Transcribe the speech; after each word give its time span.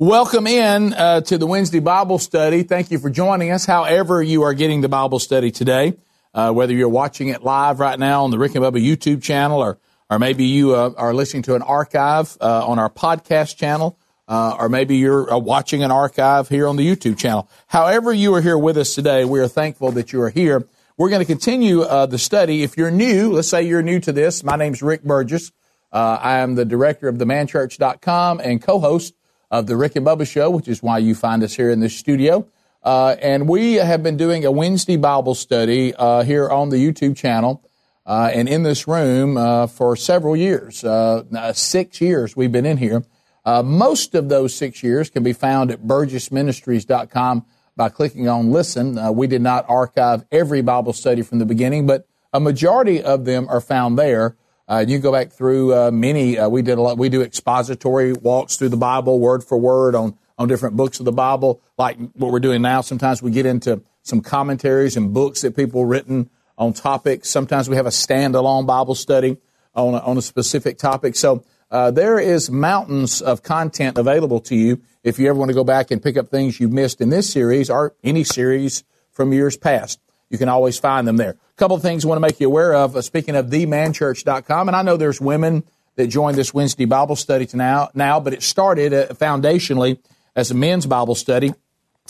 Welcome 0.00 0.46
in 0.46 0.94
uh, 0.94 1.22
to 1.22 1.38
the 1.38 1.46
Wednesday 1.48 1.80
Bible 1.80 2.20
study. 2.20 2.62
Thank 2.62 2.92
you 2.92 3.00
for 3.00 3.10
joining 3.10 3.50
us. 3.50 3.66
However, 3.66 4.22
you 4.22 4.44
are 4.44 4.54
getting 4.54 4.80
the 4.80 4.88
Bible 4.88 5.18
study 5.18 5.50
today, 5.50 5.94
uh, 6.32 6.52
whether 6.52 6.72
you're 6.72 6.88
watching 6.88 7.30
it 7.30 7.42
live 7.42 7.80
right 7.80 7.98
now 7.98 8.22
on 8.22 8.30
the 8.30 8.38
Rick 8.38 8.54
and 8.54 8.64
Bubba 8.64 8.80
YouTube 8.80 9.24
channel, 9.24 9.58
or 9.58 9.80
or 10.08 10.20
maybe 10.20 10.44
you 10.44 10.72
uh, 10.72 10.92
are 10.96 11.12
listening 11.12 11.42
to 11.42 11.56
an 11.56 11.62
archive 11.62 12.38
uh, 12.40 12.64
on 12.64 12.78
our 12.78 12.88
podcast 12.88 13.56
channel, 13.56 13.98
uh, 14.28 14.54
or 14.60 14.68
maybe 14.68 14.98
you're 14.98 15.34
uh, 15.34 15.36
watching 15.36 15.82
an 15.82 15.90
archive 15.90 16.48
here 16.48 16.68
on 16.68 16.76
the 16.76 16.86
YouTube 16.86 17.18
channel. 17.18 17.50
However, 17.66 18.12
you 18.12 18.32
are 18.34 18.40
here 18.40 18.56
with 18.56 18.76
us 18.76 18.94
today, 18.94 19.24
we 19.24 19.40
are 19.40 19.48
thankful 19.48 19.90
that 19.90 20.12
you 20.12 20.22
are 20.22 20.30
here. 20.30 20.64
We're 20.96 21.10
going 21.10 21.22
to 21.22 21.26
continue 21.26 21.80
the 21.80 22.18
study. 22.18 22.62
If 22.62 22.76
you're 22.76 22.92
new, 22.92 23.32
let's 23.32 23.48
say 23.48 23.64
you're 23.64 23.82
new 23.82 23.98
to 23.98 24.12
this. 24.12 24.44
My 24.44 24.54
name's 24.54 24.80
Rick 24.80 25.02
Burgess. 25.02 25.50
I 25.90 26.38
am 26.38 26.54
the 26.54 26.64
director 26.64 27.08
of 27.08 27.16
themanchurch.com 27.16 28.38
and 28.38 28.62
co-host 28.62 29.14
of 29.50 29.66
the 29.66 29.76
Rick 29.76 29.96
and 29.96 30.06
Bubba 30.06 30.26
Show, 30.26 30.50
which 30.50 30.68
is 30.68 30.82
why 30.82 30.98
you 30.98 31.14
find 31.14 31.42
us 31.42 31.54
here 31.54 31.70
in 31.70 31.80
the 31.80 31.88
studio. 31.88 32.46
Uh, 32.82 33.16
and 33.20 33.48
we 33.48 33.74
have 33.74 34.02
been 34.02 34.16
doing 34.16 34.44
a 34.44 34.50
Wednesday 34.50 34.96
Bible 34.96 35.34
study 35.34 35.94
uh, 35.94 36.22
here 36.22 36.48
on 36.48 36.68
the 36.68 36.76
YouTube 36.76 37.16
channel 37.16 37.62
uh, 38.06 38.30
and 38.32 38.48
in 38.48 38.62
this 38.62 38.86
room 38.86 39.36
uh, 39.36 39.66
for 39.66 39.96
several 39.96 40.36
years. 40.36 40.84
Uh, 40.84 41.52
six 41.52 42.00
years 42.00 42.36
we've 42.36 42.52
been 42.52 42.66
in 42.66 42.76
here. 42.76 43.04
Uh, 43.44 43.62
most 43.62 44.14
of 44.14 44.28
those 44.28 44.54
six 44.54 44.82
years 44.82 45.10
can 45.10 45.22
be 45.22 45.32
found 45.32 45.70
at 45.70 45.82
burgessministries.com 45.82 47.44
by 47.76 47.88
clicking 47.88 48.28
on 48.28 48.50
listen. 48.50 49.14
we 49.14 49.26
did 49.26 49.40
not 49.40 49.64
archive 49.68 50.24
every 50.32 50.62
Bible 50.62 50.92
study 50.92 51.22
from 51.22 51.38
the 51.38 51.46
beginning, 51.46 51.86
but 51.86 52.06
a 52.32 52.40
majority 52.40 53.02
of 53.02 53.24
them 53.24 53.48
are 53.48 53.60
found 53.60 53.98
there. 53.98 54.36
Uh, 54.68 54.84
you 54.86 54.98
go 54.98 55.10
back 55.10 55.32
through 55.32 55.74
uh, 55.74 55.90
many. 55.90 56.38
Uh, 56.38 56.48
we 56.48 56.60
did 56.62 56.76
a 56.76 56.82
lot. 56.82 56.98
We 56.98 57.08
do 57.08 57.22
expository 57.22 58.12
walks 58.12 58.56
through 58.56 58.68
the 58.68 58.76
Bible, 58.76 59.18
word 59.18 59.42
for 59.42 59.58
word, 59.58 59.94
on 59.94 60.16
on 60.38 60.48
different 60.48 60.76
books 60.76 61.00
of 61.00 61.04
the 61.04 61.12
Bible, 61.12 61.60
like 61.76 61.98
what 62.12 62.30
we're 62.30 62.38
doing 62.38 62.62
now. 62.62 62.80
Sometimes 62.80 63.20
we 63.20 63.30
get 63.30 63.44
into 63.44 63.82
some 64.02 64.20
commentaries 64.20 64.96
and 64.96 65.12
books 65.12 65.42
that 65.42 65.56
people 65.56 65.84
written 65.84 66.30
on 66.56 66.72
topics. 66.72 67.28
Sometimes 67.28 67.68
we 67.68 67.76
have 67.76 67.86
a 67.86 67.90
standalone 67.90 68.66
Bible 68.66 68.94
study 68.94 69.36
on 69.74 69.94
a, 69.94 69.98
on 69.98 70.16
a 70.16 70.22
specific 70.22 70.78
topic. 70.78 71.16
So 71.16 71.44
uh, 71.70 71.90
there 71.90 72.18
is 72.18 72.50
mountains 72.50 73.20
of 73.20 73.42
content 73.42 73.98
available 73.98 74.40
to 74.40 74.56
you 74.56 74.80
if 75.02 75.18
you 75.18 75.28
ever 75.28 75.38
want 75.38 75.50
to 75.50 75.54
go 75.54 75.64
back 75.64 75.90
and 75.90 76.02
pick 76.02 76.16
up 76.16 76.28
things 76.28 76.60
you've 76.60 76.72
missed 76.72 77.00
in 77.00 77.10
this 77.10 77.30
series 77.30 77.68
or 77.68 77.94
any 78.02 78.24
series 78.24 78.84
from 79.10 79.32
years 79.32 79.56
past. 79.56 80.00
You 80.30 80.38
can 80.38 80.48
always 80.48 80.78
find 80.78 81.08
them 81.08 81.16
there 81.16 81.30
A 81.30 81.56
couple 81.56 81.76
of 81.76 81.82
things 81.82 82.04
I 82.04 82.08
want 82.08 82.16
to 82.16 82.20
make 82.20 82.40
you 82.40 82.46
aware 82.46 82.74
of. 82.74 82.96
Uh, 82.96 83.02
speaking 83.02 83.34
of 83.36 83.46
themanchurch.com, 83.46 84.68
and 84.68 84.76
I 84.76 84.82
know 84.82 84.96
there's 84.96 85.20
women 85.20 85.64
that 85.96 86.08
joined 86.08 86.36
this 86.36 86.54
Wednesday 86.54 86.84
Bible 86.84 87.16
study 87.16 87.48
now, 87.54 87.90
now 87.94 88.20
but 88.20 88.32
it 88.32 88.42
started 88.42 88.92
uh, 88.92 89.06
foundationally 89.08 89.98
as 90.36 90.50
a 90.50 90.54
men's 90.54 90.86
Bible 90.86 91.14
study. 91.14 91.52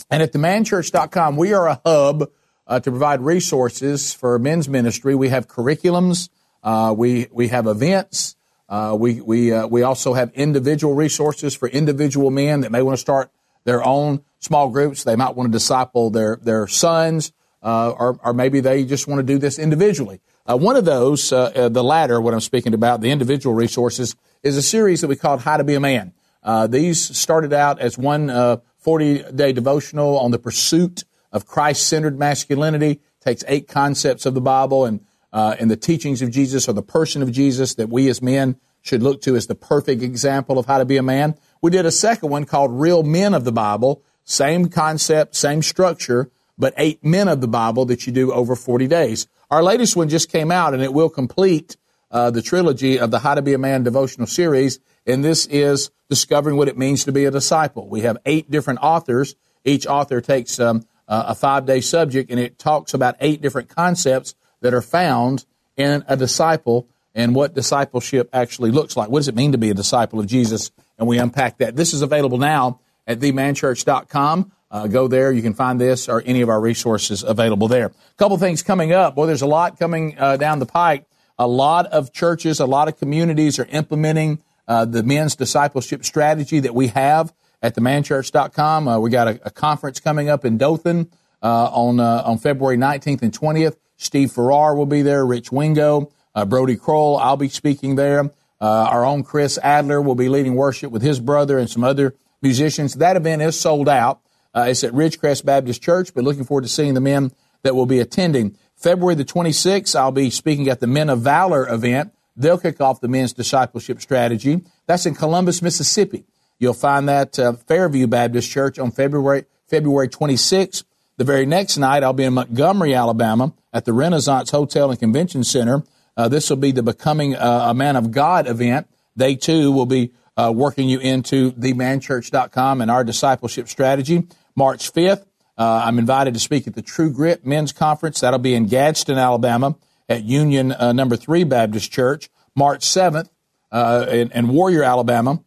And 0.09 0.21
at 0.21 0.33
themanchurch.com, 0.33 1.37
we 1.37 1.53
are 1.53 1.67
a 1.67 1.81
hub 1.85 2.29
uh, 2.67 2.79
to 2.79 2.91
provide 2.91 3.21
resources 3.21 4.13
for 4.13 4.37
men's 4.37 4.69
ministry. 4.69 5.15
We 5.15 5.29
have 5.29 5.47
curriculums, 5.47 6.29
uh, 6.63 6.93
we 6.95 7.27
we 7.31 7.47
have 7.47 7.67
events, 7.67 8.35
uh, 8.67 8.95
we 8.99 9.21
we 9.21 9.51
uh, 9.51 9.65
we 9.67 9.81
also 9.81 10.13
have 10.13 10.31
individual 10.33 10.93
resources 10.93 11.55
for 11.55 11.67
individual 11.67 12.29
men 12.29 12.61
that 12.61 12.71
may 12.71 12.81
want 12.81 12.97
to 12.97 13.01
start 13.01 13.31
their 13.63 13.83
own 13.83 14.21
small 14.39 14.69
groups. 14.69 15.03
They 15.03 15.15
might 15.15 15.35
want 15.35 15.47
to 15.47 15.51
disciple 15.51 16.11
their 16.11 16.37
their 16.41 16.67
sons 16.67 17.31
uh, 17.61 17.89
or, 17.91 18.19
or, 18.23 18.33
maybe 18.33 18.61
they 18.61 18.85
just 18.85 19.07
want 19.07 19.19
to 19.19 19.23
do 19.23 19.37
this 19.37 19.59
individually. 19.59 20.21
Uh, 20.45 20.57
one 20.57 20.77
of 20.77 20.85
those, 20.85 21.33
uh, 21.33 21.51
uh, 21.55 21.69
the 21.69 21.83
latter, 21.83 22.21
what 22.21 22.33
I'm 22.33 22.39
speaking 22.39 22.73
about, 22.73 23.01
the 23.01 23.11
individual 23.11 23.53
resources, 23.53 24.15
is 24.43 24.55
a 24.55 24.61
series 24.61 25.01
that 25.01 25.07
we 25.07 25.17
called 25.17 25.41
How 25.41 25.57
to 25.57 25.63
Be 25.65 25.75
a 25.75 25.79
Man. 25.79 26.13
Uh, 26.41 26.67
these 26.67 27.17
started 27.17 27.51
out 27.51 27.79
as 27.79 27.97
one 27.97 28.61
40 28.77 29.23
day 29.33 29.51
devotional 29.51 30.17
on 30.17 30.31
the 30.31 30.39
pursuit 30.39 31.03
of 31.33 31.45
Christ 31.45 31.85
centered 31.85 32.17
masculinity, 32.17 33.01
takes 33.19 33.43
eight 33.47 33.67
concepts 33.67 34.25
of 34.25 34.33
the 34.33 34.41
Bible 34.41 34.85
and, 34.85 35.01
and 35.33 35.69
the 35.69 35.75
teachings 35.75 36.21
of 36.21 36.31
Jesus 36.31 36.69
or 36.69 36.73
the 36.73 36.81
person 36.81 37.21
of 37.21 37.29
Jesus 37.29 37.75
that 37.75 37.89
we 37.89 38.07
as 38.07 38.21
men 38.21 38.55
should 38.81 39.03
look 39.03 39.21
to 39.23 39.35
as 39.35 39.47
the 39.47 39.55
perfect 39.55 40.01
example 40.01 40.57
of 40.57 40.65
how 40.65 40.77
to 40.77 40.85
be 40.85 40.95
a 40.95 41.03
man. 41.03 41.35
We 41.61 41.71
did 41.71 41.85
a 41.85 41.91
second 41.91 42.29
one 42.29 42.45
called 42.45 42.71
Real 42.79 43.03
Men 43.03 43.33
of 43.33 43.43
the 43.43 43.51
Bible, 43.51 44.01
same 44.23 44.69
concept, 44.69 45.35
same 45.35 45.61
structure, 45.61 46.31
but 46.59 46.73
eight 46.77 47.03
men 47.03 47.27
of 47.27 47.41
the 47.41 47.47
Bible 47.47 47.85
that 47.85 48.05
you 48.05 48.13
do 48.13 48.31
over 48.31 48.55
40 48.55 48.87
days. 48.87 49.27
Our 49.49 49.63
latest 49.63 49.95
one 49.95 50.09
just 50.09 50.29
came 50.29 50.51
out 50.51 50.73
and 50.73 50.83
it 50.83 50.93
will 50.93 51.09
complete 51.09 51.77
uh, 52.11 52.29
the 52.29 52.41
trilogy 52.41 52.99
of 52.99 53.09
the 53.09 53.19
How 53.19 53.33
to 53.35 53.41
Be 53.41 53.53
a 53.53 53.57
Man 53.57 53.83
devotional 53.83 54.27
series. 54.27 54.79
And 55.07 55.23
this 55.23 55.45
is 55.47 55.89
discovering 56.09 56.57
what 56.57 56.67
it 56.67 56.77
means 56.77 57.05
to 57.05 57.11
be 57.11 57.25
a 57.25 57.31
disciple. 57.31 57.87
We 57.87 58.01
have 58.01 58.17
eight 58.25 58.51
different 58.51 58.79
authors. 58.81 59.35
Each 59.63 59.87
author 59.87 60.21
takes 60.21 60.59
um, 60.59 60.85
a 61.07 61.33
five 61.33 61.65
day 61.65 61.81
subject 61.81 62.29
and 62.29 62.39
it 62.39 62.59
talks 62.59 62.93
about 62.93 63.15
eight 63.21 63.41
different 63.41 63.69
concepts 63.69 64.35
that 64.61 64.73
are 64.73 64.81
found 64.81 65.45
in 65.77 66.03
a 66.07 66.17
disciple 66.17 66.87
and 67.15 67.33
what 67.33 67.55
discipleship 67.55 68.29
actually 68.33 68.71
looks 68.71 68.95
like. 68.95 69.09
What 69.09 69.19
does 69.19 69.27
it 69.27 69.35
mean 69.35 69.53
to 69.53 69.57
be 69.57 69.69
a 69.69 69.73
disciple 69.73 70.19
of 70.19 70.27
Jesus? 70.27 70.71
And 70.97 71.07
we 71.07 71.17
unpack 71.17 71.57
that. 71.59 71.75
This 71.75 71.93
is 71.93 72.01
available 72.01 72.37
now 72.37 72.81
at 73.07 73.19
themanchurch.com. 73.19 74.51
Uh, 74.71 74.87
go 74.87 75.07
there. 75.07 75.31
You 75.31 75.41
can 75.41 75.53
find 75.55 75.81
this 75.81 76.07
or 76.07 76.21
any 76.25 76.41
of 76.41 76.49
our 76.49 76.61
resources 76.61 77.23
available 77.23 77.67
there. 77.67 77.87
A 77.87 77.93
couple 78.17 78.37
things 78.37 78.61
coming 78.61 78.93
up. 78.93 79.15
Boy, 79.15 79.25
there's 79.25 79.41
a 79.41 79.47
lot 79.47 79.79
coming 79.79 80.15
uh, 80.19 80.37
down 80.37 80.59
the 80.59 80.67
pike. 80.67 81.05
A 81.39 81.47
lot 81.47 81.87
of 81.87 82.13
churches, 82.13 82.59
a 82.59 82.65
lot 82.65 82.87
of 82.87 82.97
communities 82.97 83.57
are 83.57 83.65
implementing 83.65 84.43
uh, 84.67 84.85
the 84.85 85.01
men's 85.01 85.35
discipleship 85.35 86.05
strategy 86.05 86.59
that 86.59 86.75
we 86.75 86.87
have 86.87 87.33
at 87.63 87.75
themanchurch.com. 87.75 88.87
Uh, 88.87 88.99
we 88.99 89.09
got 89.09 89.27
a, 89.27 89.39
a, 89.43 89.49
conference 89.49 89.99
coming 89.99 90.29
up 90.29 90.45
in 90.45 90.57
Dothan 90.59 91.09
uh, 91.41 91.69
on 91.71 91.99
uh, 91.99 92.21
on 92.23 92.37
February 92.37 92.77
19th 92.77 93.23
and 93.23 93.33
20th. 93.33 93.77
Steve 93.97 94.31
Farrar 94.31 94.75
will 94.75 94.85
be 94.85 95.01
there. 95.01 95.25
Rich 95.25 95.51
Wingo, 95.51 96.11
Brodie 96.47 96.77
Croyle. 96.77 97.17
I'll 97.17 97.37
be 97.37 97.49
speaking 97.49 97.95
there. 97.95 98.29
our 98.61 99.03
own 99.03 99.23
Chris 99.23 99.57
Adler 99.63 100.01
will 100.01 100.15
be 100.15 100.29
leading 100.29 100.55
worship 100.55 100.91
with 100.91 101.01
his 101.01 101.19
brother 101.19 101.57
and 101.57 101.69
some 101.69 101.83
other 101.83 102.15
musicians. 102.41 102.93
That 102.93 103.17
event 103.17 103.41
is 103.41 103.59
sold 103.59 103.89
out. 103.89 104.21
Uh, 104.53 104.67
it's 104.69 104.83
at 104.83 104.93
Ridgecrest 104.93 105.45
Baptist 105.45 105.81
Church, 105.81 106.13
but 106.13 106.23
looking 106.23 106.43
forward 106.43 106.63
to 106.63 106.69
seeing 106.69 106.93
the 106.93 107.01
men 107.01 107.31
that 107.63 107.75
will 107.75 107.85
be 107.85 107.99
attending. 107.99 108.57
February 108.75 109.15
the 109.15 109.25
26th, 109.25 109.95
I'll 109.95 110.11
be 110.11 110.29
speaking 110.29 110.69
at 110.69 110.79
the 110.79 110.87
Men 110.87 111.09
of 111.09 111.21
Valor 111.21 111.67
event. 111.67 112.13
They'll 112.35 112.57
kick 112.57 112.79
off 112.79 113.01
the 113.01 113.09
men's 113.09 113.33
discipleship 113.33 114.01
strategy. 114.01 114.61
That's 114.85 115.05
in 115.05 115.13
Columbus, 115.13 115.61
Mississippi. 115.61 116.25
You'll 116.57 116.73
find 116.73 117.07
that 117.09 117.37
uh, 117.37 117.53
Fairview 117.53 118.07
Baptist 118.07 118.49
Church 118.49 118.79
on 118.79 118.91
February 118.91 119.45
February 119.67 120.07
26th. 120.07 120.83
The 121.17 121.23
very 121.25 121.45
next 121.45 121.77
night, 121.77 122.01
I'll 122.01 122.13
be 122.13 122.23
in 122.23 122.33
Montgomery, 122.33 122.95
Alabama, 122.95 123.53
at 123.73 123.85
the 123.85 123.93
Renaissance 123.93 124.49
Hotel 124.49 124.89
and 124.89 124.99
Convention 124.99 125.43
Center. 125.43 125.83
Uh, 126.15 126.27
this 126.27 126.49
will 126.49 126.57
be 126.57 126.71
the 126.71 126.81
Becoming 126.81 127.35
a 127.35 127.73
Man 127.73 127.95
of 127.95 128.11
God 128.11 128.47
event. 128.47 128.87
They 129.15 129.35
too 129.35 129.71
will 129.71 129.85
be 129.85 130.11
uh, 130.37 130.51
working 130.55 130.87
you 130.87 130.99
into 130.99 131.51
themanchurch.com 131.51 132.81
and 132.81 132.89
our 132.89 133.03
discipleship 133.03 133.67
strategy. 133.67 134.27
March 134.55 134.91
5th, 134.91 135.25
uh, 135.57 135.83
I'm 135.85 135.99
invited 135.99 136.33
to 136.33 136.39
speak 136.39 136.67
at 136.67 136.75
the 136.75 136.81
True 136.81 137.11
Grit 137.11 137.45
Men's 137.45 137.71
Conference. 137.71 138.21
That'll 138.21 138.39
be 138.39 138.55
in 138.55 138.67
Gadsden, 138.67 139.17
Alabama 139.17 139.75
at 140.07 140.23
Union 140.23 140.71
uh, 140.71 140.93
Number 140.93 141.15
3 141.15 141.43
Baptist 141.43 141.91
Church. 141.91 142.29
March 142.55 142.81
7th 142.81 143.29
uh, 143.71 144.05
in, 144.09 144.31
in 144.31 144.47
Warrior, 144.49 144.83
Alabama, 144.83 145.41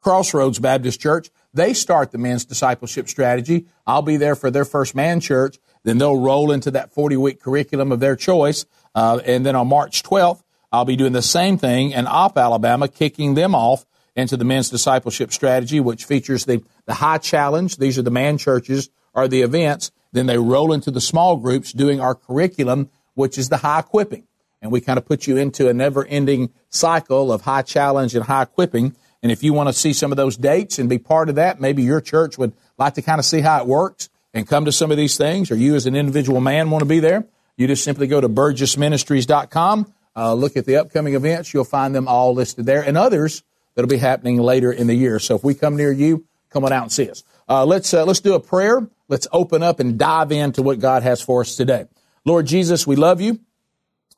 Crossroads 0.00 0.58
Baptist 0.58 1.00
Church. 1.00 1.30
They 1.52 1.74
start 1.74 2.12
the 2.12 2.18
men's 2.18 2.44
discipleship 2.44 3.08
strategy. 3.08 3.66
I'll 3.86 4.02
be 4.02 4.16
there 4.16 4.36
for 4.36 4.50
their 4.50 4.64
first 4.64 4.94
man 4.94 5.20
church. 5.20 5.58
Then 5.82 5.98
they'll 5.98 6.18
roll 6.18 6.52
into 6.52 6.70
that 6.72 6.92
40 6.92 7.16
week 7.16 7.40
curriculum 7.40 7.92
of 7.92 8.00
their 8.00 8.16
choice. 8.16 8.66
Uh, 8.94 9.20
and 9.24 9.44
then 9.44 9.56
on 9.56 9.68
March 9.68 10.02
12th, 10.02 10.42
I'll 10.72 10.84
be 10.84 10.96
doing 10.96 11.12
the 11.12 11.22
same 11.22 11.58
thing 11.58 11.90
in 11.90 12.06
Opp, 12.06 12.38
Alabama, 12.38 12.86
kicking 12.86 13.34
them 13.34 13.54
off 13.54 13.84
into 14.14 14.36
the 14.36 14.44
men's 14.44 14.70
discipleship 14.70 15.32
strategy, 15.32 15.80
which 15.80 16.04
features 16.04 16.44
the, 16.44 16.62
the 16.90 16.94
high 16.94 17.18
challenge. 17.18 17.76
These 17.76 17.98
are 17.98 18.02
the 18.02 18.10
man 18.10 18.36
churches 18.36 18.90
or 19.14 19.28
the 19.28 19.42
events. 19.42 19.92
Then 20.10 20.26
they 20.26 20.38
roll 20.38 20.72
into 20.72 20.90
the 20.90 21.00
small 21.00 21.36
groups 21.36 21.72
doing 21.72 22.00
our 22.00 22.16
curriculum, 22.16 22.90
which 23.14 23.38
is 23.38 23.48
the 23.48 23.58
high 23.58 23.78
equipping. 23.78 24.26
And 24.60 24.72
we 24.72 24.80
kind 24.80 24.98
of 24.98 25.06
put 25.06 25.28
you 25.28 25.36
into 25.36 25.68
a 25.68 25.72
never 25.72 26.04
ending 26.04 26.50
cycle 26.68 27.32
of 27.32 27.42
high 27.42 27.62
challenge 27.62 28.16
and 28.16 28.24
high 28.24 28.42
equipping. 28.42 28.96
And 29.22 29.30
if 29.30 29.44
you 29.44 29.52
want 29.52 29.68
to 29.68 29.72
see 29.72 29.92
some 29.92 30.10
of 30.10 30.16
those 30.16 30.36
dates 30.36 30.80
and 30.80 30.88
be 30.88 30.98
part 30.98 31.28
of 31.28 31.36
that, 31.36 31.60
maybe 31.60 31.84
your 31.84 32.00
church 32.00 32.36
would 32.38 32.54
like 32.76 32.94
to 32.94 33.02
kind 33.02 33.20
of 33.20 33.24
see 33.24 33.40
how 33.40 33.60
it 33.60 33.68
works 33.68 34.08
and 34.34 34.48
come 34.48 34.64
to 34.64 34.72
some 34.72 34.90
of 34.90 34.96
these 34.96 35.16
things, 35.16 35.52
or 35.52 35.54
you 35.54 35.76
as 35.76 35.86
an 35.86 35.94
individual 35.94 36.40
man 36.40 36.70
want 36.70 36.82
to 36.82 36.88
be 36.88 36.98
there, 36.98 37.24
you 37.56 37.68
just 37.68 37.84
simply 37.84 38.08
go 38.08 38.20
to 38.20 38.28
burgessministries.com, 38.28 39.94
uh, 40.16 40.34
look 40.34 40.56
at 40.56 40.66
the 40.66 40.76
upcoming 40.76 41.14
events. 41.14 41.54
You'll 41.54 41.62
find 41.62 41.94
them 41.94 42.08
all 42.08 42.34
listed 42.34 42.66
there. 42.66 42.82
And 42.82 42.98
others 42.98 43.44
that'll 43.76 43.88
be 43.88 43.98
happening 43.98 44.38
later 44.38 44.72
in 44.72 44.88
the 44.88 44.94
year. 44.94 45.20
So 45.20 45.36
if 45.36 45.44
we 45.44 45.54
come 45.54 45.76
near 45.76 45.92
you, 45.92 46.26
come 46.50 46.64
on 46.64 46.72
out 46.72 46.82
and 46.82 46.92
see 46.92 47.08
us. 47.08 47.24
Uh, 47.48 47.64
let's 47.64 47.92
uh, 47.94 48.04
let's 48.04 48.20
do 48.20 48.34
a 48.34 48.40
prayer. 48.40 48.88
Let's 49.08 49.26
open 49.32 49.62
up 49.62 49.80
and 49.80 49.98
dive 49.98 50.30
into 50.30 50.62
what 50.62 50.78
God 50.78 51.02
has 51.02 51.20
for 51.20 51.40
us 51.40 51.56
today. 51.56 51.86
Lord 52.24 52.46
Jesus, 52.46 52.86
we 52.86 52.96
love 52.96 53.20
you. 53.20 53.40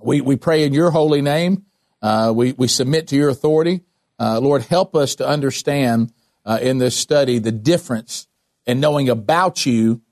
We 0.00 0.20
we 0.20 0.36
pray 0.36 0.64
in 0.64 0.72
your 0.72 0.90
holy 0.90 1.22
name. 1.22 1.64
Uh, 2.02 2.32
we 2.34 2.52
we 2.52 2.68
submit 2.68 3.08
to 3.08 3.16
your 3.16 3.28
authority. 3.28 3.82
Uh, 4.18 4.40
Lord, 4.40 4.62
help 4.62 4.94
us 4.94 5.14
to 5.16 5.26
understand 5.26 6.12
uh, 6.44 6.58
in 6.60 6.78
this 6.78 6.96
study 6.96 7.38
the 7.38 7.52
difference 7.52 8.26
in 8.66 8.80
knowing 8.80 9.08
about 9.08 9.64
you 9.64 10.02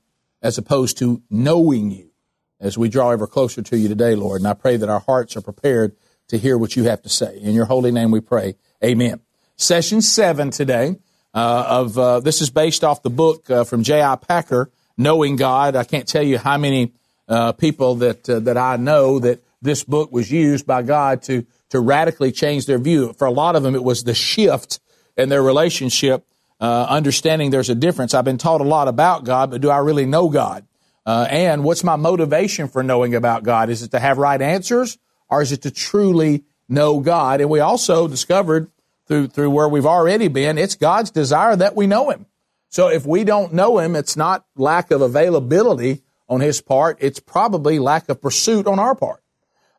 as 0.41 0.57
opposed 0.57 0.97
to 0.97 1.21
knowing 1.29 1.91
you 1.91 2.11
as 2.59 2.77
we 2.77 2.89
draw 2.89 3.11
ever 3.11 3.27
closer 3.27 3.61
to 3.61 3.77
you 3.77 3.87
today, 3.87 4.15
Lord. 4.15 4.41
And 4.41 4.47
I 4.47 4.53
pray 4.53 4.77
that 4.77 4.89
our 4.89 4.99
hearts 4.99 5.35
are 5.37 5.41
prepared 5.41 5.95
to 6.29 6.37
hear 6.37 6.57
what 6.57 6.75
you 6.75 6.85
have 6.85 7.01
to 7.03 7.09
say. 7.09 7.37
In 7.37 7.53
your 7.53 7.65
holy 7.65 7.91
name 7.91 8.11
we 8.11 8.21
pray. 8.21 8.55
Amen. 8.83 9.19
Session 9.57 10.01
seven 10.01 10.49
today 10.49 10.95
of 11.33 11.97
uh, 11.97 12.19
this 12.19 12.41
is 12.41 12.49
based 12.49 12.83
off 12.83 13.03
the 13.03 13.09
book 13.09 13.49
uh, 13.49 13.63
from 13.63 13.83
J.I. 13.83 14.15
Packer, 14.17 14.69
Knowing 14.97 15.35
God. 15.35 15.75
I 15.75 15.83
can't 15.83 16.07
tell 16.07 16.23
you 16.23 16.37
how 16.37 16.57
many 16.57 16.91
uh, 17.27 17.53
people 17.53 17.95
that 17.95 18.29
uh, 18.29 18.39
that 18.41 18.57
I 18.57 18.75
know 18.75 19.19
that 19.19 19.41
this 19.61 19.83
book 19.83 20.11
was 20.11 20.31
used 20.31 20.67
by 20.67 20.81
God 20.81 21.21
to 21.23 21.45
to 21.69 21.79
radically 21.79 22.31
change 22.31 22.65
their 22.65 22.77
view. 22.77 23.13
For 23.13 23.25
a 23.25 23.31
lot 23.31 23.55
of 23.55 23.63
them, 23.63 23.75
it 23.75 23.83
was 23.83 24.03
the 24.03 24.13
shift 24.13 24.79
in 25.17 25.29
their 25.29 25.41
relationship, 25.41 26.25
uh, 26.59 26.85
understanding 26.89 27.49
there's 27.49 27.69
a 27.69 27.75
difference. 27.75 28.13
I've 28.13 28.25
been 28.25 28.37
taught 28.37 28.61
a 28.61 28.65
lot 28.65 28.87
about 28.87 29.23
God, 29.23 29.51
but 29.51 29.61
do 29.61 29.69
I 29.69 29.77
really 29.77 30.05
know 30.05 30.29
God? 30.29 30.65
Uh, 31.05 31.25
and 31.29 31.63
what's 31.63 31.83
my 31.83 31.95
motivation 31.95 32.67
for 32.67 32.83
knowing 32.83 33.15
about 33.15 33.43
God? 33.43 33.69
Is 33.69 33.81
it 33.81 33.91
to 33.91 33.99
have 33.99 34.17
right 34.17 34.41
answers, 34.41 34.97
or 35.29 35.41
is 35.41 35.51
it 35.51 35.63
to 35.63 35.71
truly 35.71 36.43
know 36.69 36.99
God? 36.99 37.41
And 37.41 37.49
we 37.49 37.59
also 37.59 38.07
discovered 38.07 38.69
through 39.11 39.27
through 39.27 39.49
where 39.49 39.67
we've 39.67 39.85
already 39.85 40.29
been, 40.29 40.57
it's 40.57 40.75
God's 40.75 41.11
desire 41.11 41.53
that 41.57 41.75
we 41.75 41.85
know 41.85 42.11
Him. 42.11 42.27
So 42.69 42.87
if 42.87 43.05
we 43.05 43.25
don't 43.25 43.53
know 43.53 43.77
Him, 43.77 43.97
it's 43.97 44.15
not 44.15 44.45
lack 44.55 44.89
of 44.89 45.01
availability 45.01 46.01
on 46.29 46.39
His 46.39 46.61
part; 46.61 46.97
it's 47.01 47.19
probably 47.19 47.77
lack 47.77 48.07
of 48.07 48.21
pursuit 48.21 48.67
on 48.67 48.79
our 48.79 48.95
part. 48.95 49.21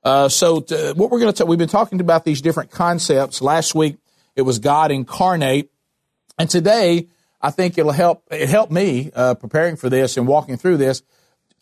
Uh, 0.05 0.29
so 0.29 0.61
to, 0.61 0.93
what 0.97 1.11
we're 1.11 1.21
going 1.21 1.33
to 1.33 1.47
we've 1.47 1.59
been 1.59 1.67
talking 1.67 1.99
about 2.01 2.27
these 2.27 2.43
different 2.43 2.71
concepts. 2.71 3.41
Last 3.41 3.75
week 3.75 3.97
it 4.37 4.43
was 4.43 4.59
God 4.59 4.91
incarnate, 4.91 5.71
and 6.39 6.51
today 6.51 7.09
I 7.41 7.51
think 7.53 7.79
it'll 7.79 7.93
help. 7.93 8.25
It 8.31 8.51
helped 8.51 8.71
me 8.71 9.13
uh, 9.15 9.35
preparing 9.35 9.77
for 9.77 9.89
this 9.89 10.19
and 10.19 10.29
walking 10.29 10.59
through 10.59 10.77
this, 10.77 11.03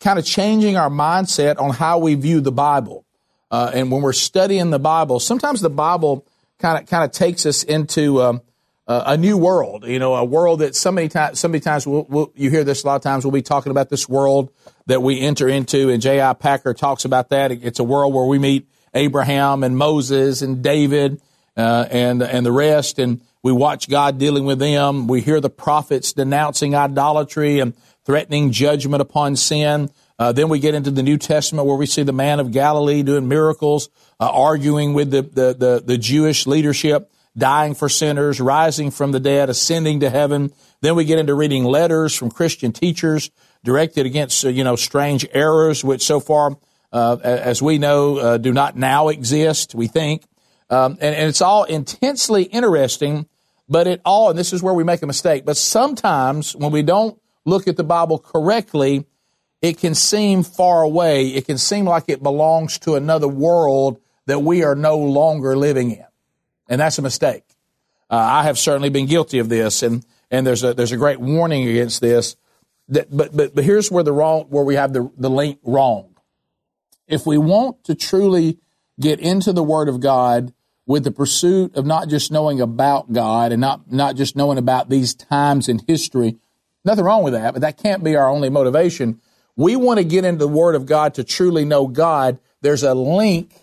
kind 0.01 0.19
of 0.19 0.25
changing 0.25 0.75
our 0.75 0.89
mindset 0.89 1.57
on 1.57 1.69
how 1.69 1.99
we 1.99 2.15
view 2.15 2.41
the 2.41 2.51
Bible. 2.51 3.05
Uh, 3.49 3.71
and 3.73 3.89
when 3.91 4.01
we're 4.01 4.11
studying 4.11 4.71
the 4.71 4.79
Bible, 4.79 5.21
sometimes 5.21 5.61
the 5.61 5.69
Bible 5.69 6.25
kind 6.61 6.81
of 6.81 6.89
kind 6.89 7.03
of 7.03 7.11
takes 7.11 7.45
us 7.45 7.63
into 7.63 8.21
um, 8.21 8.41
a 8.87 9.17
new 9.17 9.37
world. 9.37 9.85
You 9.85 9.99
know, 9.99 10.15
a 10.15 10.23
world 10.23 10.59
that 10.59 10.75
so 10.75 10.91
many 10.91 11.07
times, 11.07 11.39
so 11.39 11.47
many 11.47 11.59
times 11.59 11.87
we'll, 11.87 12.05
we'll, 12.09 12.31
you 12.35 12.49
hear 12.49 12.63
this 12.63 12.83
a 12.83 12.87
lot 12.87 12.95
of 12.95 13.01
times. 13.01 13.25
We'll 13.25 13.31
be 13.31 13.41
talking 13.41 13.71
about 13.71 13.89
this 13.89 14.07
world 14.07 14.51
that 14.85 15.01
we 15.01 15.19
enter 15.21 15.47
into, 15.47 15.89
and 15.89 16.01
J.I. 16.01 16.33
Packer 16.33 16.73
talks 16.73 17.05
about 17.05 17.29
that. 17.29 17.51
It's 17.51 17.79
a 17.79 17.83
world 17.83 18.13
where 18.13 18.25
we 18.25 18.39
meet 18.39 18.67
Abraham 18.93 19.63
and 19.63 19.77
Moses 19.77 20.41
and 20.41 20.61
David 20.61 21.21
uh, 21.55 21.85
and 21.89 22.21
and 22.21 22.45
the 22.45 22.51
rest, 22.51 22.99
and 22.99 23.21
we 23.43 23.51
watch 23.51 23.89
God 23.89 24.17
dealing 24.17 24.45
with 24.45 24.59
them. 24.59 25.07
We 25.07 25.21
hear 25.21 25.39
the 25.39 25.49
prophets 25.49 26.13
denouncing 26.13 26.75
idolatry 26.75 27.59
and 27.59 27.73
threatening 28.05 28.51
judgment 28.51 29.01
upon 29.01 29.35
sin. 29.35 29.89
Uh, 30.21 30.31
then 30.31 30.49
we 30.49 30.59
get 30.59 30.75
into 30.75 30.91
the 30.91 31.01
New 31.01 31.17
Testament 31.17 31.67
where 31.67 31.75
we 31.75 31.87
see 31.87 32.03
the 32.03 32.13
man 32.13 32.39
of 32.39 32.51
Galilee 32.51 33.01
doing 33.01 33.27
miracles, 33.27 33.89
uh, 34.19 34.29
arguing 34.31 34.93
with 34.93 35.09
the, 35.09 35.23
the, 35.23 35.55
the, 35.55 35.83
the 35.83 35.97
Jewish 35.97 36.45
leadership, 36.45 37.11
dying 37.35 37.73
for 37.73 37.89
sinners, 37.89 38.39
rising 38.39 38.91
from 38.91 39.13
the 39.13 39.19
dead, 39.19 39.49
ascending 39.49 40.01
to 40.01 40.11
heaven. 40.11 40.53
Then 40.81 40.95
we 40.95 41.05
get 41.05 41.17
into 41.17 41.33
reading 41.33 41.63
letters 41.63 42.13
from 42.13 42.29
Christian 42.29 42.71
teachers 42.71 43.31
directed 43.63 44.05
against, 44.05 44.45
uh, 44.45 44.49
you 44.49 44.63
know, 44.63 44.75
strange 44.75 45.25
errors, 45.31 45.83
which 45.83 46.03
so 46.03 46.19
far, 46.19 46.55
uh, 46.93 47.17
as 47.23 47.59
we 47.59 47.79
know, 47.79 48.17
uh, 48.17 48.37
do 48.37 48.53
not 48.53 48.77
now 48.77 49.07
exist, 49.07 49.73
we 49.73 49.87
think. 49.87 50.21
Um, 50.69 50.99
and, 51.01 51.15
and 51.15 51.29
it's 51.29 51.41
all 51.41 51.63
intensely 51.63 52.43
interesting, 52.43 53.27
but 53.67 53.87
it 53.87 54.01
all, 54.05 54.29
and 54.29 54.37
this 54.37 54.53
is 54.53 54.61
where 54.61 54.75
we 54.75 54.83
make 54.83 55.01
a 55.01 55.07
mistake, 55.07 55.45
but 55.45 55.57
sometimes 55.57 56.55
when 56.55 56.71
we 56.71 56.83
don't 56.83 57.19
look 57.43 57.67
at 57.67 57.75
the 57.75 57.83
Bible 57.83 58.19
correctly, 58.19 59.07
it 59.61 59.77
can 59.77 59.95
seem 59.95 60.43
far 60.43 60.81
away. 60.81 61.27
It 61.27 61.45
can 61.45 61.57
seem 61.57 61.85
like 61.85 62.05
it 62.07 62.23
belongs 62.23 62.79
to 62.79 62.95
another 62.95 63.27
world 63.27 63.99
that 64.25 64.39
we 64.39 64.63
are 64.63 64.75
no 64.75 64.97
longer 64.97 65.55
living 65.55 65.91
in. 65.91 66.05
And 66.67 66.81
that's 66.81 66.97
a 66.97 67.01
mistake. 67.01 67.43
Uh, 68.09 68.15
I 68.15 68.43
have 68.43 68.57
certainly 68.57 68.89
been 68.89 69.05
guilty 69.05 69.39
of 69.39 69.49
this, 69.49 69.83
and, 69.83 70.05
and 70.29 70.45
there's 70.45 70.63
a, 70.63 70.73
there's 70.73 70.91
a 70.91 70.97
great 70.97 71.19
warning 71.19 71.67
against 71.67 72.01
this. 72.01 72.35
That, 72.89 73.15
but, 73.15 73.35
but, 73.35 73.55
but 73.55 73.63
here's 73.63 73.91
where 73.91 74.03
the 74.03 74.11
wrong, 74.11 74.45
where 74.49 74.63
we 74.63 74.75
have 74.75 74.93
the, 74.93 75.11
the 75.17 75.29
link 75.29 75.59
wrong. 75.63 76.15
If 77.07 77.25
we 77.25 77.37
want 77.37 77.83
to 77.85 77.95
truly 77.95 78.59
get 78.99 79.19
into 79.19 79.53
the 79.53 79.63
Word 79.63 79.89
of 79.89 79.99
God, 79.99 80.53
with 80.91 81.03
the 81.03 81.11
pursuit 81.11 81.75
of 81.75 81.85
not 81.85 82.09
just 82.09 82.31
knowing 82.31 82.59
about 82.59 83.13
God 83.13 83.51
and 83.51 83.61
not, 83.61 83.91
not 83.91 84.15
just 84.15 84.35
knowing 84.35 84.57
about 84.57 84.89
these 84.89 85.13
times 85.13 85.69
in 85.69 85.79
history. 85.87 86.37
Nothing 86.83 87.05
wrong 87.05 87.23
with 87.23 87.33
that, 87.33 87.53
but 87.53 87.61
that 87.61 87.77
can't 87.77 88.03
be 88.03 88.15
our 88.15 88.29
only 88.29 88.49
motivation. 88.49 89.21
We 89.55 89.75
want 89.75 89.99
to 89.99 90.03
get 90.03 90.25
into 90.25 90.39
the 90.39 90.47
Word 90.47 90.75
of 90.75 90.85
God 90.85 91.15
to 91.15 91.23
truly 91.23 91.65
know 91.65 91.87
God. 91.87 92.39
There's 92.61 92.83
a 92.83 92.93
link 92.93 93.53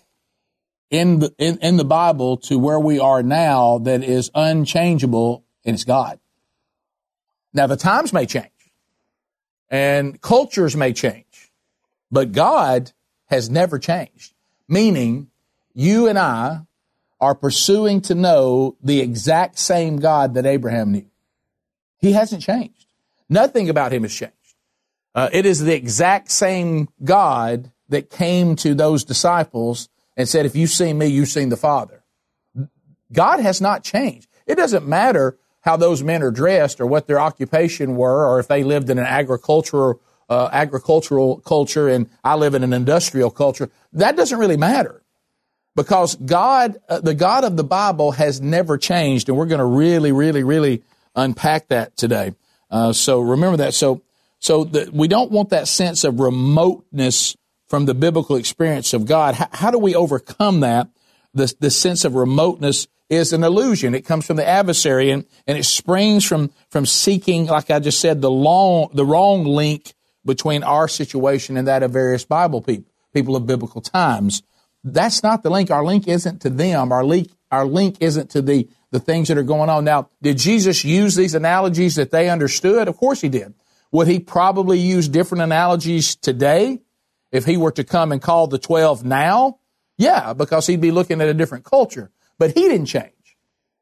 in 0.90 1.20
the, 1.20 1.34
in, 1.38 1.58
in 1.58 1.76
the 1.76 1.84
Bible 1.84 2.36
to 2.38 2.58
where 2.58 2.80
we 2.80 2.98
are 2.98 3.22
now 3.22 3.78
that 3.78 4.02
is 4.02 4.30
unchangeable, 4.34 5.44
and 5.64 5.74
it's 5.74 5.84
God. 5.84 6.18
Now, 7.52 7.66
the 7.66 7.76
times 7.76 8.12
may 8.12 8.26
change 8.26 8.50
and 9.70 10.20
cultures 10.20 10.76
may 10.76 10.92
change, 10.92 11.52
but 12.10 12.32
God 12.32 12.92
has 13.26 13.50
never 13.50 13.78
changed. 13.78 14.34
Meaning, 14.68 15.30
you 15.74 16.08
and 16.08 16.18
I 16.18 16.62
are 17.20 17.34
pursuing 17.34 18.00
to 18.02 18.14
know 18.14 18.76
the 18.82 19.00
exact 19.00 19.58
same 19.58 19.98
God 19.98 20.34
that 20.34 20.46
Abraham 20.46 20.92
knew. 20.92 21.06
He 21.98 22.12
hasn't 22.12 22.42
changed. 22.42 22.86
Nothing 23.28 23.68
about 23.68 23.92
him 23.92 24.02
has 24.02 24.14
changed. 24.14 24.34
Uh, 25.14 25.28
it 25.32 25.46
is 25.46 25.60
the 25.60 25.74
exact 25.74 26.30
same 26.30 26.88
God 27.02 27.72
that 27.88 28.10
came 28.10 28.56
to 28.56 28.74
those 28.74 29.04
disciples 29.04 29.88
and 30.16 30.28
said, 30.28 30.46
if 30.46 30.54
you've 30.54 30.70
seen 30.70 30.98
me, 30.98 31.06
you've 31.06 31.28
seen 31.28 31.48
the 31.48 31.56
Father. 31.56 32.04
God 33.12 33.40
has 33.40 33.60
not 33.60 33.82
changed. 33.82 34.28
It 34.46 34.56
doesn't 34.56 34.86
matter 34.86 35.38
how 35.60 35.76
those 35.76 36.02
men 36.02 36.22
are 36.22 36.30
dressed 36.30 36.80
or 36.80 36.86
what 36.86 37.06
their 37.06 37.20
occupation 37.20 37.96
were 37.96 38.26
or 38.26 38.38
if 38.38 38.48
they 38.48 38.62
lived 38.62 38.90
in 38.90 38.98
an 38.98 39.06
agricultural, 39.06 40.00
uh, 40.28 40.48
agricultural 40.52 41.38
culture 41.38 41.88
and 41.88 42.08
I 42.22 42.36
live 42.36 42.54
in 42.54 42.62
an 42.62 42.72
industrial 42.72 43.30
culture. 43.30 43.70
That 43.92 44.16
doesn't 44.16 44.38
really 44.38 44.56
matter 44.56 45.02
because 45.78 46.16
God, 46.16 46.76
uh, 46.88 47.00
the 47.00 47.14
God 47.14 47.44
of 47.44 47.56
the 47.56 47.64
Bible 47.64 48.10
has 48.12 48.40
never 48.40 48.76
changed, 48.76 49.28
and 49.28 49.38
we're 49.38 49.46
going 49.46 49.60
to 49.60 49.64
really, 49.64 50.10
really, 50.10 50.42
really 50.42 50.82
unpack 51.14 51.68
that 51.68 51.96
today. 51.96 52.34
Uh, 52.68 52.92
so 52.92 53.20
remember 53.20 53.58
that. 53.58 53.74
So, 53.74 54.02
so 54.38 54.64
the, 54.64 54.90
we 54.92 55.08
don't 55.08 55.30
want 55.30 55.50
that 55.50 55.68
sense 55.68 56.04
of 56.04 56.20
remoteness 56.20 57.36
from 57.68 57.84
the 57.86 57.94
biblical 57.94 58.36
experience 58.36 58.94
of 58.94 59.06
God. 59.06 59.34
How, 59.34 59.48
how 59.52 59.70
do 59.70 59.78
we 59.78 59.94
overcome 59.94 60.60
that? 60.60 60.88
The, 61.34 61.52
the 61.60 61.70
sense 61.70 62.04
of 62.04 62.14
remoteness 62.14 62.88
is 63.10 63.32
an 63.32 63.42
illusion. 63.42 63.94
It 63.94 64.04
comes 64.04 64.26
from 64.26 64.36
the 64.36 64.48
adversary 64.48 65.10
and, 65.10 65.24
and 65.46 65.58
it 65.58 65.64
springs 65.64 66.24
from, 66.24 66.50
from 66.70 66.86
seeking, 66.86 67.46
like 67.46 67.70
I 67.70 67.78
just 67.78 68.00
said, 68.00 68.20
the 68.20 68.30
long, 68.30 68.90
the 68.92 69.04
wrong 69.04 69.44
link 69.44 69.94
between 70.24 70.62
our 70.62 70.88
situation 70.88 71.56
and 71.56 71.68
that 71.68 71.82
of 71.82 71.90
various 71.90 72.24
Bible 72.24 72.60
people, 72.60 72.90
people 73.14 73.36
of 73.36 73.46
biblical 73.46 73.80
times. 73.80 74.42
That's 74.84 75.22
not 75.22 75.42
the 75.42 75.50
link. 75.50 75.70
Our 75.70 75.84
link 75.84 76.06
isn't 76.06 76.42
to 76.42 76.50
them. 76.50 76.92
Our 76.92 77.04
link, 77.04 77.30
our 77.50 77.64
link 77.64 77.96
isn't 78.00 78.30
to 78.30 78.42
the, 78.42 78.68
the 78.90 79.00
things 79.00 79.28
that 79.28 79.38
are 79.38 79.42
going 79.42 79.70
on. 79.70 79.84
Now, 79.84 80.10
did 80.22 80.38
Jesus 80.38 80.84
use 80.84 81.14
these 81.14 81.34
analogies 81.34 81.96
that 81.96 82.10
they 82.10 82.28
understood? 82.28 82.88
Of 82.88 82.96
course 82.96 83.20
he 83.20 83.28
did. 83.28 83.54
Would 83.92 84.08
he 84.08 84.20
probably 84.20 84.78
use 84.78 85.08
different 85.08 85.42
analogies 85.42 86.16
today 86.16 86.80
if 87.32 87.44
he 87.44 87.56
were 87.56 87.72
to 87.72 87.84
come 87.84 88.12
and 88.12 88.20
call 88.20 88.46
the 88.46 88.58
12 88.58 89.04
now? 89.04 89.60
Yeah, 89.96 90.32
because 90.32 90.66
he'd 90.66 90.80
be 90.80 90.90
looking 90.90 91.20
at 91.20 91.28
a 91.28 91.34
different 91.34 91.64
culture. 91.64 92.10
But 92.38 92.52
he 92.52 92.68
didn't 92.68 92.86
change. 92.86 93.12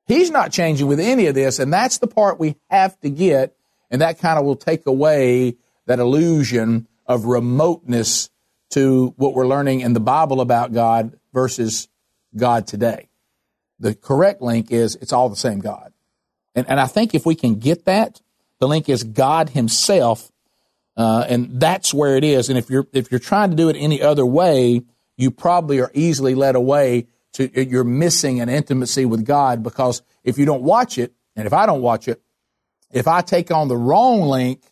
He's 0.07 0.31
not 0.31 0.53
changing 0.53 0.87
with 0.87 1.01
any 1.01 1.27
of 1.27 1.35
this, 1.35 1.59
and 1.59 1.73
that's 1.73 1.99
the 1.99 2.07
part 2.07 2.39
we 2.39 2.57
have 2.71 2.99
to 3.01 3.11
get, 3.11 3.57
and 3.91 4.01
that 4.01 4.21
kind 4.21 4.39
of 4.39 4.45
will 4.45 4.57
take 4.57 4.87
away 4.87 5.57
that 5.87 5.99
illusion 5.99 6.87
of 7.07 7.25
remoteness 7.25 8.31
to 8.71 9.15
what 9.17 9.35
we're 9.35 9.47
learning 9.47 9.81
in 9.81 9.93
the 9.93 10.01
Bible 10.01 10.41
about 10.41 10.73
God 10.73 11.19
versus 11.33 11.89
God 12.37 12.67
today. 12.67 13.09
The 13.79 13.95
correct 13.95 14.41
link 14.41 14.71
is 14.71 14.97
it's 14.97 15.13
all 15.13 15.29
the 15.29 15.37
same 15.37 15.61
God. 15.61 15.93
And, 16.55 16.69
and 16.69 16.81
I 16.81 16.87
think 16.87 17.15
if 17.15 17.27
we 17.27 17.35
can 17.35 17.57
get 17.57 17.85
that, 17.85 18.21
the 18.61 18.69
link 18.69 18.89
is 18.89 19.05
God 19.05 19.51
Himself, 19.51 20.31
uh, 20.97 21.27
and 21.29 21.61
that's 21.61 21.93
where 21.93 22.17
it 22.17 22.25
is. 22.25 22.49
And 22.49 22.59
if 22.59 22.71
you're 22.71 22.87
if 22.93 23.11
you're 23.11 23.21
trying 23.21 23.51
to 23.51 23.57
do 23.57 23.69
it 23.69 23.77
any 23.77 24.03
other 24.03 24.25
way, 24.25 24.83
you 25.17 25.31
probably 25.31 25.81
are 25.81 25.91
easily 25.95 26.35
led 26.35 26.57
away 26.57 27.07
to 27.35 27.65
you're 27.65 27.85
missing 27.85 28.41
an 28.41 28.49
intimacy 28.49 29.05
with 29.05 29.25
God 29.25 29.63
because 29.63 30.03
if 30.25 30.39
you 30.39 30.47
don't 30.47 30.63
watch 30.63 30.99
it, 30.99 31.13
and 31.35 31.47
if 31.47 31.53
I 31.53 31.67
don't 31.67 31.83
watch 31.83 32.09
it, 32.09 32.23
if 32.93 33.07
I 33.07 33.21
take 33.21 33.51
on 33.51 33.69
the 33.69 33.77
wrong 33.77 34.23
link, 34.23 34.63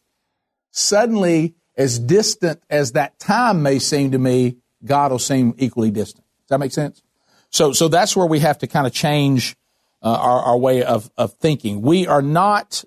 suddenly 0.70 1.54
as 1.76 1.98
distant 1.98 2.62
as 2.70 2.92
that 2.92 3.18
time 3.18 3.62
may 3.62 3.78
seem 3.78 4.12
to 4.12 4.18
me, 4.18 4.56
God 4.84 5.10
will 5.10 5.18
seem 5.18 5.54
equally 5.58 5.90
distant. 5.90 6.24
Does 6.42 6.48
that 6.50 6.58
make 6.58 6.72
sense? 6.72 7.02
So, 7.50 7.72
so 7.72 7.88
that's 7.88 8.16
where 8.16 8.26
we 8.26 8.40
have 8.40 8.58
to 8.58 8.66
kind 8.66 8.86
of 8.86 8.92
change 8.92 9.56
uh, 10.02 10.08
our, 10.08 10.40
our 10.40 10.58
way 10.58 10.82
of, 10.82 11.10
of 11.16 11.34
thinking. 11.34 11.82
We 11.82 12.06
are 12.06 12.22
not 12.22 12.84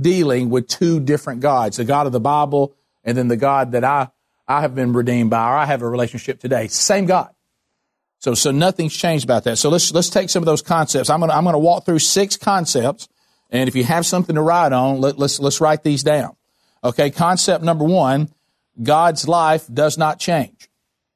dealing 0.00 0.50
with 0.50 0.68
two 0.68 1.00
different 1.00 1.40
gods, 1.40 1.76
the 1.76 1.84
God 1.84 2.06
of 2.06 2.12
the 2.12 2.20
Bible 2.20 2.74
and 3.04 3.16
then 3.16 3.28
the 3.28 3.36
God 3.36 3.72
that 3.72 3.84
I, 3.84 4.08
I 4.46 4.60
have 4.60 4.74
been 4.74 4.92
redeemed 4.92 5.30
by 5.30 5.50
or 5.50 5.56
I 5.56 5.66
have 5.66 5.82
a 5.82 5.88
relationship 5.88 6.40
today. 6.40 6.68
Same 6.68 7.06
God. 7.06 7.30
So, 8.20 8.34
so 8.34 8.50
nothing's 8.50 8.96
changed 8.96 9.24
about 9.24 9.44
that. 9.44 9.58
So 9.58 9.70
let's, 9.70 9.92
let's 9.92 10.10
take 10.10 10.28
some 10.28 10.42
of 10.42 10.46
those 10.46 10.62
concepts. 10.62 11.08
I'm 11.08 11.20
going 11.20 11.30
to, 11.30 11.36
I'm 11.36 11.44
going 11.44 11.54
to 11.54 11.58
walk 11.58 11.84
through 11.84 12.00
six 12.00 12.36
concepts. 12.36 13.08
And 13.50 13.68
if 13.68 13.76
you 13.76 13.84
have 13.84 14.04
something 14.04 14.34
to 14.34 14.42
write 14.42 14.72
on, 14.72 15.00
let, 15.00 15.18
let's, 15.18 15.38
let's 15.40 15.60
write 15.60 15.82
these 15.84 16.02
down. 16.02 16.36
Okay. 16.82 17.10
Concept 17.10 17.64
number 17.64 17.84
one, 17.84 18.28
God's 18.82 19.28
life 19.28 19.66
does 19.72 19.96
not 19.96 20.18
change. 20.18 20.68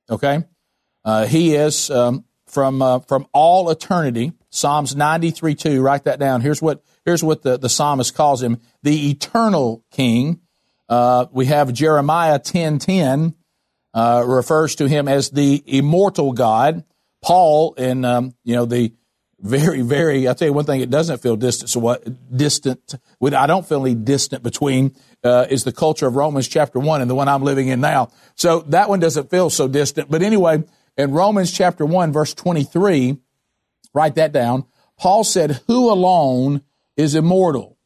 Okay. 0.08 0.44
Uh, 1.04 1.26
he 1.26 1.54
is, 1.54 1.90
um, 1.90 2.24
from, 2.46 2.82
uh, 2.82 3.00
from 3.00 3.26
all 3.32 3.70
eternity. 3.70 4.32
Psalms 4.50 4.94
93 4.94 5.54
2, 5.54 5.80
write 5.80 6.04
that 6.04 6.18
down. 6.18 6.42
Here's 6.42 6.60
what, 6.60 6.82
here's 7.04 7.22
what 7.22 7.42
the, 7.42 7.58
the 7.58 7.68
psalmist 7.68 8.14
calls 8.14 8.42
him. 8.42 8.60
The 8.82 9.10
eternal 9.10 9.84
king. 9.90 10.40
Uh, 10.88 11.26
we 11.32 11.46
have 11.46 11.72
Jeremiah 11.72 12.38
10.10 12.38 12.80
10, 12.80 13.34
uh, 13.94 14.24
refers 14.26 14.74
to 14.76 14.88
him 14.88 15.08
as 15.08 15.30
the 15.30 15.62
immortal 15.66 16.32
God. 16.32 16.84
Paul 17.22 17.74
in 17.74 18.04
um, 18.04 18.34
you 18.44 18.56
know 18.56 18.64
the 18.64 18.92
very 19.38 19.82
very 19.82 20.26
I'll 20.26 20.34
tell 20.34 20.48
you 20.48 20.52
one 20.52 20.64
thing 20.64 20.80
it 20.80 20.90
doesn't 20.90 21.22
feel 21.22 21.36
distant 21.36 21.70
so 21.70 21.80
what 21.80 22.04
distant 22.36 22.96
I 23.22 23.46
don't 23.46 23.66
feel 23.66 23.84
any 23.84 23.94
distant 23.94 24.42
between 24.42 24.94
uh, 25.24 25.46
is 25.48 25.64
the 25.64 25.72
culture 25.72 26.06
of 26.06 26.16
Romans 26.16 26.48
chapter 26.48 26.78
1 26.78 27.00
and 27.00 27.10
the 27.10 27.14
one 27.14 27.28
I'm 27.28 27.42
living 27.42 27.68
in 27.68 27.80
now 27.80 28.10
so 28.34 28.60
that 28.68 28.88
one 28.88 29.00
doesn't 29.00 29.30
feel 29.30 29.50
so 29.50 29.68
distant 29.68 30.10
but 30.10 30.22
anyway 30.22 30.62
in 30.96 31.12
Romans 31.12 31.52
chapter 31.52 31.86
1 31.86 32.12
verse 32.12 32.34
23 32.34 33.18
write 33.94 34.16
that 34.16 34.32
down 34.32 34.64
Paul 34.98 35.24
said 35.24 35.60
who 35.66 35.90
alone 35.90 36.62
is 36.96 37.14
immortal 37.14 37.78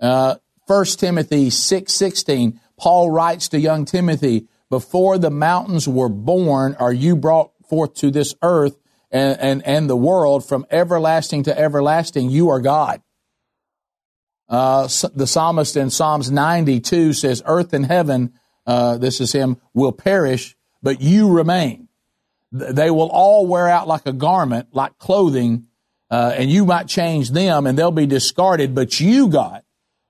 uh, 0.00 0.36
1 0.66 0.84
Timothy 0.98 1.50
6 1.50 1.92
16 1.92 2.60
Paul 2.78 3.10
writes 3.10 3.48
to 3.48 3.58
young 3.58 3.84
Timothy 3.84 4.48
before 4.68 5.18
the 5.18 5.30
mountains 5.30 5.88
were 5.88 6.08
born 6.08 6.76
are 6.78 6.92
you 6.92 7.16
brought 7.16 7.52
forth 7.68 7.94
to 7.94 8.10
this 8.10 8.34
earth 8.42 8.76
and, 9.10 9.38
and, 9.40 9.66
and 9.66 9.90
the 9.90 9.96
world 9.96 10.46
from 10.46 10.66
everlasting 10.70 11.44
to 11.44 11.58
everlasting, 11.58 12.30
you 12.30 12.50
are 12.50 12.60
God. 12.60 13.02
Uh, 14.48 14.88
the 15.14 15.26
psalmist 15.26 15.76
in 15.76 15.90
Psalms 15.90 16.30
92 16.30 17.12
says, 17.12 17.42
Earth 17.46 17.72
and 17.72 17.86
heaven, 17.86 18.34
uh, 18.66 18.96
this 18.98 19.20
is 19.20 19.32
him, 19.32 19.56
will 19.74 19.92
perish, 19.92 20.56
but 20.82 21.00
you 21.00 21.32
remain. 21.32 21.88
They 22.52 22.90
will 22.90 23.08
all 23.08 23.46
wear 23.46 23.68
out 23.68 23.88
like 23.88 24.06
a 24.06 24.12
garment, 24.12 24.68
like 24.72 24.98
clothing, 24.98 25.66
uh, 26.10 26.34
and 26.36 26.50
you 26.50 26.64
might 26.64 26.88
change 26.88 27.30
them 27.30 27.66
and 27.66 27.78
they'll 27.78 27.90
be 27.90 28.06
discarded, 28.06 28.74
but 28.74 29.00
you, 29.00 29.28
God, 29.28 29.62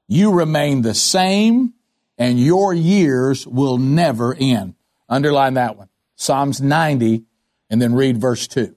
you 0.09 0.33
remain 0.33 0.83
the 0.83 0.95
same 0.95 1.75
and 2.19 2.41
your 2.41 2.73
years 2.75 3.47
will 3.47 3.79
never 3.79 4.35
end. 4.39 4.75
Underline 5.09 5.55
that 5.55 5.77
one. 5.77 5.89
Psalms 6.17 6.61
90 6.61 7.25
and 7.71 7.81
then 7.81 7.95
read 7.95 8.19
verse 8.19 8.47
2. 8.47 8.75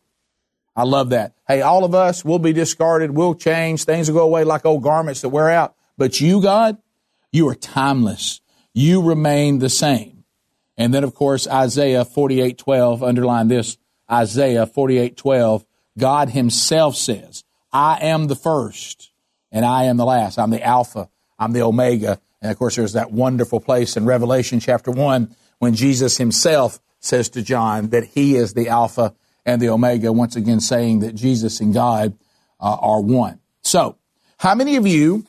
I 0.76 0.84
love 0.84 1.10
that. 1.10 1.34
Hey, 1.48 1.62
all 1.62 1.84
of 1.84 1.94
us 1.94 2.24
will 2.24 2.40
be 2.40 2.54
discarded, 2.54 3.12
we'll 3.12 3.36
change, 3.36 3.84
things 3.84 4.10
will 4.10 4.20
go 4.20 4.26
away 4.26 4.44
like 4.44 4.66
old 4.66 4.84
garments 4.84 5.22
that 5.22 5.30
wear 5.30 5.50
out. 5.50 5.76
But 5.98 6.22
you, 6.22 6.42
God, 6.42 6.78
you 7.32 7.48
are 7.50 7.56
timeless. 7.56 8.42
You 8.74 9.02
remain 9.02 9.60
the 9.60 9.70
same. 9.70 10.24
And 10.78 10.94
then, 10.94 11.04
of 11.04 11.14
course, 11.14 11.48
Isaiah 11.48 12.06
48:12, 12.06 13.04
underline 13.04 13.50
this, 13.50 13.78
Isaiah 14.10 14.66
48:12, 14.66 15.66
God 16.00 16.30
himself 16.30 16.96
says, 16.96 17.44
I 17.72 18.00
am 18.02 18.28
the 18.28 18.36
first 18.36 19.12
and 19.52 19.66
I 19.66 19.86
am 19.86 19.98
the 19.98 20.06
last. 20.06 20.40
I'm 20.40 20.50
the 20.50 20.64
Alpha, 20.64 21.10
I'm 21.38 21.54
the 21.54 21.62
Omega. 21.62 22.20
And 22.42 22.52
of 22.52 22.58
course, 22.58 22.76
there's 22.76 22.94
that 22.94 23.12
wonderful 23.12 23.60
place 23.60 23.98
in 23.98 24.06
Revelation 24.06 24.60
chapter 24.60 24.92
1 24.92 25.36
when 25.60 25.76
Jesus 25.76 26.18
himself 26.18 26.80
says 27.00 27.30
to 27.30 27.42
John 27.42 27.90
that 27.90 28.06
he 28.06 28.36
is 28.36 28.54
the 28.54 28.70
Alpha 28.70 29.14
and 29.46 29.62
the 29.62 29.70
Omega, 29.70 30.12
once 30.12 30.36
again 30.36 30.60
saying 30.60 31.00
that 31.00 31.16
Jesus 31.16 31.60
and 31.60 31.74
God 31.74 32.18
uh, 32.60 32.78
are 32.80 33.02
one. 33.02 33.40
So, 33.62 33.98
how 34.38 34.56
many 34.56 34.76
of 34.76 34.88
you, 34.88 35.26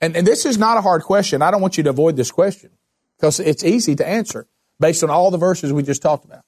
and, 0.00 0.16
and 0.16 0.26
this 0.26 0.44
is 0.46 0.58
not 0.58 0.76
a 0.76 0.80
hard 0.80 1.02
question, 1.02 1.42
I 1.42 1.50
don't 1.50 1.60
want 1.60 1.76
you 1.76 1.84
to 1.84 1.90
avoid 1.90 2.16
this 2.16 2.30
question 2.30 2.70
because 3.16 3.40
it's 3.40 3.64
easy 3.64 3.94
to 3.96 4.06
answer 4.06 4.46
based 4.80 5.02
on 5.02 5.10
all 5.10 5.30
the 5.30 5.38
verses 5.38 5.72
we 5.72 5.82
just 5.82 6.02
talked 6.02 6.24
about. 6.24 6.44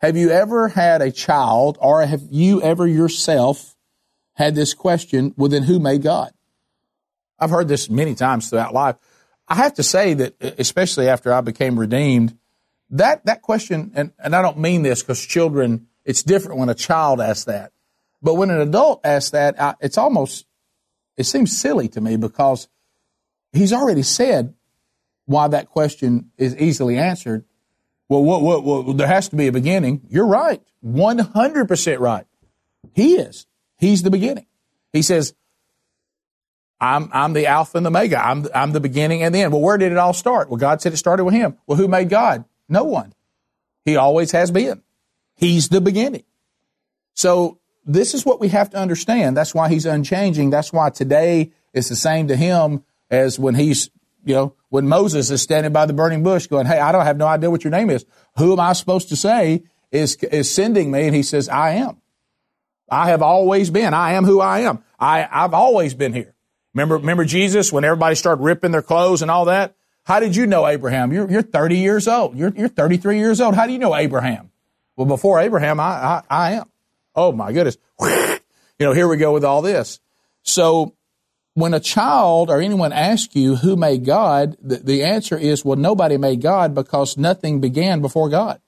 Have 0.00 0.16
you 0.16 0.30
ever 0.30 0.68
had 0.68 1.02
a 1.02 1.12
child 1.12 1.76
or 1.80 2.04
have 2.04 2.22
you 2.30 2.62
ever 2.62 2.86
yourself 2.86 3.76
had 4.34 4.54
this 4.54 4.72
question, 4.72 5.34
well, 5.36 5.50
then 5.50 5.62
who 5.62 5.78
made 5.78 6.02
God? 6.02 6.32
I've 7.38 7.50
heard 7.50 7.68
this 7.68 7.90
many 7.90 8.14
times 8.14 8.48
throughout 8.48 8.72
life. 8.72 8.96
I 9.46 9.56
have 9.56 9.74
to 9.74 9.82
say 9.82 10.14
that, 10.14 10.36
especially 10.58 11.08
after 11.08 11.32
I 11.32 11.42
became 11.42 11.78
redeemed, 11.78 12.36
that, 12.90 13.26
that 13.26 13.42
question, 13.42 13.92
and, 13.94 14.12
and 14.18 14.34
I 14.34 14.42
don't 14.42 14.58
mean 14.58 14.82
this 14.82 15.02
because 15.02 15.20
children, 15.20 15.88
it's 16.04 16.22
different 16.22 16.58
when 16.58 16.68
a 16.68 16.74
child 16.74 17.20
asks 17.20 17.44
that. 17.44 17.72
But 18.22 18.34
when 18.34 18.50
an 18.50 18.60
adult 18.60 19.00
asks 19.04 19.30
that, 19.30 19.60
I, 19.60 19.74
it's 19.80 19.98
almost, 19.98 20.46
it 21.16 21.24
seems 21.24 21.56
silly 21.58 21.88
to 21.88 22.00
me 22.00 22.16
because 22.16 22.68
he's 23.52 23.72
already 23.72 24.02
said 24.02 24.54
why 25.26 25.48
that 25.48 25.68
question 25.68 26.30
is 26.38 26.56
easily 26.56 26.96
answered. 26.96 27.44
Well, 28.10 28.24
what, 28.24 28.42
what, 28.42 28.64
what, 28.64 28.96
there 28.96 29.06
has 29.06 29.28
to 29.28 29.36
be 29.36 29.46
a 29.46 29.52
beginning. 29.52 30.02
You're 30.10 30.26
right. 30.26 30.60
100% 30.84 32.00
right. 32.00 32.26
He 32.92 33.14
is. 33.14 33.46
He's 33.78 34.02
the 34.02 34.10
beginning. 34.10 34.46
He 34.92 35.02
says, 35.02 35.32
I'm, 36.80 37.08
I'm 37.12 37.34
the 37.34 37.46
Alpha 37.46 37.76
and 37.76 37.86
the 37.86 37.90
Omega. 37.90 38.18
I'm, 38.18 38.48
I'm 38.52 38.72
the 38.72 38.80
beginning 38.80 39.22
and 39.22 39.32
the 39.32 39.42
end. 39.42 39.52
Well, 39.52 39.62
where 39.62 39.78
did 39.78 39.92
it 39.92 39.98
all 39.98 40.12
start? 40.12 40.50
Well, 40.50 40.56
God 40.56 40.82
said 40.82 40.92
it 40.92 40.96
started 40.96 41.24
with 41.24 41.34
Him. 41.34 41.56
Well, 41.68 41.78
who 41.78 41.86
made 41.86 42.08
God? 42.08 42.44
No 42.68 42.82
one. 42.82 43.14
He 43.84 43.96
always 43.96 44.32
has 44.32 44.50
been. 44.50 44.82
He's 45.36 45.68
the 45.68 45.80
beginning. 45.80 46.24
So 47.14 47.60
this 47.86 48.12
is 48.12 48.26
what 48.26 48.40
we 48.40 48.48
have 48.48 48.70
to 48.70 48.76
understand. 48.76 49.36
That's 49.36 49.54
why 49.54 49.68
he's 49.68 49.86
unchanging. 49.86 50.50
That's 50.50 50.72
why 50.72 50.90
today 50.90 51.52
is 51.72 51.88
the 51.88 51.96
same 51.96 52.26
to 52.26 52.34
him 52.34 52.82
as 53.08 53.38
when 53.38 53.54
he's, 53.54 53.88
you 54.24 54.34
know, 54.34 54.54
when 54.70 54.88
Moses 54.88 55.30
is 55.30 55.42
standing 55.42 55.72
by 55.72 55.86
the 55.86 55.92
burning 55.92 56.22
bush 56.22 56.46
going, 56.46 56.66
Hey, 56.66 56.78
I 56.78 56.90
don't 56.90 57.04
have 57.04 57.16
no 57.16 57.26
idea 57.26 57.50
what 57.50 57.62
your 57.62 57.70
name 57.70 57.90
is. 57.90 58.06
Who 58.38 58.52
am 58.52 58.60
I 58.60 58.72
supposed 58.72 59.10
to 59.10 59.16
say 59.16 59.62
is, 59.92 60.16
is 60.16 60.50
sending 60.50 60.90
me? 60.90 61.06
And 61.06 61.14
he 61.14 61.22
says, 61.22 61.48
I 61.48 61.72
am. 61.72 62.00
I 62.90 63.08
have 63.08 63.22
always 63.22 63.70
been. 63.70 63.94
I 63.94 64.12
am 64.12 64.24
who 64.24 64.40
I 64.40 64.60
am. 64.60 64.82
I, 64.98 65.28
I've 65.30 65.54
always 65.54 65.94
been 65.94 66.12
here. 66.12 66.34
Remember, 66.74 66.96
remember 66.96 67.24
Jesus 67.24 67.72
when 67.72 67.84
everybody 67.84 68.14
started 68.14 68.42
ripping 68.42 68.72
their 68.72 68.82
clothes 68.82 69.22
and 69.22 69.30
all 69.30 69.44
that? 69.44 69.76
How 70.04 70.18
did 70.18 70.34
you 70.34 70.46
know 70.46 70.66
Abraham? 70.66 71.12
You're, 71.12 71.30
you're 71.30 71.42
30 71.42 71.76
years 71.76 72.08
old. 72.08 72.36
You're, 72.36 72.52
you're 72.56 72.68
33 72.68 73.18
years 73.18 73.40
old. 73.40 73.54
How 73.54 73.66
do 73.66 73.72
you 73.72 73.78
know 73.78 73.94
Abraham? 73.94 74.50
Well, 74.96 75.06
before 75.06 75.40
Abraham, 75.40 75.78
I, 75.78 75.84
I, 75.84 76.22
I 76.30 76.52
am. 76.52 76.70
Oh 77.14 77.32
my 77.32 77.52
goodness. 77.52 77.76
You 78.80 78.86
know, 78.86 78.92
here 78.94 79.06
we 79.06 79.18
go 79.18 79.34
with 79.34 79.44
all 79.44 79.60
this. 79.60 80.00
So 80.42 80.94
when 81.60 81.74
a 81.74 81.80
child 81.80 82.50
or 82.50 82.60
anyone 82.60 82.92
asks 82.92 83.34
you 83.36 83.56
who 83.56 83.76
made 83.76 84.04
God, 84.04 84.56
the, 84.60 84.76
the 84.76 85.02
answer 85.02 85.36
is, 85.36 85.64
well, 85.64 85.76
nobody 85.76 86.16
made 86.16 86.40
God 86.40 86.74
because 86.74 87.16
nothing 87.16 87.60
began 87.60 88.00
before 88.00 88.28
God. 88.28 88.60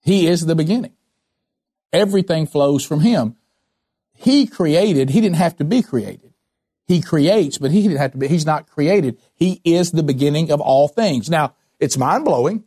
He 0.00 0.26
is 0.26 0.46
the 0.46 0.54
beginning. 0.54 0.92
Everything 1.92 2.46
flows 2.46 2.84
from 2.84 3.00
Him. 3.00 3.36
He 4.14 4.46
created, 4.46 5.10
He 5.10 5.20
didn't 5.20 5.36
have 5.36 5.56
to 5.56 5.64
be 5.64 5.82
created. 5.82 6.30
He 6.90 7.00
creates, 7.00 7.56
but 7.56 7.70
he 7.70 7.82
didn't 7.82 7.98
have 7.98 8.10
to 8.10 8.18
be, 8.18 8.26
he's 8.26 8.44
not 8.44 8.68
created. 8.68 9.16
He 9.36 9.60
is 9.62 9.92
the 9.92 10.02
beginning 10.02 10.50
of 10.50 10.60
all 10.60 10.88
things. 10.88 11.30
Now, 11.30 11.54
it's 11.78 11.96
mind 11.96 12.24
blowing, 12.24 12.64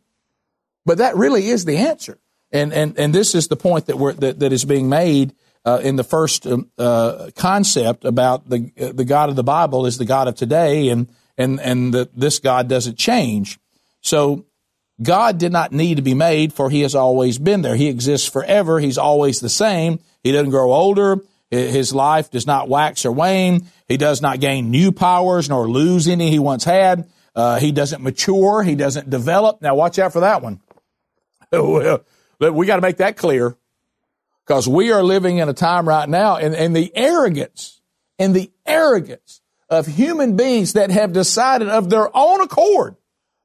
but 0.86 0.96
that 0.96 1.14
really 1.14 1.48
is 1.48 1.66
the 1.66 1.76
answer. 1.76 2.18
And, 2.50 2.72
and, 2.72 2.98
and 2.98 3.14
this 3.14 3.34
is 3.34 3.48
the 3.48 3.56
point 3.56 3.84
that, 3.84 3.98
we're, 3.98 4.14
that, 4.14 4.38
that 4.38 4.50
is 4.50 4.64
being 4.64 4.88
made 4.88 5.34
uh, 5.64 5.80
in 5.82 5.96
the 5.96 6.04
first 6.04 6.46
um, 6.46 6.70
uh, 6.78 7.30
concept 7.36 8.04
about 8.04 8.48
the, 8.48 8.70
uh, 8.80 8.92
the 8.92 9.04
God 9.04 9.30
of 9.30 9.36
the 9.36 9.44
Bible 9.44 9.86
is 9.86 9.98
the 9.98 10.04
God 10.04 10.28
of 10.28 10.34
today, 10.34 10.88
and, 10.88 11.08
and, 11.38 11.60
and 11.60 11.94
the, 11.94 12.08
this 12.14 12.38
God 12.38 12.68
doesn't 12.68 12.98
change. 12.98 13.58
So 14.00 14.44
God 15.02 15.38
did 15.38 15.52
not 15.52 15.72
need 15.72 15.96
to 15.96 16.02
be 16.02 16.14
made, 16.14 16.52
for 16.52 16.70
he 16.70 16.82
has 16.82 16.94
always 16.94 17.38
been 17.38 17.62
there. 17.62 17.76
He 17.76 17.88
exists 17.88 18.28
forever. 18.28 18.78
He's 18.78 18.98
always 18.98 19.40
the 19.40 19.48
same. 19.48 20.00
He 20.22 20.32
doesn't 20.32 20.50
grow 20.50 20.72
older. 20.72 21.18
His 21.50 21.94
life 21.94 22.30
does 22.30 22.46
not 22.46 22.68
wax 22.68 23.04
or 23.04 23.12
wane. 23.12 23.66
He 23.86 23.96
does 23.96 24.20
not 24.20 24.40
gain 24.40 24.70
new 24.70 24.92
powers 24.92 25.48
nor 25.48 25.68
lose 25.68 26.08
any 26.08 26.30
he 26.30 26.38
once 26.38 26.64
had. 26.64 27.08
Uh, 27.34 27.58
he 27.58 27.70
doesn't 27.70 28.02
mature. 28.02 28.62
He 28.62 28.74
doesn't 28.74 29.08
develop. 29.08 29.62
Now 29.62 29.74
watch 29.74 29.98
out 29.98 30.12
for 30.12 30.20
that 30.20 30.42
one. 30.42 30.60
we 31.52 32.66
got 32.66 32.76
to 32.76 32.82
make 32.82 32.96
that 32.96 33.16
clear 33.16 33.56
because 34.46 34.68
we 34.68 34.92
are 34.92 35.02
living 35.02 35.38
in 35.38 35.48
a 35.48 35.54
time 35.54 35.88
right 35.88 36.08
now 36.08 36.36
and, 36.36 36.54
and 36.54 36.74
the 36.74 36.92
arrogance 36.94 37.80
and 38.18 38.34
the 38.34 38.50
arrogance 38.66 39.40
of 39.70 39.86
human 39.86 40.36
beings 40.36 40.74
that 40.74 40.90
have 40.90 41.12
decided 41.12 41.68
of 41.68 41.90
their 41.90 42.14
own 42.16 42.40
accord. 42.40 42.96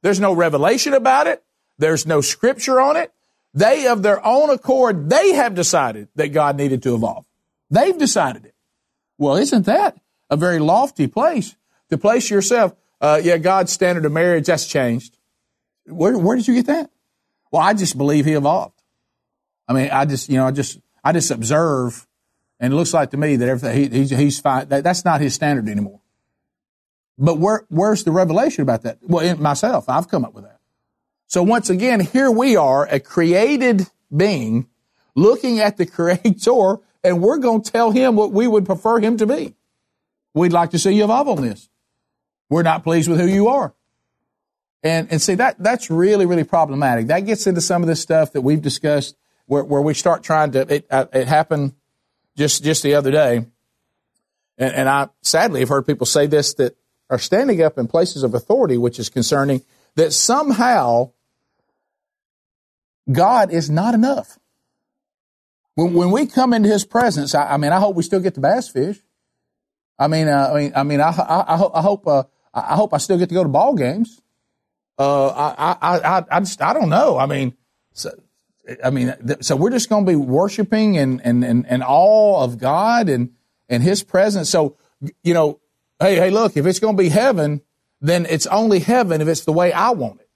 There's 0.02 0.20
no 0.20 0.34
revelation 0.34 0.94
about 0.94 1.28
it. 1.28 1.44
There's 1.78 2.06
no 2.06 2.22
scripture 2.22 2.80
on 2.80 2.98
it. 2.98 3.12
They 3.54 3.88
of 3.88 4.04
their 4.04 4.24
own 4.26 4.50
accord, 4.52 5.10
they 5.10 5.34
have 5.34 5.56
decided 5.56 6.08
that 6.16 6.28
God 6.28 6.56
needed 6.56 6.84
to 6.84 6.94
evolve. 6.94 7.26
They've 7.72 7.98
decided 7.98 8.46
it. 8.46 8.54
Well, 9.18 9.38
isn't 9.38 9.66
that 9.66 10.00
a 10.30 10.38
very 10.38 10.60
lofty 10.60 11.08
place 11.08 11.56
to 11.90 11.98
place 11.98 12.30
yourself? 12.30 12.76
Uh, 13.02 13.20
yeah, 13.24 13.38
God's 13.38 13.72
standard 13.72 14.06
of 14.06 14.12
marriage, 14.12 14.46
that's 14.46 14.68
changed. 14.68 15.18
Where, 15.86 16.18
where 16.18 16.36
did 16.36 16.48
you 16.48 16.56
get 16.56 16.68
that? 16.68 16.92
Well, 17.52 17.62
I 17.62 17.74
just 17.74 17.98
believe 17.98 18.26
he 18.26 18.34
evolved. 18.34 18.80
I 19.68 19.74
mean, 19.74 19.90
I 19.92 20.06
just, 20.06 20.30
you 20.30 20.38
know, 20.38 20.46
I 20.46 20.52
just, 20.52 20.80
I 21.04 21.14
just 21.14 21.32
observe 21.32 22.08
and 22.60 22.74
it 22.74 22.76
looks 22.76 22.94
like 22.94 23.12
to 23.12 23.18
me 23.18 23.38
that 23.38 23.48
everything, 23.48 23.92
he, 23.92 24.00
he's, 24.00 24.10
he's 24.10 24.40
fine. 24.40 24.68
That, 24.68 24.84
that's 24.84 25.06
not 25.06 25.22
his 25.22 25.34
standard 25.34 25.70
anymore. 25.70 26.02
But 27.18 27.38
where, 27.38 27.66
where's 27.70 28.04
the 28.04 28.12
revelation 28.12 28.62
about 28.62 28.84
that? 28.84 29.00
Well, 29.02 29.26
in 29.26 29.42
myself, 29.42 29.88
I've 29.88 30.10
come 30.10 30.26
up 30.26 30.34
with 30.34 30.44
that. 30.44 30.60
So 31.28 31.44
once 31.44 31.70
again, 31.70 32.00
here 32.00 32.32
we 32.32 32.56
are, 32.56 32.86
a 32.88 33.00
created 33.00 33.88
being 34.16 34.68
looking 35.16 35.60
at 35.60 35.78
the 35.78 35.86
creator 35.86 36.78
and 37.04 37.22
we're 37.22 37.38
going 37.38 37.62
to 37.62 37.72
tell 37.72 37.92
him 37.92 38.16
what 38.16 38.34
we 38.34 38.48
would 38.48 38.66
prefer 38.66 39.00
him 39.00 39.18
to 39.18 39.26
be. 39.26 39.56
We'd 40.34 40.54
like 40.54 40.72
to 40.72 40.80
see 40.80 40.92
you 40.92 41.06
evolve 41.06 41.30
on 41.30 41.42
this. 41.42 41.70
We're 42.50 42.64
not 42.64 42.84
pleased 42.84 43.10
with 43.10 43.20
who 43.20 43.28
you 43.28 43.48
are. 43.48 43.74
And, 44.84 45.12
and 45.12 45.22
see, 45.22 45.36
that, 45.36 45.62
that's 45.62 45.90
really, 45.90 46.26
really 46.26 46.44
problematic. 46.44 47.08
That 47.08 47.22
gets 47.22 47.48
into 47.48 47.62
some 47.62 47.84
of 47.84 47.88
this 47.88 48.02
stuff 48.02 48.34
that 48.34 48.42
we've 48.42 48.62
discussed 48.62 49.16
where, 49.50 49.64
where 49.64 49.82
we 49.82 49.96
start 49.96 50.22
trying 50.22 50.52
to, 50.52 50.62
it, 50.76 50.86
uh, 50.92 51.08
it 51.12 51.28
happened 51.28 51.74
just, 52.38 52.64
just 52.64 52.84
the 52.84 52.94
other 52.94 53.10
day. 53.10 53.38
And, 54.60 54.76
and 54.76 54.88
I 54.88 55.10
sadly 55.24 55.62
have 55.62 55.70
heard 55.70 55.88
people 55.88 56.06
say 56.06 56.28
this 56.28 56.54
that 56.56 56.78
are 57.10 57.18
standing 57.18 57.60
up 57.64 57.80
in 57.80 57.88
places 57.88 58.22
of 58.22 58.36
authority, 58.36 58.78
which 58.78 59.00
is 59.00 59.10
concerning 59.10 59.64
that 59.96 60.14
somehow 60.14 61.14
God 63.12 63.52
is 63.52 63.72
not 63.72 63.96
enough. 63.96 64.38
When, 65.74 65.96
when 65.96 66.12
we 66.12 66.28
come 66.28 66.54
into 66.54 66.70
His 66.70 66.86
presence, 66.86 67.34
I, 67.34 67.54
I, 67.54 67.58
mean, 67.58 67.72
I 67.72 67.80
hope 67.80 67.96
we 67.96 68.04
still 68.04 68.20
get 68.20 68.36
the 68.36 68.42
bass 68.42 68.70
fish. 68.70 69.00
I 69.98 70.08
mean, 70.08 70.28
uh, 70.28 70.52
I 70.54 70.60
mean, 70.60 70.72
I 70.76 70.84
mean, 70.84 71.02
I, 71.02 71.10
I, 71.10 71.54
I 71.54 71.58
hope, 71.58 71.72
I 71.74 71.82
hope, 71.82 72.08
uh, 72.08 72.24
I 72.54 72.76
hope 72.76 72.94
I 72.94 72.98
still 73.00 73.18
get 73.18 73.30
to 73.30 73.36
go 73.36 73.42
to 73.42 73.50
ball 73.50 73.74
games. 73.74 74.22
Uh, 75.00 75.30
I, 75.30 75.78
I, 75.82 75.98
I, 75.98 76.26
I 76.30 76.40
just, 76.42 76.62
I 76.62 76.74
don't 76.74 76.90
know. 76.90 77.18
I 77.18 77.26
mean, 77.26 77.56
I 78.84 78.90
mean, 78.90 79.16
so 79.42 79.56
we're 79.56 79.70
just 79.70 79.90
going 79.90 80.06
to 80.06 80.12
be 80.12 80.16
worshiping 80.16 80.98
and, 80.98 81.22
and, 81.24 81.44
and, 81.44 81.66
and 81.68 81.84
awe 81.84 82.44
of 82.44 82.58
God 82.58 83.10
and, 83.10 83.32
and 83.68 83.84
His 83.84 84.04
presence. 84.04 84.50
So, 84.50 84.78
you 85.24 85.34
know, 85.34 85.60
hey, 86.00 86.16
hey, 86.16 86.30
look, 86.30 86.58
if 86.58 86.66
it's 86.66 86.80
going 86.80 86.96
to 86.96 87.02
be 87.02 87.10
heaven, 87.10 87.62
then 88.02 88.26
it's 88.26 88.48
only 88.48 88.80
heaven 88.80 89.22
if 89.22 89.28
it's 89.28 89.46
the 89.46 89.54
way 89.54 89.72
I 89.72 89.92
want 89.92 90.22
it. 90.22 90.30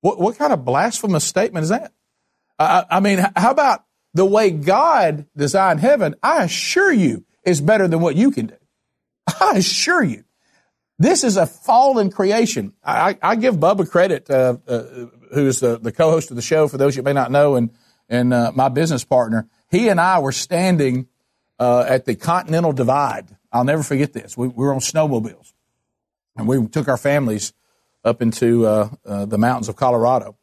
What, 0.00 0.20
what 0.20 0.38
kind 0.38 0.52
of 0.52 0.64
blasphemous 0.64 1.24
statement 1.24 1.64
is 1.64 1.70
that? 1.70 1.92
I, 2.58 2.84
I 2.90 3.00
mean, 3.00 3.24
how 3.36 3.50
about 3.50 3.84
the 4.14 4.24
way 4.24 4.50
God 4.50 5.26
designed 5.36 5.80
heaven, 5.80 6.14
I 6.22 6.44
assure 6.44 6.92
you, 6.92 7.24
is 7.44 7.60
better 7.60 7.88
than 7.88 8.00
what 8.00 8.16
you 8.16 8.30
can 8.30 8.46
do. 8.46 8.56
I 9.40 9.52
assure 9.56 10.02
you. 10.02 10.24
This 10.98 11.22
is 11.22 11.36
a 11.36 11.46
fallen 11.46 12.10
creation. 12.10 12.72
I, 12.82 13.16
I 13.22 13.36
give 13.36 13.56
Bubba 13.56 13.88
credit, 13.88 14.28
uh, 14.28 14.56
uh, 14.66 15.06
who's 15.32 15.60
the, 15.60 15.78
the 15.78 15.92
co-host 15.92 16.30
of 16.30 16.36
the 16.36 16.42
show, 16.42 16.68
for 16.68 16.78
those 16.78 16.96
you 16.96 17.02
may 17.02 17.12
not 17.12 17.30
know, 17.30 17.56
and, 17.56 17.70
and 18.08 18.32
uh, 18.32 18.52
my 18.54 18.68
business 18.68 19.04
partner. 19.04 19.48
He 19.70 19.88
and 19.88 20.00
I 20.00 20.18
were 20.18 20.32
standing 20.32 21.08
uh, 21.58 21.84
at 21.88 22.04
the 22.04 22.14
Continental 22.14 22.72
Divide. 22.72 23.36
I'll 23.52 23.64
never 23.64 23.82
forget 23.82 24.12
this. 24.12 24.36
We, 24.36 24.48
we, 24.48 24.64
were 24.64 24.72
on 24.72 24.80
snowmobiles, 24.80 25.52
and 26.36 26.46
we 26.48 26.66
took 26.68 26.88
our 26.88 26.96
families 26.96 27.52
up 28.04 28.22
into 28.22 28.66
uh, 28.66 28.90
uh, 29.04 29.24
the 29.26 29.38
mountains 29.38 29.68
of 29.68 29.76
Colorado 29.76 30.36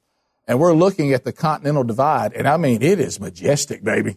and 0.48 0.60
we're 0.60 0.74
looking 0.74 1.14
at 1.14 1.24
the 1.24 1.34
Continental 1.34 1.84
Divide, 1.84 2.34
and 2.34 2.48
I 2.48 2.58
mean, 2.58 2.82
it 2.82 3.00
is 3.00 3.20
majestic, 3.20 3.84
baby. 3.84 4.16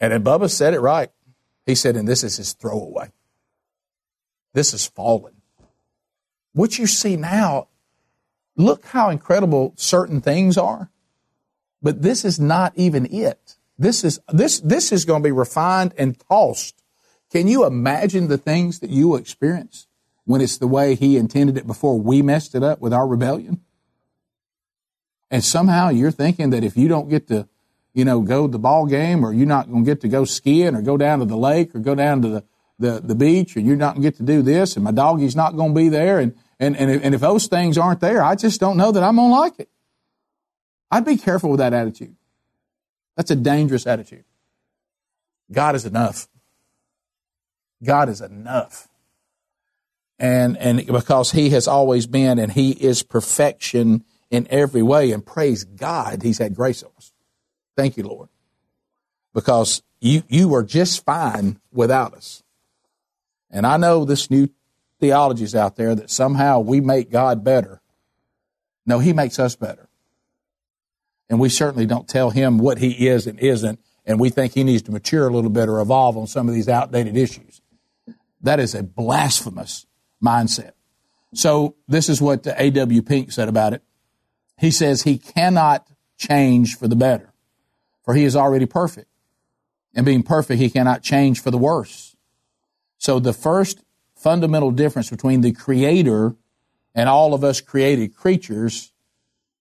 And 0.00 0.12
then 0.12 0.24
Bubba 0.24 0.50
said 0.50 0.74
it 0.74 0.80
right. 0.80 1.10
He 1.64 1.74
said, 1.74 1.96
and 1.96 2.08
this 2.08 2.24
is 2.24 2.36
his 2.36 2.54
throwaway. 2.54 3.12
This 4.52 4.74
is 4.74 4.84
fallen. 4.84 5.34
What 6.52 6.78
you 6.78 6.86
see 6.86 7.16
now, 7.16 7.68
look 8.56 8.86
how 8.86 9.10
incredible 9.10 9.72
certain 9.76 10.20
things 10.20 10.56
are. 10.58 10.90
But 11.82 12.02
this 12.02 12.24
is 12.24 12.38
not 12.38 12.72
even 12.76 13.12
it. 13.12 13.56
This 13.78 14.04
is, 14.04 14.20
this, 14.32 14.60
this 14.60 14.92
is 14.92 15.04
going 15.04 15.22
to 15.22 15.26
be 15.26 15.32
refined 15.32 15.94
and 15.98 16.16
tossed. 16.28 16.82
Can 17.30 17.48
you 17.48 17.64
imagine 17.64 18.28
the 18.28 18.38
things 18.38 18.78
that 18.80 18.90
you 18.90 19.08
will 19.08 19.16
experience 19.16 19.86
when 20.24 20.40
it's 20.40 20.58
the 20.58 20.68
way 20.68 20.94
he 20.94 21.16
intended 21.16 21.56
it 21.56 21.66
before 21.66 21.98
we 21.98 22.22
messed 22.22 22.54
it 22.54 22.62
up 22.62 22.80
with 22.80 22.92
our 22.92 23.06
rebellion? 23.06 23.62
And 25.30 25.42
somehow 25.42 25.88
you're 25.88 26.10
thinking 26.10 26.50
that 26.50 26.62
if 26.62 26.76
you 26.76 26.88
don't 26.88 27.08
get 27.08 27.26
to, 27.28 27.48
you 27.94 28.04
know, 28.04 28.20
go 28.20 28.46
to 28.46 28.52
the 28.52 28.58
ball 28.58 28.86
game 28.86 29.24
or 29.24 29.32
you're 29.32 29.46
not 29.46 29.70
going 29.70 29.84
to 29.84 29.90
get 29.90 30.02
to 30.02 30.08
go 30.08 30.24
skiing 30.24 30.76
or 30.76 30.82
go 30.82 30.96
down 30.96 31.20
to 31.20 31.24
the 31.24 31.36
lake 31.36 31.74
or 31.74 31.80
go 31.80 31.94
down 31.94 32.22
to 32.22 32.28
the, 32.28 32.44
the, 32.78 33.00
the 33.00 33.14
beach 33.14 33.56
or 33.56 33.60
you're 33.60 33.76
not 33.76 33.94
going 33.94 34.02
to 34.02 34.10
get 34.10 34.16
to 34.18 34.22
do 34.22 34.42
this 34.42 34.76
and 34.76 34.84
my 34.84 34.90
doggy's 34.90 35.34
not 35.34 35.56
going 35.56 35.70
to 35.70 35.74
be 35.74 35.88
there. 35.88 36.18
And, 36.20 36.36
and, 36.62 36.76
and, 36.76 36.90
if, 36.90 37.04
and 37.04 37.14
if 37.14 37.20
those 37.20 37.46
things 37.46 37.76
aren't 37.76 38.00
there, 38.00 38.22
I 38.22 38.34
just 38.34 38.60
don't 38.60 38.76
know 38.76 38.92
that 38.92 39.02
I'm 39.02 39.16
going 39.16 39.30
to 39.30 39.34
like 39.34 39.58
it. 39.58 39.68
I'd 40.90 41.04
be 41.04 41.16
careful 41.16 41.50
with 41.50 41.58
that 41.58 41.72
attitude. 41.72 42.14
That's 43.16 43.30
a 43.30 43.36
dangerous 43.36 43.86
attitude. 43.86 44.24
God 45.50 45.74
is 45.74 45.84
enough. 45.84 46.28
God 47.82 48.08
is 48.08 48.20
enough. 48.20 48.88
And, 50.18 50.56
and 50.56 50.86
because 50.86 51.32
he 51.32 51.50
has 51.50 51.66
always 51.66 52.06
been 52.06 52.38
and 52.38 52.52
he 52.52 52.70
is 52.70 53.02
perfection 53.02 54.04
in 54.32 54.46
every 54.50 54.82
way. 54.82 55.12
And 55.12 55.24
praise 55.24 55.62
God, 55.62 56.22
He's 56.22 56.38
had 56.38 56.56
grace 56.56 56.82
on 56.82 56.90
us. 56.96 57.12
Thank 57.76 57.96
you, 57.96 58.04
Lord. 58.04 58.28
Because 59.34 59.82
you, 60.00 60.24
you 60.28 60.52
are 60.54 60.64
just 60.64 61.04
fine 61.04 61.60
without 61.70 62.14
us. 62.14 62.42
And 63.50 63.66
I 63.66 63.76
know 63.76 64.04
this 64.04 64.30
new 64.30 64.48
theology 65.02 65.42
is 65.42 65.56
out 65.56 65.74
there 65.74 65.96
that 65.96 66.10
somehow 66.10 66.60
we 66.60 66.80
make 66.80 67.10
God 67.10 67.42
better. 67.42 67.82
No, 68.86 69.00
He 69.00 69.12
makes 69.12 69.40
us 69.40 69.56
better. 69.56 69.88
And 71.28 71.40
we 71.40 71.48
certainly 71.48 71.86
don't 71.86 72.06
tell 72.06 72.30
Him 72.30 72.58
what 72.58 72.78
He 72.78 73.08
is 73.08 73.26
and 73.26 73.36
isn't, 73.40 73.80
and 74.06 74.20
we 74.20 74.30
think 74.30 74.54
He 74.54 74.62
needs 74.62 74.82
to 74.82 74.92
mature 74.92 75.26
a 75.26 75.32
little 75.32 75.50
bit 75.50 75.68
or 75.68 75.80
evolve 75.80 76.16
on 76.16 76.28
some 76.28 76.48
of 76.48 76.54
these 76.54 76.68
outdated 76.68 77.16
issues. 77.16 77.60
That 78.42 78.60
is 78.60 78.76
a 78.76 78.84
blasphemous 78.84 79.86
mindset. 80.22 80.72
So 81.34 81.74
this 81.88 82.08
is 82.08 82.22
what 82.22 82.46
A.W. 82.46 83.02
Pink 83.02 83.32
said 83.32 83.48
about 83.48 83.72
it. 83.72 83.82
He 84.56 84.70
says 84.70 85.02
he 85.02 85.18
cannot 85.18 85.88
change 86.16 86.76
for 86.76 86.86
the 86.86 86.94
better, 86.94 87.32
for 88.04 88.14
he 88.14 88.22
is 88.22 88.36
already 88.36 88.66
perfect. 88.66 89.08
And 89.96 90.06
being 90.06 90.22
perfect, 90.22 90.60
he 90.60 90.70
cannot 90.70 91.02
change 91.02 91.42
for 91.42 91.50
the 91.50 91.58
worse. 91.58 92.14
So 92.98 93.18
the 93.18 93.32
first 93.32 93.82
fundamental 94.22 94.70
difference 94.70 95.10
between 95.10 95.40
the 95.40 95.52
creator 95.52 96.34
and 96.94 97.08
all 97.08 97.34
of 97.34 97.42
us 97.42 97.60
created 97.60 98.14
creatures 98.14 98.92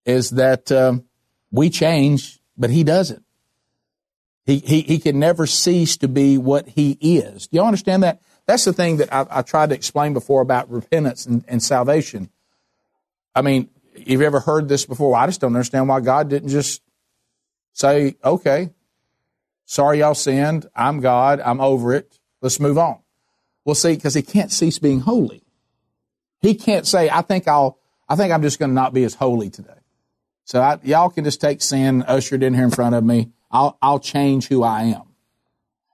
is 0.05 0.31
that 0.31 0.71
um, 0.71 1.03
we 1.51 1.69
change, 1.69 2.39
but 2.57 2.69
he 2.69 2.83
doesn't. 2.83 3.23
He, 4.45 4.59
he, 4.59 4.81
he 4.81 4.99
can 4.99 5.19
never 5.19 5.45
cease 5.45 5.97
to 5.97 6.07
be 6.07 6.37
what 6.37 6.67
he 6.69 6.91
is. 6.99 7.47
Do 7.47 7.57
you 7.57 7.63
understand 7.63 8.03
that? 8.03 8.21
That's 8.47 8.65
the 8.65 8.73
thing 8.73 8.97
that 8.97 9.13
I, 9.13 9.25
I 9.29 9.41
tried 9.43 9.69
to 9.69 9.75
explain 9.75 10.13
before 10.13 10.41
about 10.41 10.69
repentance 10.69 11.25
and, 11.25 11.45
and 11.47 11.61
salvation. 11.61 12.29
I 13.35 13.41
mean, 13.43 13.69
you've 13.95 14.21
ever 14.21 14.39
heard 14.39 14.67
this 14.67 14.85
before? 14.85 15.15
I 15.15 15.27
just 15.27 15.41
don't 15.41 15.55
understand 15.55 15.87
why 15.87 15.99
God 16.01 16.29
didn't 16.29 16.49
just 16.49 16.81
say, 17.73 18.15
okay, 18.23 18.71
sorry 19.65 19.99
y'all 19.99 20.15
sinned. 20.15 20.67
I'm 20.75 20.99
God. 20.99 21.39
I'm 21.39 21.61
over 21.61 21.93
it. 21.93 22.19
Let's 22.41 22.59
move 22.59 22.77
on. 22.77 23.00
Well, 23.65 23.75
see, 23.75 23.95
because 23.95 24.13
he 24.13 24.21
can't 24.21 24.51
cease 24.51 24.79
being 24.79 25.01
holy. 25.01 25.43
He 26.39 26.55
can't 26.55 26.87
say, 26.87 27.09
I 27.09 27.21
think 27.21 27.47
I'll, 27.47 27.77
I 28.09 28.15
think 28.15 28.33
I'm 28.33 28.41
just 28.41 28.59
going 28.59 28.69
to 28.69 28.75
not 28.75 28.93
be 28.93 29.03
as 29.03 29.15
holy 29.15 29.49
today. 29.49 29.73
So 30.45 30.61
I, 30.61 30.79
y'all 30.83 31.09
can 31.09 31.23
just 31.23 31.39
take 31.39 31.61
sin 31.61 32.01
ushered 32.03 32.43
in 32.43 32.53
here 32.53 32.63
in 32.63 32.71
front 32.71 32.95
of 32.95 33.03
me. 33.03 33.31
I'll, 33.51 33.77
I'll 33.81 33.99
change 33.99 34.47
who 34.47 34.63
I 34.63 34.83
am. 34.83 35.03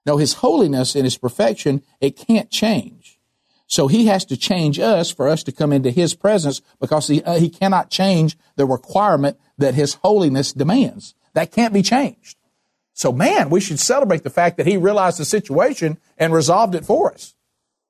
No, 0.06 0.17
his 0.17 0.36
holiness 0.36 0.95
and 0.95 1.03
his 1.03 1.17
perfection, 1.17 1.84
it 1.99 2.15
can't 2.15 2.49
change. 2.49 3.19
So 3.67 3.88
he 3.88 4.06
has 4.06 4.23
to 4.25 4.38
change 4.38 4.80
us 4.80 5.12
for 5.12 5.27
us 5.27 5.43
to 5.43 5.51
come 5.51 5.73
into 5.73 5.91
his 5.91 6.15
presence 6.15 6.62
because 6.80 7.08
he, 7.08 7.21
uh, 7.23 7.38
he 7.38 7.49
cannot 7.49 7.89
change 7.89 8.38
the 8.56 8.65
requirement 8.65 9.38
that 9.58 9.75
his 9.75 9.95
holiness 9.95 10.53
demands. 10.53 11.13
That 11.34 11.51
can't 11.51 11.73
be 11.73 11.82
changed. 11.82 12.38
So 12.93 13.12
man, 13.12 13.49
we 13.49 13.60
should 13.60 13.80
celebrate 13.80 14.23
the 14.23 14.30
fact 14.30 14.56
that 14.58 14.65
he 14.65 14.77
realized 14.77 15.19
the 15.19 15.25
situation 15.25 15.97
and 16.17 16.34
resolved 16.34 16.73
it 16.73 16.86
for 16.86 17.13
us. 17.13 17.36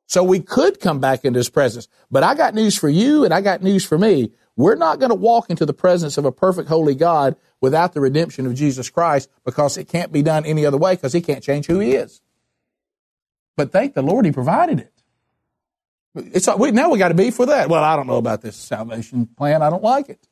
So 0.08 0.24
we 0.24 0.40
could 0.40 0.80
come 0.80 1.00
back 1.00 1.26
into 1.26 1.38
his 1.38 1.50
presence. 1.50 1.88
But 2.10 2.24
I 2.24 2.34
got 2.34 2.56
news 2.56 2.78
for 2.78 2.90
you 2.90 3.26
and 3.26 3.34
I 3.34 3.42
got 3.42 3.62
news 3.62 3.86
for 3.86 3.98
me. 3.98 4.32
We're 4.56 4.76
not 4.76 5.00
going 5.00 5.10
to 5.10 5.16
walk 5.16 5.50
into 5.50 5.66
the 5.66 5.74
presence 5.74 6.18
of 6.18 6.26
a 6.26 6.32
perfect 6.32 6.70
holy 6.70 6.96
God 6.96 7.36
without 7.62 7.94
the 7.94 8.02
redemption 8.02 8.48
of 8.48 8.56
Jesus 8.56 8.90
Christ 8.90 9.30
because 9.44 9.78
it 9.78 9.88
can't 9.90 10.12
be 10.12 10.24
done 10.24 10.46
any 10.46 10.66
other 10.66 10.78
way 10.78 10.96
because 10.96 11.14
he 11.14 11.22
can't 11.22 11.44
change 11.44 11.68
who 11.68 11.80
he 11.80 11.92
is. 11.92 12.22
But 13.56 13.72
thank 13.72 13.94
the 13.94 14.02
Lord 14.02 14.26
he 14.26 14.32
provided 14.32 14.80
it. 14.80 14.94
It's 16.16 16.48
now 16.48 16.90
we 16.90 16.98
got 16.98 17.10
to 17.10 17.14
be 17.14 17.30
for 17.30 17.46
that. 17.46 17.70
Well, 17.70 17.84
I 17.84 17.96
don't 17.96 18.08
know 18.08 18.18
about 18.18 18.42
this 18.42 18.56
salvation 18.56 19.28
plan. 19.28 19.62
I 19.62 19.70
don't 19.70 19.84
like 19.84 20.10
it. 20.10 20.28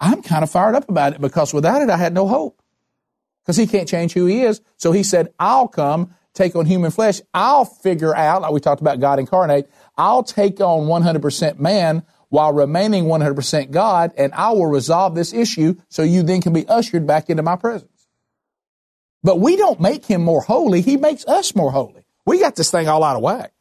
I'm 0.00 0.22
kind 0.22 0.42
of 0.42 0.50
fired 0.50 0.74
up 0.74 0.88
about 0.88 1.12
it 1.12 1.20
because 1.20 1.54
without 1.54 1.82
it, 1.82 1.90
I 1.90 1.96
had 1.96 2.12
no 2.12 2.26
hope. 2.26 2.60
Because 3.42 3.56
he 3.56 3.66
can't 3.66 3.88
change 3.88 4.12
who 4.12 4.26
he 4.26 4.42
is. 4.42 4.60
So 4.76 4.90
he 4.90 5.02
said, 5.02 5.32
I'll 5.38 5.68
come 5.68 6.14
take 6.34 6.56
on 6.56 6.66
human 6.66 6.90
flesh, 6.90 7.20
I'll 7.34 7.64
figure 7.64 8.14
out, 8.14 8.42
like 8.42 8.52
we 8.52 8.60
talked 8.60 8.80
about 8.80 9.00
God 9.00 9.18
incarnate, 9.18 9.68
I'll 9.96 10.22
take 10.22 10.60
on 10.60 10.86
100% 10.86 11.58
man 11.58 12.04
while 12.28 12.52
remaining 12.52 13.04
100% 13.04 13.70
God, 13.70 14.12
and 14.16 14.32
I 14.32 14.52
will 14.52 14.66
resolve 14.66 15.14
this 15.14 15.34
issue 15.34 15.74
so 15.88 16.02
you 16.02 16.22
then 16.22 16.40
can 16.40 16.52
be 16.52 16.66
ushered 16.66 17.06
back 17.06 17.28
into 17.28 17.42
my 17.42 17.56
presence. 17.56 18.08
But 19.22 19.38
we 19.38 19.56
don't 19.56 19.80
make 19.80 20.06
him 20.06 20.22
more 20.22 20.40
holy. 20.40 20.80
He 20.80 20.96
makes 20.96 21.26
us 21.26 21.54
more 21.54 21.70
holy. 21.70 22.06
We 22.24 22.40
got 22.40 22.56
this 22.56 22.70
thing 22.70 22.88
all 22.88 23.04
out 23.04 23.16
of 23.16 23.22
whack. 23.22 23.52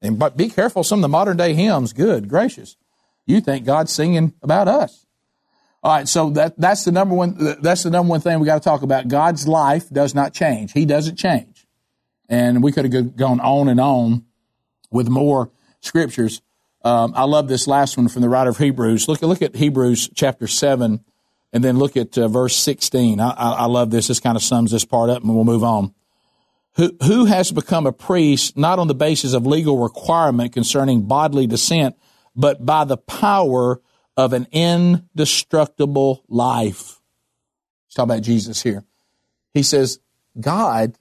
And 0.00 0.18
but 0.18 0.36
be 0.36 0.48
careful, 0.48 0.84
some 0.84 1.00
of 1.00 1.02
the 1.02 1.08
modern 1.08 1.36
day 1.36 1.54
hymns, 1.54 1.92
good 1.92 2.28
gracious. 2.28 2.76
You 3.26 3.40
think 3.40 3.66
God's 3.66 3.92
singing 3.92 4.32
about 4.42 4.68
us. 4.68 5.04
All 5.82 5.94
right, 5.94 6.08
so 6.08 6.30
that, 6.30 6.58
that's 6.58 6.84
the 6.84 6.92
number 6.92 7.14
one, 7.14 7.56
that's 7.60 7.84
the 7.84 7.90
number 7.90 8.10
one 8.10 8.20
thing 8.20 8.40
we 8.40 8.46
got 8.46 8.62
to 8.62 8.68
talk 8.68 8.82
about. 8.82 9.08
God's 9.08 9.46
life 9.46 9.88
does 9.90 10.14
not 10.14 10.32
change. 10.32 10.72
He 10.72 10.84
doesn't 10.84 11.16
change. 11.16 11.57
And 12.28 12.62
we 12.62 12.72
could 12.72 12.92
have 12.92 13.16
gone 13.16 13.40
on 13.40 13.68
and 13.68 13.80
on 13.80 14.24
with 14.90 15.08
more 15.08 15.50
scriptures. 15.80 16.42
Um, 16.84 17.12
I 17.16 17.24
love 17.24 17.48
this 17.48 17.66
last 17.66 17.96
one 17.96 18.08
from 18.08 18.22
the 18.22 18.28
writer 18.28 18.50
of 18.50 18.58
Hebrews. 18.58 19.08
Look, 19.08 19.22
look 19.22 19.42
at 19.42 19.56
Hebrews 19.56 20.10
chapter 20.14 20.46
7 20.46 21.04
and 21.52 21.64
then 21.64 21.78
look 21.78 21.96
at 21.96 22.16
uh, 22.16 22.28
verse 22.28 22.56
16. 22.56 23.20
I, 23.20 23.30
I, 23.30 23.50
I 23.52 23.64
love 23.64 23.90
this. 23.90 24.08
This 24.08 24.20
kind 24.20 24.36
of 24.36 24.42
sums 24.42 24.70
this 24.70 24.84
part 24.84 25.10
up 25.10 25.22
and 25.22 25.34
we'll 25.34 25.44
move 25.44 25.64
on. 25.64 25.94
Who, 26.76 26.96
who 27.02 27.24
has 27.24 27.50
become 27.50 27.86
a 27.86 27.92
priest 27.92 28.56
not 28.56 28.78
on 28.78 28.86
the 28.86 28.94
basis 28.94 29.32
of 29.32 29.46
legal 29.46 29.78
requirement 29.78 30.52
concerning 30.52 31.02
bodily 31.02 31.46
descent, 31.46 31.96
but 32.36 32.64
by 32.64 32.84
the 32.84 32.96
power 32.96 33.80
of 34.16 34.32
an 34.32 34.46
indestructible 34.52 36.24
life. 36.28 37.00
Let's 37.86 37.94
talk 37.94 38.04
about 38.04 38.22
Jesus 38.22 38.62
here. 38.62 38.84
He 39.54 39.62
says, 39.62 39.98
God 40.38 40.96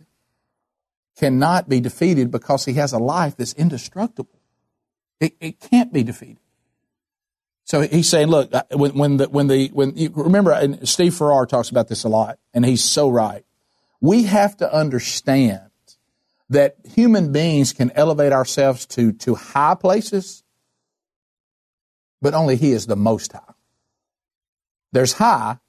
cannot 1.18 1.68
be 1.68 1.80
defeated 1.80 2.32
because 2.32 2.66
he 2.66 2.74
has 2.74 2.94
a 2.94 2.98
life 2.98 3.36
that's 3.38 3.54
indestructible. 3.54 4.40
It, 5.20 5.36
it 5.40 5.60
can't 5.60 5.92
be 5.92 6.04
defeated. 6.04 6.40
So 7.64 7.82
he's 7.82 8.08
saying, 8.08 8.28
look, 8.28 8.52
when, 8.72 8.92
when 8.92 9.18
the, 9.18 9.26
when 9.26 9.48
the, 9.48 9.68
when 9.74 9.98
you 9.98 10.12
remember, 10.16 10.78
Steve 10.84 11.16
Farrar 11.16 11.46
talks 11.46 11.70
about 11.70 11.90
this 11.90 12.04
a 12.06 12.10
lot, 12.10 12.40
and 12.54 12.66
he's 12.66 12.84
so 12.84 13.10
right. 13.10 13.44
We 14.00 14.24
have 14.24 14.56
to 14.58 14.74
understand 14.74 15.70
that 16.50 16.78
human 16.86 17.34
beings 17.34 17.74
can 17.74 17.92
elevate 17.92 18.32
ourselves 18.32 18.86
to, 18.86 19.12
to 19.12 19.36
high 19.36 19.76
places 19.76 20.44
but 22.22 22.34
only 22.34 22.56
He 22.56 22.72
is 22.72 22.88
the 22.88 22.96
Most 22.96 23.34
High. 23.34 23.54
There's 24.92 25.14
high, 25.14 25.60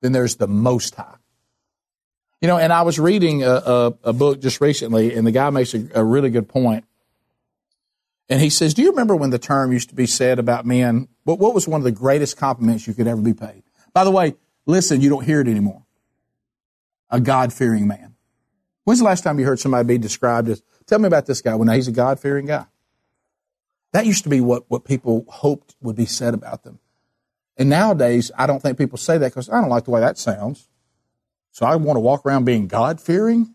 then 0.00 0.12
there's 0.12 0.36
the 0.36 0.48
Most 0.48 0.94
High. 0.94 1.17
You 2.40 2.48
know, 2.48 2.58
and 2.58 2.72
I 2.72 2.82
was 2.82 2.98
reading 2.98 3.42
a, 3.42 3.50
a, 3.50 3.94
a 4.04 4.12
book 4.12 4.40
just 4.40 4.60
recently, 4.60 5.14
and 5.14 5.26
the 5.26 5.32
guy 5.32 5.50
makes 5.50 5.74
a, 5.74 5.88
a 5.94 6.04
really 6.04 6.30
good 6.30 6.48
point. 6.48 6.84
And 8.28 8.40
he 8.40 8.50
says, 8.50 8.74
Do 8.74 8.82
you 8.82 8.90
remember 8.90 9.16
when 9.16 9.30
the 9.30 9.38
term 9.38 9.72
used 9.72 9.88
to 9.88 9.94
be 9.94 10.06
said 10.06 10.38
about 10.38 10.66
men? 10.66 11.08
What, 11.24 11.38
what 11.38 11.54
was 11.54 11.66
one 11.66 11.80
of 11.80 11.84
the 11.84 11.92
greatest 11.92 12.36
compliments 12.36 12.86
you 12.86 12.94
could 12.94 13.06
ever 13.06 13.20
be 13.20 13.34
paid? 13.34 13.62
By 13.92 14.04
the 14.04 14.10
way, 14.10 14.36
listen, 14.66 15.00
you 15.00 15.08
don't 15.08 15.24
hear 15.24 15.40
it 15.40 15.48
anymore. 15.48 15.84
A 17.10 17.20
God 17.20 17.52
fearing 17.52 17.88
man. 17.88 18.14
When's 18.84 19.00
the 19.00 19.04
last 19.04 19.24
time 19.24 19.38
you 19.38 19.46
heard 19.46 19.58
somebody 19.58 19.86
be 19.86 19.98
described 19.98 20.48
as, 20.48 20.62
tell 20.86 20.98
me 20.98 21.06
about 21.06 21.26
this 21.26 21.40
guy? 21.40 21.54
Well, 21.54 21.64
now 21.64 21.72
he's 21.72 21.88
a 21.88 21.92
God 21.92 22.20
fearing 22.20 22.46
guy. 22.46 22.66
That 23.92 24.06
used 24.06 24.22
to 24.24 24.28
be 24.28 24.40
what, 24.40 24.64
what 24.68 24.84
people 24.84 25.24
hoped 25.28 25.74
would 25.80 25.96
be 25.96 26.06
said 26.06 26.34
about 26.34 26.62
them. 26.62 26.78
And 27.56 27.68
nowadays, 27.68 28.30
I 28.36 28.46
don't 28.46 28.60
think 28.60 28.78
people 28.78 28.98
say 28.98 29.18
that 29.18 29.32
because 29.32 29.48
I 29.48 29.60
don't 29.60 29.70
like 29.70 29.84
the 29.84 29.90
way 29.90 30.00
that 30.00 30.18
sounds. 30.18 30.68
So 31.50 31.66
I 31.66 31.76
want 31.76 31.96
to 31.96 32.00
walk 32.00 32.24
around 32.24 32.44
being 32.44 32.68
God 32.68 33.00
fearing? 33.00 33.54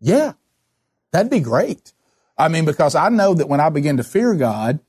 Yeah, 0.00 0.32
that'd 1.12 1.30
be 1.30 1.40
great. 1.40 1.92
I 2.38 2.48
mean, 2.48 2.64
because 2.64 2.94
I 2.94 3.08
know 3.08 3.34
that 3.34 3.48
when 3.48 3.60
I 3.60 3.68
begin 3.70 3.96
to 3.96 4.04
fear 4.04 4.34
God 4.34 4.80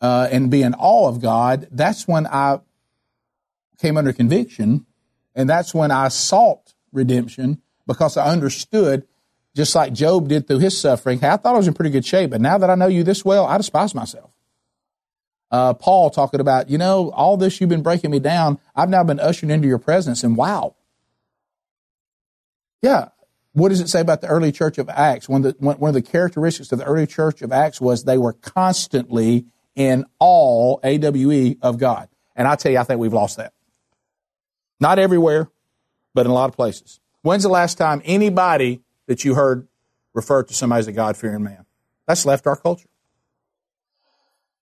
uh, 0.00 0.28
and 0.30 0.50
be 0.50 0.62
in 0.62 0.74
awe 0.74 1.08
of 1.08 1.20
God, 1.20 1.68
that's 1.70 2.08
when 2.08 2.26
I 2.26 2.60
came 3.78 3.96
under 3.96 4.12
conviction, 4.12 4.86
and 5.34 5.48
that's 5.48 5.72
when 5.72 5.90
I 5.90 6.08
sought 6.08 6.74
redemption 6.92 7.62
because 7.86 8.16
I 8.16 8.26
understood 8.26 9.06
just 9.54 9.74
like 9.74 9.92
Job 9.92 10.28
did 10.28 10.46
through 10.46 10.58
his 10.58 10.80
suffering. 10.80 11.18
Hey, 11.18 11.28
I 11.28 11.36
thought 11.36 11.54
I 11.54 11.58
was 11.58 11.68
in 11.68 11.74
pretty 11.74 11.90
good 11.90 12.04
shape, 12.04 12.30
but 12.30 12.40
now 12.40 12.58
that 12.58 12.70
I 12.70 12.74
know 12.74 12.86
you 12.86 13.02
this 13.02 13.24
well, 13.24 13.46
I 13.46 13.56
despise 13.56 13.94
myself. 13.94 14.30
Uh, 15.50 15.74
Paul 15.74 16.10
talking 16.10 16.40
about, 16.40 16.68
you 16.68 16.76
know, 16.76 17.10
all 17.12 17.36
this 17.36 17.60
you've 17.60 17.70
been 17.70 17.82
breaking 17.82 18.10
me 18.10 18.18
down. 18.18 18.58
I've 18.76 18.90
now 18.90 19.02
been 19.02 19.18
ushered 19.18 19.50
into 19.50 19.66
your 19.66 19.78
presence, 19.78 20.22
and 20.22 20.36
wow. 20.36 20.74
Yeah. 22.82 23.08
What 23.52 23.70
does 23.70 23.80
it 23.80 23.88
say 23.88 24.00
about 24.00 24.20
the 24.20 24.28
early 24.28 24.52
church 24.52 24.78
of 24.78 24.88
Acts? 24.88 25.28
One 25.28 25.44
of 25.44 25.58
the, 25.58 25.66
one 25.66 25.88
of 25.88 25.94
the 25.94 26.02
characteristics 26.02 26.70
of 26.70 26.78
the 26.78 26.84
early 26.84 27.06
church 27.06 27.42
of 27.42 27.52
Acts 27.52 27.80
was 27.80 28.04
they 28.04 28.18
were 28.18 28.34
constantly 28.34 29.46
in 29.74 30.04
awe, 30.20 30.78
AWE, 30.84 31.56
of 31.62 31.78
God. 31.78 32.08
And 32.36 32.46
I 32.46 32.54
tell 32.56 32.70
you, 32.70 32.78
I 32.78 32.84
think 32.84 33.00
we've 33.00 33.12
lost 33.12 33.36
that. 33.38 33.52
Not 34.80 34.98
everywhere, 34.98 35.50
but 36.14 36.26
in 36.26 36.30
a 36.30 36.34
lot 36.34 36.48
of 36.48 36.56
places. 36.56 37.00
When's 37.22 37.42
the 37.42 37.48
last 37.48 37.78
time 37.78 38.00
anybody 38.04 38.80
that 39.06 39.24
you 39.24 39.34
heard 39.34 39.66
referred 40.14 40.48
to 40.48 40.54
somebody 40.54 40.80
as 40.80 40.86
a 40.86 40.92
God 40.92 41.16
fearing 41.16 41.42
man. 41.42 41.64
That's 42.06 42.24
left 42.24 42.46
our 42.46 42.56
culture. 42.56 42.88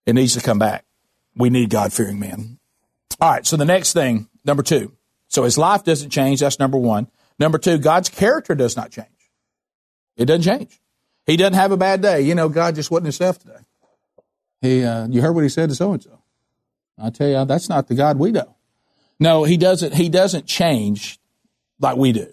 It 0.05 0.14
needs 0.14 0.35
to 0.35 0.40
come 0.40 0.59
back. 0.59 0.85
We 1.35 1.50
need 1.50 1.70
God 1.70 1.92
fearing 1.92 2.18
men. 2.18 2.59
All 3.20 3.31
right, 3.31 3.46
so 3.46 3.57
the 3.57 3.64
next 3.64 3.92
thing, 3.92 4.29
number 4.44 4.62
two. 4.62 4.92
So 5.29 5.42
his 5.42 5.59
life 5.59 5.85
doesn't 5.85 6.11
change. 6.11 6.40
That's 6.40 6.59
number 6.59 6.79
one. 6.79 7.09
Number 7.38 7.59
two, 7.59 7.79
God's 7.79 8.09
character 8.09 8.55
does 8.55 8.77
not 8.77 8.90
change. 8.90 9.09
It 10.16 10.27
doesn't 10.27 10.42
change. 10.42 10.81
He 11.27 11.37
doesn't 11.37 11.55
have 11.55 11.72
a 11.72 11.77
bad 11.77 12.01
day. 12.01 12.22
You 12.22 12.35
know, 12.35 12.49
God 12.49 12.75
just 12.75 12.90
wasn't 12.90 13.07
himself 13.07 13.38
today. 13.38 13.59
He, 14.61 14.85
uh, 14.85 15.07
you 15.09 15.20
heard 15.20 15.33
what 15.33 15.42
he 15.42 15.51
said 15.51 15.68
to 15.68 15.75
so 15.75 15.92
and 15.92 16.03
so. 16.03 16.22
I 16.99 17.11
tell 17.11 17.29
you, 17.29 17.44
that's 17.44 17.68
not 17.68 17.88
the 17.88 17.94
God 17.94 18.18
we 18.18 18.33
know. 18.33 18.57
No, 19.20 19.44
he 19.44 19.57
doesn't. 19.57 19.94
He 19.94 20.09
doesn't 20.09 20.46
change 20.46 21.18
like 21.81 21.96
we 21.96 22.12
do. 22.12 22.33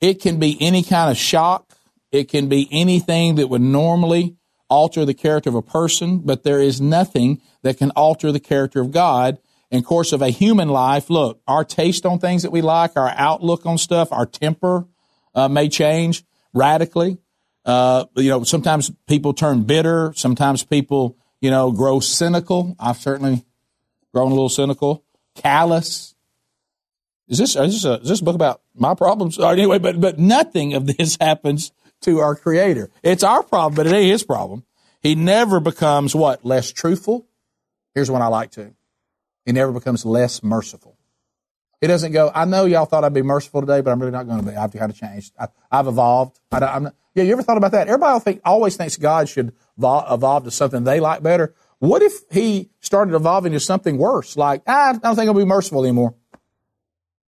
It 0.00 0.20
can 0.20 0.38
be 0.38 0.56
any 0.60 0.82
kind 0.82 1.10
of 1.10 1.16
shock. 1.16 1.74
It 2.10 2.28
can 2.28 2.48
be 2.48 2.68
anything 2.70 3.36
that 3.36 3.48
would 3.48 3.62
normally 3.62 4.36
alter 4.68 5.04
the 5.04 5.14
character 5.14 5.50
of 5.50 5.54
a 5.54 5.62
person, 5.62 6.18
but 6.18 6.42
there 6.42 6.60
is 6.60 6.80
nothing 6.80 7.40
that 7.62 7.78
can 7.78 7.90
alter 7.92 8.32
the 8.32 8.40
character 8.40 8.80
of 8.80 8.90
God. 8.90 9.38
In 9.72 9.82
course 9.82 10.12
of 10.12 10.20
a 10.20 10.28
human 10.28 10.68
life, 10.68 11.08
look, 11.08 11.40
our 11.48 11.64
taste 11.64 12.04
on 12.04 12.18
things 12.18 12.42
that 12.42 12.52
we 12.52 12.60
like, 12.60 12.92
our 12.94 13.08
outlook 13.16 13.64
on 13.64 13.78
stuff, 13.78 14.12
our 14.12 14.26
temper 14.26 14.86
uh, 15.34 15.48
may 15.48 15.70
change 15.70 16.24
radically. 16.52 17.16
Uh, 17.64 18.04
you 18.14 18.28
know, 18.28 18.44
sometimes 18.44 18.92
people 19.08 19.32
turn 19.32 19.62
bitter. 19.62 20.12
Sometimes 20.14 20.62
people, 20.62 21.16
you 21.40 21.50
know, 21.50 21.72
grow 21.72 22.00
cynical. 22.00 22.76
I've 22.78 22.98
certainly 22.98 23.46
grown 24.12 24.30
a 24.30 24.34
little 24.34 24.50
cynical, 24.50 25.04
callous. 25.34 26.14
Is 27.28 27.38
this, 27.38 27.56
is 27.56 27.82
this, 27.82 27.84
a, 27.86 27.94
is 28.02 28.08
this 28.08 28.20
book 28.20 28.34
about 28.34 28.60
my 28.74 28.94
problems? 28.94 29.38
Anyway, 29.38 29.78
but, 29.78 29.98
but 29.98 30.18
nothing 30.18 30.74
of 30.74 30.86
this 30.86 31.16
happens 31.20 31.72
to 32.02 32.18
our 32.18 32.36
creator. 32.36 32.90
It's 33.02 33.22
our 33.22 33.42
problem, 33.42 33.74
but 33.74 33.86
it 33.86 33.94
ain't 33.94 34.12
his 34.12 34.22
problem. 34.22 34.64
He 35.00 35.14
never 35.14 35.60
becomes 35.60 36.14
what? 36.14 36.44
Less 36.44 36.72
truthful? 36.72 37.26
Here's 37.94 38.10
one 38.10 38.20
I 38.20 38.26
like 38.26 38.50
to. 38.52 38.74
He 39.44 39.52
never 39.52 39.72
becomes 39.72 40.04
less 40.04 40.42
merciful. 40.42 40.96
He 41.80 41.88
doesn't 41.88 42.12
go, 42.12 42.30
I 42.32 42.44
know 42.44 42.64
y'all 42.64 42.84
thought 42.84 43.02
I'd 43.02 43.12
be 43.12 43.22
merciful 43.22 43.60
today, 43.60 43.80
but 43.80 43.90
I'm 43.90 43.98
really 43.98 44.12
not 44.12 44.28
going 44.28 44.44
to 44.44 44.48
be. 44.48 44.56
I've 44.56 44.72
kind 44.72 44.90
of 44.90 44.96
changed. 44.96 45.32
I, 45.38 45.48
have 45.76 45.88
evolved. 45.88 46.38
I, 46.52 46.76
am 46.76 46.84
not, 46.84 46.94
yeah, 47.14 47.24
you 47.24 47.32
ever 47.32 47.42
thought 47.42 47.56
about 47.56 47.72
that? 47.72 47.88
Everybody 47.88 48.20
think, 48.20 48.40
always 48.44 48.76
thinks 48.76 48.96
God 48.96 49.28
should 49.28 49.52
evolve 49.76 50.44
to 50.44 50.52
something 50.52 50.84
they 50.84 51.00
like 51.00 51.24
better. 51.24 51.54
What 51.80 52.00
if 52.00 52.12
he 52.30 52.70
started 52.78 53.14
evolving 53.14 53.52
to 53.52 53.60
something 53.60 53.98
worse? 53.98 54.36
Like, 54.36 54.62
ah, 54.68 54.90
I 54.90 54.92
don't 54.92 55.16
think 55.16 55.26
I'll 55.26 55.34
be 55.34 55.44
merciful 55.44 55.82
anymore. 55.82 56.14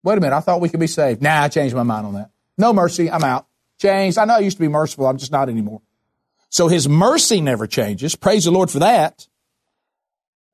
Wait 0.02 0.18
a 0.18 0.22
minute, 0.22 0.36
I 0.36 0.40
thought 0.40 0.62
we 0.62 0.70
could 0.70 0.80
be 0.80 0.88
saved. 0.88 1.22
Nah, 1.22 1.44
I 1.44 1.50
changed 1.50 1.76
my 1.76 1.84
mind 1.84 2.08
on 2.08 2.14
that. 2.16 2.32
No 2.58 2.74
mercy, 2.74 3.12
I'm 3.12 3.24
out. 3.24 3.46
Changed. 3.80 4.18
I 4.18 4.26
know 4.26 4.36
I 4.36 4.40
used 4.40 4.58
to 4.58 4.62
be 4.62 4.68
merciful, 4.68 5.06
I'm 5.06 5.18
just 5.18 5.32
not 5.32 5.50
anymore. 5.50 5.84
So 6.50 6.68
his 6.68 6.90
mercy 6.90 7.42
never 7.42 7.68
changes. 7.68 8.16
Praise 8.16 8.46
the 8.46 8.52
Lord 8.52 8.72
for 8.72 8.80
that. 8.80 9.28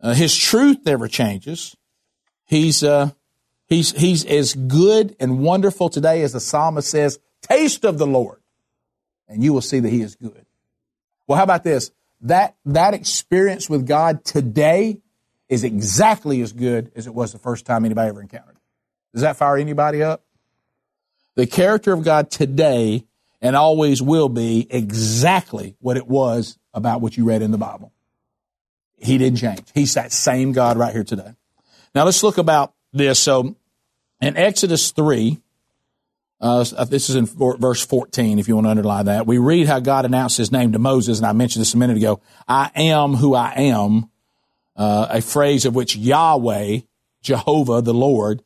Uh, 0.02 0.14
his 0.14 0.36
truth 0.36 0.80
never 0.86 1.08
changes. 1.08 1.76
He's, 2.46 2.84
uh, 2.84 3.12
he's, 3.68 3.92
he's 3.92 4.26
as 4.26 4.54
good 4.54 5.16
and 5.20 5.40
wonderful 5.40 5.90
today 5.90 6.22
as 6.22 6.34
the 6.34 6.40
psalmist 6.40 6.90
says, 6.90 7.20
taste 7.42 7.86
of 7.86 7.98
the 7.98 8.08
Lord, 8.08 8.42
and 9.28 9.44
you 9.44 9.54
will 9.54 9.62
see 9.62 9.80
that 9.80 9.90
he 9.90 10.02
is 10.02 10.16
good. 10.16 10.46
Well, 11.28 11.38
how 11.38 11.44
about 11.44 11.64
this? 11.64 11.92
That, 12.22 12.56
that 12.66 12.94
experience 12.94 13.70
with 13.70 13.88
God 13.88 14.24
today 14.24 15.02
is 15.50 15.64
exactly 15.64 16.42
as 16.42 16.54
good 16.54 16.92
as 16.96 17.08
it 17.08 17.14
was 17.14 17.32
the 17.32 17.40
first 17.40 17.66
time 17.66 17.86
anybody 17.86 18.10
ever 18.10 18.22
encountered. 18.22 18.58
Does 19.14 19.22
that 19.22 19.38
fire 19.38 19.58
anybody 19.58 20.04
up? 20.04 20.24
The 21.36 21.48
character 21.48 21.94
of 21.94 22.04
God 22.04 22.32
today 22.32 23.06
and 23.42 23.56
always 23.56 24.02
will 24.02 24.30
be 24.30 24.66
exactly 24.70 25.76
what 25.80 25.98
it 25.98 26.08
was 26.08 26.58
about 26.74 27.02
what 27.02 27.16
you 27.16 27.26
read 27.26 27.42
in 27.42 27.52
the 27.52 27.58
Bible. 27.58 27.92
He 28.98 29.18
didn't 29.18 29.40
change. 29.40 29.64
He's 29.74 29.94
that 29.96 30.12
same 30.12 30.52
God 30.52 30.78
right 30.78 30.94
here 30.94 31.04
today. 31.04 31.34
Now 31.94 32.06
let's 32.06 32.24
look 32.24 32.38
about 32.38 32.74
this. 32.94 33.20
So 33.20 33.56
in 34.22 34.38
Exodus 34.38 34.92
3, 34.92 35.40
uh, 36.42 36.64
this 36.86 37.10
is 37.10 37.16
in 37.16 37.26
verse 37.26 37.86
14, 37.86 38.40
if 38.40 38.48
you 38.48 38.56
want 38.56 38.66
to 38.66 38.72
underline 38.72 39.06
that. 39.06 39.26
We 39.26 39.38
read 39.38 39.68
how 39.68 39.80
God 39.80 40.06
announced 40.06 40.38
his 40.38 40.52
name 40.52 40.74
to 40.74 40.80
Moses, 40.80 41.18
and 41.18 41.26
I 41.26 41.34
mentioned 41.34 41.62
this 41.62 41.74
a 41.74 41.78
minute 41.78 41.98
ago. 41.98 42.22
I 42.48 42.72
am 42.76 43.14
who 43.14 43.34
I 43.34 43.54
am, 43.56 44.10
uh, 44.76 45.08
a 45.10 45.22
phrase 45.22 45.66
of 45.66 45.76
which 45.76 45.96
Yahweh, 45.96 46.80
Jehovah, 47.22 47.82
the 47.82 47.94
Lord, 47.94 48.44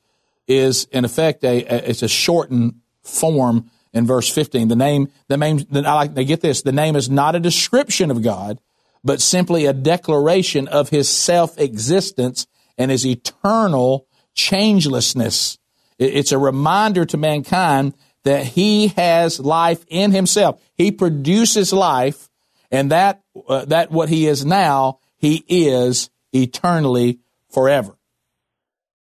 is 0.47 0.85
in 0.85 1.03
effect 1.03 1.43
a, 1.43 1.63
a 1.65 1.89
it's 1.89 2.03
a 2.03 2.07
shortened 2.07 2.75
form 3.03 3.69
in 3.93 4.05
verse 4.05 4.29
15. 4.29 4.67
The 4.67 4.75
name, 4.75 5.11
the 5.27 5.37
name, 5.37 5.65
I 5.73 5.93
like 5.93 6.15
to 6.15 6.23
get 6.23 6.41
this. 6.41 6.61
The 6.61 6.71
name 6.71 6.95
is 6.95 7.09
not 7.09 7.35
a 7.35 7.39
description 7.39 8.11
of 8.11 8.21
God, 8.21 8.59
but 9.03 9.21
simply 9.21 9.65
a 9.65 9.73
declaration 9.73 10.67
of 10.67 10.89
his 10.89 11.09
self-existence 11.09 12.47
and 12.77 12.91
his 12.91 13.05
eternal 13.05 14.07
changelessness. 14.35 15.57
It's 15.97 16.31
a 16.31 16.37
reminder 16.37 17.05
to 17.05 17.17
mankind 17.17 17.93
that 18.23 18.45
he 18.45 18.87
has 18.89 19.39
life 19.39 19.85
in 19.87 20.11
himself. 20.11 20.61
He 20.75 20.91
produces 20.91 21.73
life 21.73 22.29
and 22.71 22.91
that, 22.91 23.21
uh, 23.47 23.65
that 23.65 23.91
what 23.91 24.09
he 24.09 24.27
is 24.27 24.45
now, 24.45 24.99
he 25.17 25.43
is 25.47 26.09
eternally 26.31 27.19
forever. 27.49 27.97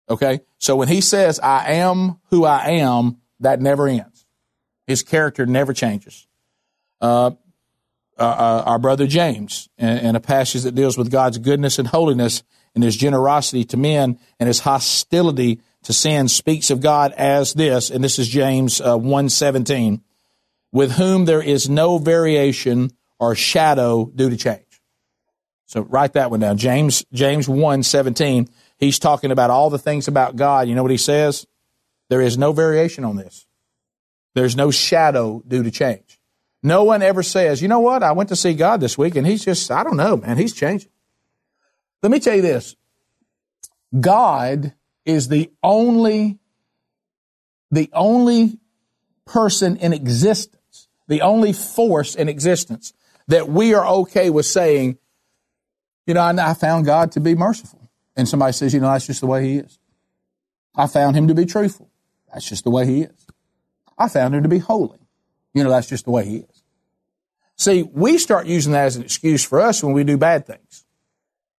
Okay. 0.09 0.41
So 0.57 0.75
when 0.75 0.87
he 0.87 1.01
says, 1.01 1.39
I 1.39 1.73
am 1.73 2.19
who 2.29 2.45
I 2.45 2.71
am, 2.71 3.17
that 3.39 3.61
never 3.61 3.87
ends. 3.87 4.25
His 4.85 5.01
character 5.01 5.45
never 5.45 5.73
changes. 5.73 6.27
Uh, 7.01 7.31
uh, 8.17 8.23
uh 8.23 8.63
our 8.65 8.79
brother 8.79 9.07
James, 9.07 9.69
in, 9.77 9.89
in 9.89 10.15
a 10.15 10.19
passage 10.19 10.63
that 10.63 10.75
deals 10.75 10.97
with 10.97 11.11
God's 11.11 11.37
goodness 11.37 11.79
and 11.79 11.87
holiness 11.87 12.43
and 12.75 12.83
his 12.83 12.97
generosity 12.97 13.63
to 13.65 13.77
men 13.77 14.19
and 14.39 14.47
his 14.47 14.59
hostility 14.59 15.61
to 15.83 15.93
sin 15.93 16.27
speaks 16.27 16.69
of 16.69 16.81
God 16.81 17.11
as 17.13 17.53
this, 17.53 17.89
and 17.89 18.03
this 18.03 18.17
is 18.17 18.27
James 18.27 18.79
uh, 18.81 18.97
1.17, 18.97 20.01
with 20.71 20.93
whom 20.93 21.25
there 21.25 21.41
is 21.41 21.69
no 21.69 21.97
variation 21.97 22.91
or 23.19 23.35
shadow 23.35 24.05
due 24.05 24.29
to 24.29 24.37
change. 24.37 24.81
So 25.65 25.81
write 25.81 26.13
that 26.13 26.31
one 26.31 26.39
down. 26.39 26.57
James, 26.57 27.05
James 27.13 27.47
1.17, 27.47 28.49
he's 28.77 28.99
talking 28.99 29.31
about 29.31 29.49
all 29.49 29.69
the 29.69 29.79
things 29.79 30.07
about 30.07 30.35
God. 30.35 30.67
You 30.67 30.75
know 30.75 30.83
what 30.83 30.91
he 30.91 30.97
says? 30.97 31.45
There 32.09 32.21
is 32.21 32.37
no 32.37 32.51
variation 32.51 33.03
on 33.03 33.15
this. 33.15 33.45
There's 34.35 34.55
no 34.55 34.71
shadow 34.71 35.43
due 35.47 35.63
to 35.63 35.71
change. 35.71 36.19
No 36.63 36.85
one 36.85 37.01
ever 37.01 37.21
says, 37.21 37.61
you 37.61 37.67
know 37.67 37.81
what? 37.81 38.01
I 38.03 38.13
went 38.13 38.29
to 38.29 38.37
see 38.37 38.53
God 38.53 38.79
this 38.79 38.97
week 38.97 39.15
and 39.15 39.27
he's 39.27 39.43
just, 39.43 39.69
I 39.69 39.83
don't 39.83 39.97
know, 39.97 40.15
man, 40.15 40.37
he's 40.37 40.53
changing. 40.53 40.89
Let 42.01 42.11
me 42.11 42.19
tell 42.19 42.35
you 42.35 42.41
this. 42.41 42.75
God 43.99 44.73
is 45.05 45.27
the 45.27 45.51
only, 45.61 46.39
the 47.69 47.89
only 47.91 48.59
person 49.25 49.75
in 49.77 49.91
existence, 49.91 50.87
the 51.07 51.21
only 51.21 51.51
force 51.51 52.15
in 52.15 52.29
existence 52.29 52.93
that 53.27 53.49
we 53.49 53.73
are 53.73 53.85
okay 53.85 54.29
with 54.29 54.45
saying, 54.45 54.97
you 56.07 56.13
know, 56.13 56.21
I, 56.21 56.51
I 56.51 56.53
found 56.53 56.85
God 56.85 57.11
to 57.13 57.19
be 57.19 57.35
merciful. 57.35 57.89
And 58.15 58.27
somebody 58.27 58.53
says, 58.53 58.73
you 58.73 58.79
know, 58.79 58.91
that's 58.91 59.07
just 59.07 59.21
the 59.21 59.27
way 59.27 59.43
he 59.43 59.57
is. 59.57 59.79
I 60.75 60.87
found 60.87 61.15
him 61.15 61.27
to 61.27 61.35
be 61.35 61.45
truthful. 61.45 61.89
That's 62.31 62.47
just 62.47 62.63
the 62.63 62.71
way 62.71 62.85
he 62.85 63.01
is. 63.03 63.27
I 63.97 64.07
found 64.07 64.33
him 64.33 64.43
to 64.43 64.49
be 64.49 64.59
holy. 64.59 64.99
You 65.53 65.63
know, 65.63 65.69
that's 65.69 65.87
just 65.87 66.05
the 66.05 66.11
way 66.11 66.25
he 66.25 66.37
is. 66.37 66.52
See, 67.57 67.83
we 67.83 68.17
start 68.17 68.47
using 68.47 68.73
that 68.73 68.85
as 68.85 68.95
an 68.95 69.03
excuse 69.03 69.43
for 69.43 69.61
us 69.61 69.83
when 69.83 69.93
we 69.93 70.03
do 70.03 70.17
bad 70.17 70.45
things. 70.45 70.85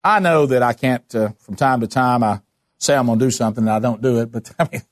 I 0.02 0.18
know 0.18 0.46
that 0.46 0.62
I 0.62 0.72
can't, 0.72 1.14
uh, 1.14 1.30
from 1.38 1.56
time 1.56 1.80
to 1.80 1.86
time, 1.86 2.22
I 2.22 2.40
say 2.78 2.94
I'm 2.94 3.06
going 3.06 3.18
to 3.18 3.24
do 3.24 3.30
something 3.30 3.64
and 3.64 3.70
I 3.70 3.78
don't 3.78 4.02
do 4.02 4.20
it, 4.20 4.30
but 4.30 4.52
I 4.58 4.68
mean, 4.70 4.82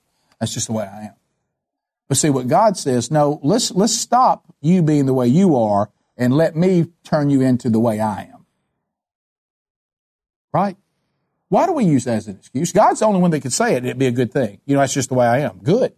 that's 0.40 0.54
just 0.54 0.68
the 0.68 0.72
way 0.72 0.84
I 0.84 1.02
am. 1.06 1.14
But 2.08 2.16
see, 2.16 2.30
what 2.30 2.48
God 2.48 2.76
says, 2.76 3.10
no, 3.10 3.40
let's, 3.42 3.70
let's 3.72 3.94
stop 3.94 4.46
you 4.60 4.82
being 4.82 5.06
the 5.06 5.14
way 5.14 5.26
you 5.26 5.56
are 5.56 5.90
and 6.16 6.34
let 6.34 6.56
me 6.56 6.86
turn 7.04 7.30
you 7.30 7.40
into 7.40 7.68
the 7.68 7.80
way 7.80 8.00
I 8.00 8.22
am. 8.24 8.46
Right? 10.52 10.76
Why 11.48 11.66
do 11.66 11.72
we 11.72 11.84
use 11.84 12.04
that 12.04 12.16
as 12.16 12.28
an 12.28 12.36
excuse? 12.36 12.72
God's 12.72 13.00
the 13.00 13.06
only 13.06 13.20
one 13.20 13.30
that 13.32 13.40
could 13.40 13.52
say 13.52 13.74
it. 13.74 13.84
It'd 13.84 13.98
be 13.98 14.06
a 14.06 14.12
good 14.12 14.32
thing. 14.32 14.60
You 14.64 14.74
know, 14.74 14.80
that's 14.80 14.94
just 14.94 15.08
the 15.08 15.14
way 15.14 15.26
I 15.26 15.40
am. 15.40 15.58
Good. 15.62 15.94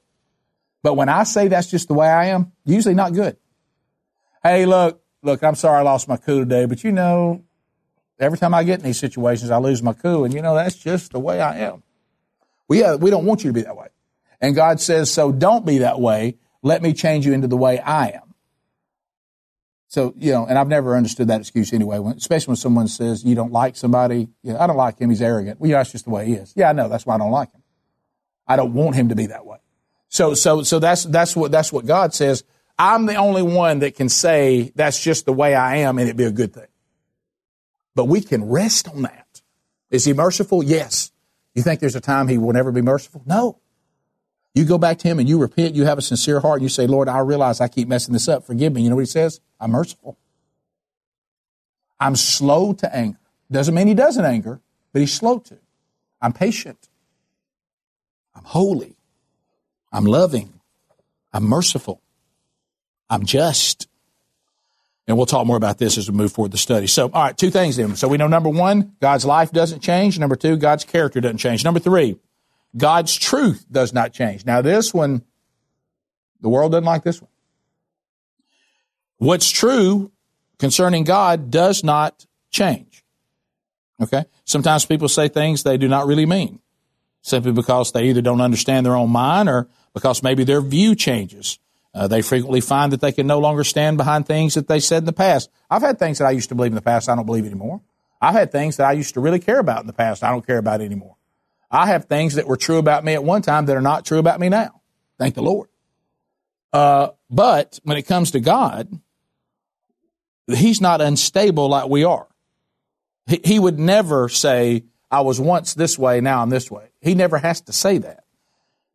But 0.82 0.94
when 0.94 1.08
I 1.08 1.24
say 1.24 1.48
that's 1.48 1.70
just 1.70 1.88
the 1.88 1.94
way 1.94 2.08
I 2.08 2.26
am, 2.26 2.52
usually 2.64 2.94
not 2.94 3.12
good. 3.12 3.36
Hey, 4.44 4.66
look, 4.66 5.02
look, 5.22 5.42
I'm 5.42 5.54
sorry 5.54 5.78
I 5.78 5.82
lost 5.82 6.06
my 6.06 6.18
cool 6.18 6.40
today, 6.40 6.66
but 6.66 6.84
you 6.84 6.92
know, 6.92 7.42
every 8.18 8.36
time 8.36 8.52
I 8.52 8.62
get 8.62 8.78
in 8.78 8.84
these 8.84 8.98
situations, 8.98 9.50
I 9.50 9.56
lose 9.56 9.82
my 9.82 9.94
cool, 9.94 10.24
and 10.24 10.34
you 10.34 10.42
know, 10.42 10.54
that's 10.54 10.76
just 10.76 11.12
the 11.12 11.18
way 11.18 11.40
I 11.40 11.60
am. 11.60 11.82
We, 12.68 12.84
uh, 12.84 12.98
we 12.98 13.08
don't 13.08 13.24
want 13.24 13.42
you 13.42 13.48
to 13.48 13.54
be 13.54 13.62
that 13.62 13.74
way. 13.74 13.88
And 14.42 14.54
God 14.54 14.80
says, 14.80 15.10
so 15.10 15.32
don't 15.32 15.64
be 15.64 15.78
that 15.78 15.98
way. 15.98 16.36
Let 16.62 16.82
me 16.82 16.92
change 16.92 17.24
you 17.24 17.32
into 17.32 17.48
the 17.48 17.56
way 17.56 17.78
I 17.78 18.08
am. 18.08 18.34
So, 19.88 20.12
you 20.18 20.32
know, 20.32 20.44
and 20.44 20.58
I've 20.58 20.68
never 20.68 20.94
understood 20.94 21.28
that 21.28 21.40
excuse 21.40 21.72
anyway, 21.72 21.98
when, 21.98 22.16
especially 22.16 22.52
when 22.52 22.56
someone 22.56 22.88
says 22.88 23.24
you 23.24 23.34
don't 23.34 23.52
like 23.52 23.76
somebody. 23.76 24.28
Yeah, 24.42 24.62
I 24.62 24.66
don't 24.66 24.76
like 24.76 24.98
him. 24.98 25.08
He's 25.08 25.22
arrogant. 25.22 25.60
Well, 25.60 25.70
yeah, 25.70 25.78
that's 25.78 25.92
just 25.92 26.04
the 26.04 26.10
way 26.10 26.26
he 26.26 26.34
is. 26.34 26.52
Yeah, 26.54 26.68
I 26.68 26.72
know. 26.72 26.88
That's 26.88 27.06
why 27.06 27.14
I 27.14 27.18
don't 27.18 27.30
like 27.30 27.52
him. 27.52 27.62
I 28.46 28.56
don't 28.56 28.74
want 28.74 28.96
him 28.96 29.08
to 29.08 29.14
be 29.14 29.26
that 29.26 29.46
way. 29.46 29.58
So, 30.08 30.34
so, 30.34 30.62
so 30.62 30.78
that's, 30.78 31.04
that's 31.04 31.34
what, 31.34 31.50
that's 31.50 31.72
what 31.72 31.86
God 31.86 32.12
says. 32.12 32.44
I'm 32.78 33.06
the 33.06 33.14
only 33.16 33.42
one 33.42 33.80
that 33.80 33.94
can 33.94 34.08
say 34.08 34.72
that's 34.74 35.02
just 35.02 35.26
the 35.26 35.32
way 35.32 35.54
I 35.54 35.76
am 35.78 35.98
and 35.98 36.08
it'd 36.08 36.16
be 36.16 36.24
a 36.24 36.32
good 36.32 36.52
thing. 36.52 36.66
But 37.94 38.06
we 38.06 38.20
can 38.20 38.48
rest 38.48 38.88
on 38.88 39.02
that. 39.02 39.42
Is 39.90 40.04
he 40.04 40.12
merciful? 40.12 40.62
Yes. 40.62 41.12
You 41.54 41.62
think 41.62 41.78
there's 41.78 41.94
a 41.94 42.00
time 42.00 42.26
he 42.26 42.38
will 42.38 42.52
never 42.52 42.72
be 42.72 42.82
merciful? 42.82 43.22
No. 43.26 43.60
You 44.54 44.64
go 44.64 44.78
back 44.78 44.98
to 44.98 45.08
him 45.08 45.18
and 45.18 45.28
you 45.28 45.38
repent, 45.38 45.74
you 45.74 45.84
have 45.84 45.98
a 45.98 46.02
sincere 46.02 46.40
heart, 46.40 46.60
and 46.60 46.62
you 46.62 46.68
say, 46.68 46.86
Lord, 46.86 47.08
I 47.08 47.18
realize 47.20 47.60
I 47.60 47.68
keep 47.68 47.88
messing 47.88 48.12
this 48.12 48.28
up. 48.28 48.44
Forgive 48.44 48.72
me. 48.72 48.82
You 48.82 48.90
know 48.90 48.96
what 48.96 49.02
he 49.02 49.06
says? 49.06 49.40
I'm 49.60 49.72
merciful. 49.72 50.16
I'm 51.98 52.16
slow 52.16 52.72
to 52.74 52.94
anger. 52.94 53.18
Doesn't 53.50 53.74
mean 53.74 53.86
he 53.86 53.94
doesn't 53.94 54.24
anger, 54.24 54.60
but 54.92 55.00
he's 55.00 55.12
slow 55.12 55.38
to. 55.38 55.58
I'm 56.20 56.32
patient. 56.32 56.88
I'm 58.34 58.44
holy. 58.44 58.96
I'm 59.92 60.04
loving. 60.04 60.60
I'm 61.32 61.44
merciful. 61.44 62.00
I'm 63.08 63.24
just. 63.24 63.88
And 65.06 65.16
we'll 65.16 65.26
talk 65.26 65.46
more 65.46 65.56
about 65.56 65.78
this 65.78 65.98
as 65.98 66.10
we 66.10 66.16
move 66.16 66.32
forward 66.32 66.52
the 66.52 66.58
study. 66.58 66.86
So, 66.86 67.10
all 67.12 67.24
right, 67.24 67.36
two 67.36 67.50
things 67.50 67.76
then. 67.76 67.94
So 67.96 68.08
we 68.08 68.16
know 68.16 68.26
number 68.26 68.48
one, 68.48 68.94
God's 69.00 69.24
life 69.26 69.52
doesn't 69.52 69.80
change. 69.80 70.18
Number 70.18 70.36
two, 70.36 70.56
God's 70.56 70.84
character 70.84 71.20
doesn't 71.20 71.38
change. 71.38 71.62
Number 71.62 71.80
three, 71.80 72.16
God's 72.76 73.14
truth 73.14 73.66
does 73.70 73.92
not 73.92 74.12
change. 74.12 74.46
Now 74.46 74.62
this 74.62 74.94
one, 74.94 75.22
the 76.40 76.48
world 76.48 76.72
doesn't 76.72 76.84
like 76.84 77.02
this 77.04 77.20
one. 77.20 77.30
What's 79.18 79.50
true 79.50 80.10
concerning 80.58 81.04
God 81.04 81.50
does 81.50 81.84
not 81.84 82.26
change. 82.50 83.04
Okay? 84.00 84.24
Sometimes 84.44 84.86
people 84.86 85.08
say 85.08 85.28
things 85.28 85.62
they 85.62 85.76
do 85.76 85.88
not 85.88 86.06
really 86.06 86.26
mean 86.26 86.60
simply 87.22 87.52
because 87.52 87.92
they 87.92 88.04
either 88.08 88.22
don't 88.22 88.40
understand 88.40 88.84
their 88.84 88.96
own 88.96 89.10
mind 89.10 89.48
or 89.48 89.68
because 89.94 90.22
maybe 90.22 90.44
their 90.44 90.60
view 90.60 90.94
changes. 90.94 91.58
Uh, 91.94 92.08
they 92.08 92.22
frequently 92.22 92.60
find 92.60 92.92
that 92.92 93.00
they 93.00 93.12
can 93.12 93.26
no 93.26 93.38
longer 93.38 93.62
stand 93.62 93.96
behind 93.96 94.26
things 94.26 94.54
that 94.54 94.66
they 94.66 94.80
said 94.80 94.98
in 94.98 95.04
the 95.04 95.12
past. 95.12 95.48
I've 95.70 95.82
had 95.82 95.98
things 95.98 96.18
that 96.18 96.26
I 96.26 96.32
used 96.32 96.48
to 96.48 96.54
believe 96.54 96.72
in 96.72 96.76
the 96.76 96.82
past 96.82 97.08
I 97.08 97.14
don't 97.14 97.26
believe 97.26 97.46
anymore. 97.46 97.82
I've 98.20 98.34
had 98.34 98.50
things 98.50 98.78
that 98.78 98.88
I 98.88 98.92
used 98.92 99.14
to 99.14 99.20
really 99.20 99.38
care 99.38 99.60
about 99.60 99.80
in 99.80 99.86
the 99.86 99.92
past 99.92 100.24
I 100.24 100.30
don't 100.30 100.46
care 100.46 100.58
about 100.58 100.80
anymore. 100.80 101.16
I 101.70 101.86
have 101.86 102.06
things 102.06 102.34
that 102.34 102.46
were 102.46 102.56
true 102.56 102.78
about 102.78 103.04
me 103.04 103.14
at 103.14 103.22
one 103.22 103.42
time 103.42 103.66
that 103.66 103.76
are 103.76 103.82
not 103.82 104.04
true 104.04 104.18
about 104.18 104.40
me 104.40 104.48
now. 104.48 104.80
Thank 105.18 105.34
the 105.34 105.42
Lord. 105.42 105.68
Uh, 106.72 107.10
but 107.30 107.78
when 107.84 107.96
it 107.96 108.02
comes 108.02 108.32
to 108.32 108.40
God, 108.40 108.88
He's 110.46 110.80
not 110.80 111.00
unstable 111.00 111.68
like 111.68 111.88
we 111.88 112.04
are. 112.04 112.26
He, 113.26 113.40
he 113.42 113.58
would 113.58 113.78
never 113.78 114.28
say, 114.28 114.84
I 115.10 115.22
was 115.22 115.40
once 115.40 115.74
this 115.74 115.98
way, 115.98 116.20
now 116.20 116.42
I'm 116.42 116.50
this 116.50 116.70
way. 116.70 116.88
He 117.00 117.14
never 117.14 117.38
has 117.38 117.62
to 117.62 117.72
say 117.72 117.98
that 117.98 118.23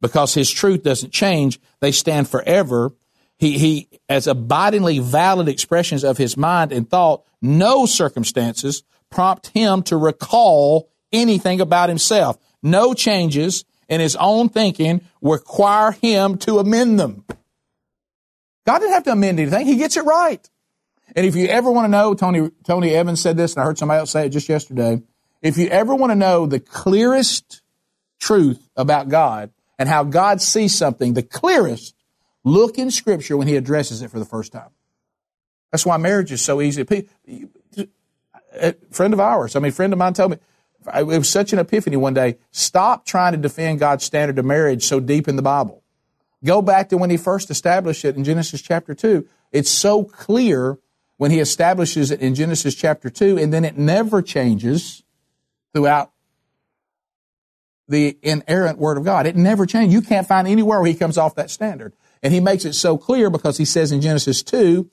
because 0.02 0.34
his 0.34 0.50
truth 0.50 0.84
doesn't 0.84 1.12
change. 1.12 1.60
They 1.80 1.92
stand 1.92 2.30
forever. 2.30 2.92
He, 3.38 3.58
he, 3.58 3.88
as 4.08 4.28
abidingly 4.28 5.00
valid 5.00 5.48
expressions 5.48 6.04
of 6.04 6.18
his 6.18 6.36
mind 6.36 6.72
and 6.72 6.90
thought, 6.90 7.24
no 7.42 7.86
circumstances 7.86 8.84
prompt 9.10 9.48
him 9.48 9.84
to 9.84 9.98
recall 9.98 10.90
anything 11.12 11.62
about 11.62 11.90
himself. 11.90 12.38
No 12.62 12.94
changes 12.94 13.66
in 13.88 14.02
his 14.02 14.16
own 14.16 14.50
thinking 14.50 15.02
require 15.22 15.92
him 15.92 16.38
to 16.40 16.60
amend 16.60 17.00
them. 17.00 17.26
God 18.66 18.80
didn't 18.80 18.94
have 18.94 19.04
to 19.06 19.14
amend 19.14 19.40
anything. 19.40 19.66
He 19.66 19.78
gets 19.78 19.98
it 19.98 20.04
right. 20.04 20.48
And 21.16 21.26
if 21.26 21.36
you 21.36 21.48
ever 21.48 21.72
want 21.72 21.86
to 21.86 21.90
know, 21.90 22.14
Tony, 22.14 22.52
Tony 22.64 22.94
Evans 22.94 23.22
said 23.22 23.36
this, 23.36 23.54
and 23.54 23.62
I 23.62 23.66
heard 23.66 23.78
somebody 23.78 24.00
else 24.00 24.12
say 24.12 24.28
it 24.28 24.30
just 24.30 24.48
yesterday. 24.48 25.02
If 25.42 25.58
you 25.58 25.68
ever 25.70 25.96
want 25.96 26.12
to 26.12 26.16
know 26.16 26.46
the 26.46 26.60
clearest 26.60 27.62
truth 28.20 28.70
about 28.76 29.10
God, 29.10 29.52
and 29.80 29.90
how 29.90 30.04
God 30.04 30.42
sees 30.42 30.78
something 30.78 31.14
the 31.14 31.24
clearest, 31.24 31.96
look 32.44 32.78
in 32.78 32.92
Scripture 32.92 33.38
when 33.38 33.48
He 33.48 33.56
addresses 33.56 34.04
it 34.04 34.12
for 34.12 34.20
the 34.20 34.26
first 34.26 34.52
time. 34.52 34.70
That's 35.72 35.86
why 35.86 35.98
marriage 35.98 36.32
is 36.32 36.42
so 36.42 36.62
easy. 36.62 36.86
A 38.62 38.74
friend 38.92 39.14
of 39.14 39.20
ours, 39.20 39.56
I 39.56 39.60
mean, 39.60 39.70
a 39.70 39.74
friend 39.74 39.94
of 39.94 40.00
mine 40.00 40.14
told 40.14 40.32
me, 40.32 40.38
it 40.96 41.06
was 41.06 41.30
such 41.30 41.54
an 41.54 41.60
epiphany 41.60 41.98
one 41.98 42.14
day. 42.14 42.38
Stop 42.52 43.06
trying 43.06 43.34
to 43.34 43.38
defend 43.38 43.80
God's 43.80 44.04
standard 44.04 44.38
of 44.40 44.46
marriage 44.46 44.84
so 44.84 45.00
deep 45.00 45.28
in 45.28 45.36
the 45.36 45.42
Bible. 45.42 45.84
Go 46.44 46.62
back 46.62 46.90
to 46.90 46.98
when 46.98 47.10
he 47.10 47.18
first 47.18 47.50
established 47.50 48.06
it 48.06 48.16
in 48.16 48.24
Genesis 48.24 48.62
chapter 48.62 48.94
2. 48.94 49.28
It's 49.52 49.70
so 49.70 50.04
clear 50.04 50.78
when 51.18 51.32
he 51.32 51.40
establishes 51.40 52.12
it 52.12 52.22
in 52.22 52.34
Genesis 52.34 52.76
chapter 52.76 53.10
2, 53.10 53.38
and 53.38 53.54
then 53.54 53.66
it 53.66 53.78
never 53.78 54.22
changes 54.22 55.04
throughout 55.74 56.12
the 57.90 58.18
inerrant 58.22 58.78
Word 58.78 58.98
of 58.98 59.04
God. 59.04 59.26
It 59.26 59.36
never 59.36 59.66
changes. 59.66 59.94
You 59.94 60.02
can't 60.02 60.28
find 60.28 60.48
anywhere 60.48 60.80
where 60.80 60.88
he 60.88 60.96
comes 60.96 61.18
off 61.18 61.36
that 61.36 61.50
standard. 61.50 61.94
And 62.22 62.34
he 62.34 62.40
makes 62.40 62.66
it 62.66 62.74
so 62.74 62.98
clear 62.98 63.30
because 63.30 63.58
he 63.58 63.66
says 63.66 63.92
in 63.92 64.02
Genesis 64.02 64.44
2, 64.44 64.90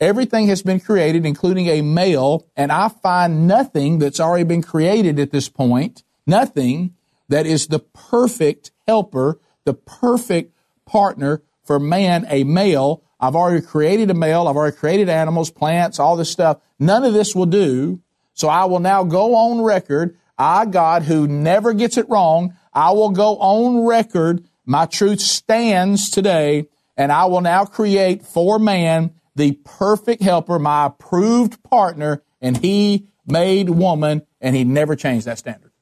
everything 0.00 0.46
has 0.46 0.62
been 0.62 0.80
created, 0.80 1.26
including 1.26 1.66
a 1.66 1.82
male, 1.82 2.46
and 2.56 2.70
I 2.70 2.88
find 2.88 3.46
nothing 3.46 3.98
that's 3.98 4.20
already 4.20 4.44
been 4.44 4.62
created 4.62 5.18
at 5.18 5.32
this 5.32 5.48
point, 5.48 6.04
nothing 6.26 6.94
that 7.28 7.46
is 7.46 7.66
the 7.66 7.80
perfect 7.80 8.70
helper, 8.86 9.40
the 9.64 9.74
perfect 9.74 10.54
partner 10.86 11.42
for 11.64 11.78
man, 11.78 12.26
a 12.30 12.44
male. 12.44 13.02
I've 13.20 13.36
already 13.36 13.64
created 13.64 14.10
a 14.10 14.14
male. 14.14 14.46
I've 14.48 14.56
already 14.56 14.76
created 14.76 15.08
animals, 15.08 15.50
plants, 15.50 15.98
all 15.98 16.16
this 16.16 16.30
stuff. 16.30 16.58
None 16.78 17.04
of 17.04 17.12
this 17.12 17.34
will 17.34 17.46
do. 17.46 18.00
So 18.32 18.48
I 18.48 18.64
will 18.66 18.78
now 18.78 19.04
go 19.04 19.34
on 19.34 19.62
record. 19.62 20.16
I, 20.38 20.66
God, 20.66 21.02
who 21.02 21.26
never 21.26 21.72
gets 21.72 21.96
it 21.96 22.08
wrong, 22.08 22.56
I 22.72 22.92
will 22.92 23.10
go 23.10 23.36
on 23.38 23.86
record. 23.86 24.44
My 24.64 24.86
truth 24.86 25.20
stands 25.20 26.10
today, 26.10 26.68
and 26.96 27.10
I 27.10 27.24
will 27.26 27.40
now 27.40 27.64
create 27.64 28.24
for 28.24 28.58
man 28.58 29.14
the 29.34 29.52
perfect 29.64 30.22
helper, 30.22 30.58
my 30.58 30.86
approved 30.86 31.62
partner, 31.62 32.22
and 32.40 32.56
he 32.56 33.08
made 33.26 33.68
woman, 33.68 34.22
and 34.40 34.54
he 34.54 34.64
never 34.64 34.96
changed 34.96 35.26
that 35.26 35.38
standard. 35.38 35.72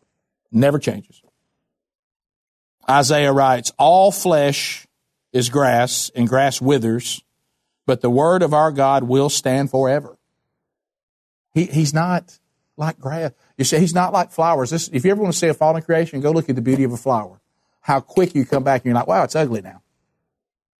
Never 0.51 0.79
changes. 0.79 1.23
Isaiah 2.89 3.33
writes, 3.33 3.73
All 3.79 4.13
flesh 4.13 4.87
is 5.33 5.51
grass, 5.51 6.11
and 6.15 6.29
grass 6.29 6.61
withers, 6.61 7.23
but 7.87 8.01
the 8.01 8.11
word 8.11 8.43
of 8.43 8.55
our 8.55 8.73
God 8.73 9.05
will 9.05 9.29
stand 9.29 9.71
forever. 9.71 10.17
He, 11.53 11.65
he's 11.65 11.93
not 11.93 12.39
like 12.77 12.99
grass. 12.99 13.33
You 13.59 13.65
say 13.65 13.81
he's 13.81 13.95
not 13.95 14.13
like 14.13 14.33
flowers. 14.33 14.71
This, 14.71 14.89
if 14.93 15.05
you 15.05 15.11
ever 15.11 15.23
want 15.23 15.33
to 15.33 15.39
see 15.39 15.49
a 15.49 15.55
fallen 15.55 15.83
creation, 15.83 16.21
go 16.21 16.31
look 16.31 16.49
at 16.49 16.57
the 16.57 16.63
beauty 16.63 16.85
of 16.85 16.93
a 16.93 16.97
flower. 16.97 17.41
How 17.81 18.01
quick 18.01 18.35
you 18.35 18.45
come 18.45 18.65
back 18.65 18.83
and 18.83 18.87
you're 18.87 18.95
like, 18.95 19.07
wow, 19.07 19.23
it's 19.25 19.37
ugly 19.37 19.63
now. 19.63 19.83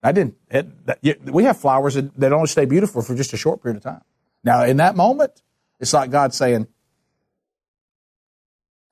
I 0.03 0.11
didn't. 0.11 0.35
It, 0.49 0.85
that, 0.85 0.99
you, 1.01 1.15
we 1.23 1.43
have 1.45 1.57
flowers 1.57 1.95
that, 1.95 2.15
that 2.19 2.31
only 2.33 2.47
stay 2.47 2.65
beautiful 2.65 3.01
for 3.01 3.15
just 3.15 3.33
a 3.33 3.37
short 3.37 3.63
period 3.63 3.77
of 3.77 3.83
time. 3.83 4.01
Now, 4.43 4.63
in 4.63 4.77
that 4.77 4.95
moment, 4.95 5.41
it's 5.79 5.93
like 5.93 6.11
God 6.11 6.33
saying, 6.33 6.67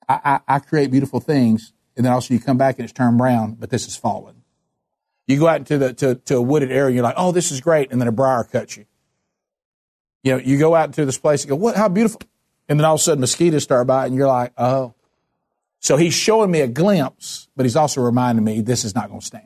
I, 0.08 0.40
I, 0.48 0.56
I 0.56 0.58
create 0.58 0.90
beautiful 0.90 1.20
things, 1.20 1.72
and 1.96 2.04
then 2.04 2.12
also 2.12 2.34
you 2.34 2.40
come 2.40 2.58
back 2.58 2.76
and 2.78 2.84
it's 2.84 2.92
turned 2.92 3.18
brown, 3.18 3.52
but 3.52 3.70
this 3.70 3.86
is 3.86 3.96
fallen. 3.96 4.42
You 5.26 5.38
go 5.38 5.48
out 5.48 5.58
into 5.58 5.78
the 5.78 5.92
to, 5.94 6.14
to 6.14 6.36
a 6.36 6.42
wooded 6.42 6.70
area, 6.70 6.86
and 6.86 6.94
you're 6.94 7.04
like, 7.04 7.16
oh, 7.16 7.32
this 7.32 7.50
is 7.50 7.60
great, 7.60 7.90
and 7.90 8.00
then 8.00 8.08
a 8.08 8.12
briar 8.12 8.44
cuts 8.44 8.76
you. 8.76 8.86
You 10.22 10.32
know, 10.32 10.38
you 10.38 10.58
go 10.58 10.74
out 10.74 10.86
into 10.86 11.04
this 11.04 11.18
place 11.18 11.42
and 11.42 11.50
go, 11.50 11.56
what? 11.56 11.76
How 11.76 11.88
beautiful! 11.88 12.20
And 12.68 12.78
then 12.78 12.84
all 12.84 12.94
of 12.94 13.00
a 13.00 13.02
sudden 13.02 13.20
mosquitoes 13.20 13.62
start 13.62 13.86
biting, 13.86 14.12
and 14.12 14.18
you're 14.18 14.26
like, 14.26 14.52
oh. 14.58 14.94
So 15.80 15.96
he's 15.96 16.14
showing 16.14 16.50
me 16.50 16.60
a 16.60 16.68
glimpse, 16.68 17.48
but 17.54 17.64
he's 17.64 17.76
also 17.76 18.00
reminding 18.00 18.44
me 18.44 18.60
this 18.60 18.84
is 18.84 18.94
not 18.94 19.08
going 19.08 19.20
to 19.20 19.26
stand. 19.26 19.44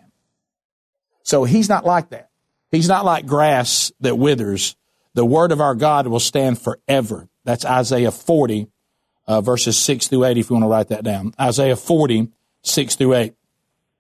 So 1.22 1.44
he's 1.44 1.68
not 1.68 1.84
like 1.84 2.10
that. 2.10 2.30
He's 2.70 2.88
not 2.88 3.04
like 3.04 3.26
grass 3.26 3.92
that 4.00 4.16
withers. 4.16 4.76
The 5.14 5.24
word 5.24 5.52
of 5.52 5.60
our 5.60 5.74
God 5.74 6.06
will 6.06 6.20
stand 6.20 6.60
forever. 6.60 7.28
That's 7.44 7.64
Isaiah 7.64 8.12
40, 8.12 8.68
uh, 9.26 9.40
verses 9.40 9.76
6 9.78 10.08
through 10.08 10.24
8, 10.24 10.38
if 10.38 10.50
you 10.50 10.54
want 10.54 10.64
to 10.64 10.68
write 10.68 10.88
that 10.88 11.04
down. 11.04 11.34
Isaiah 11.38 11.76
40, 11.76 12.28
6 12.62 12.96
through 12.96 13.14
8. 13.14 13.34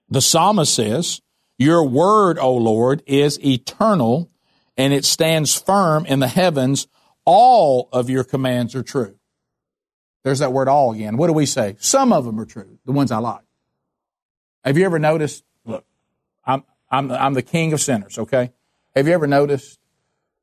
The 0.08 0.20
psalmist 0.20 0.74
says, 0.74 1.20
Your 1.58 1.86
word, 1.86 2.38
O 2.38 2.54
Lord, 2.54 3.02
is 3.06 3.42
eternal, 3.44 4.30
and 4.76 4.92
it 4.92 5.04
stands 5.04 5.56
firm 5.56 6.06
in 6.06 6.20
the 6.20 6.28
heavens. 6.28 6.86
All 7.24 7.88
of 7.92 8.10
your 8.10 8.24
commands 8.24 8.74
are 8.74 8.82
true. 8.82 9.16
There's 10.22 10.40
that 10.40 10.52
word 10.52 10.68
all 10.68 10.92
again. 10.92 11.16
What 11.16 11.28
do 11.28 11.32
we 11.32 11.46
say? 11.46 11.76
Some 11.78 12.12
of 12.12 12.24
them 12.24 12.38
are 12.38 12.44
true, 12.44 12.78
the 12.84 12.92
ones 12.92 13.10
I 13.10 13.18
like. 13.18 13.44
Have 14.64 14.76
you 14.76 14.84
ever 14.84 14.98
noticed? 14.98 15.44
Look, 15.64 15.84
I'm, 16.44 16.64
I'm, 16.90 17.10
I'm 17.10 17.34
the 17.34 17.42
king 17.42 17.72
of 17.72 17.80
sinners, 17.80 18.18
okay? 18.18 18.52
Have 18.94 19.06
you 19.06 19.14
ever 19.14 19.26
noticed? 19.26 19.78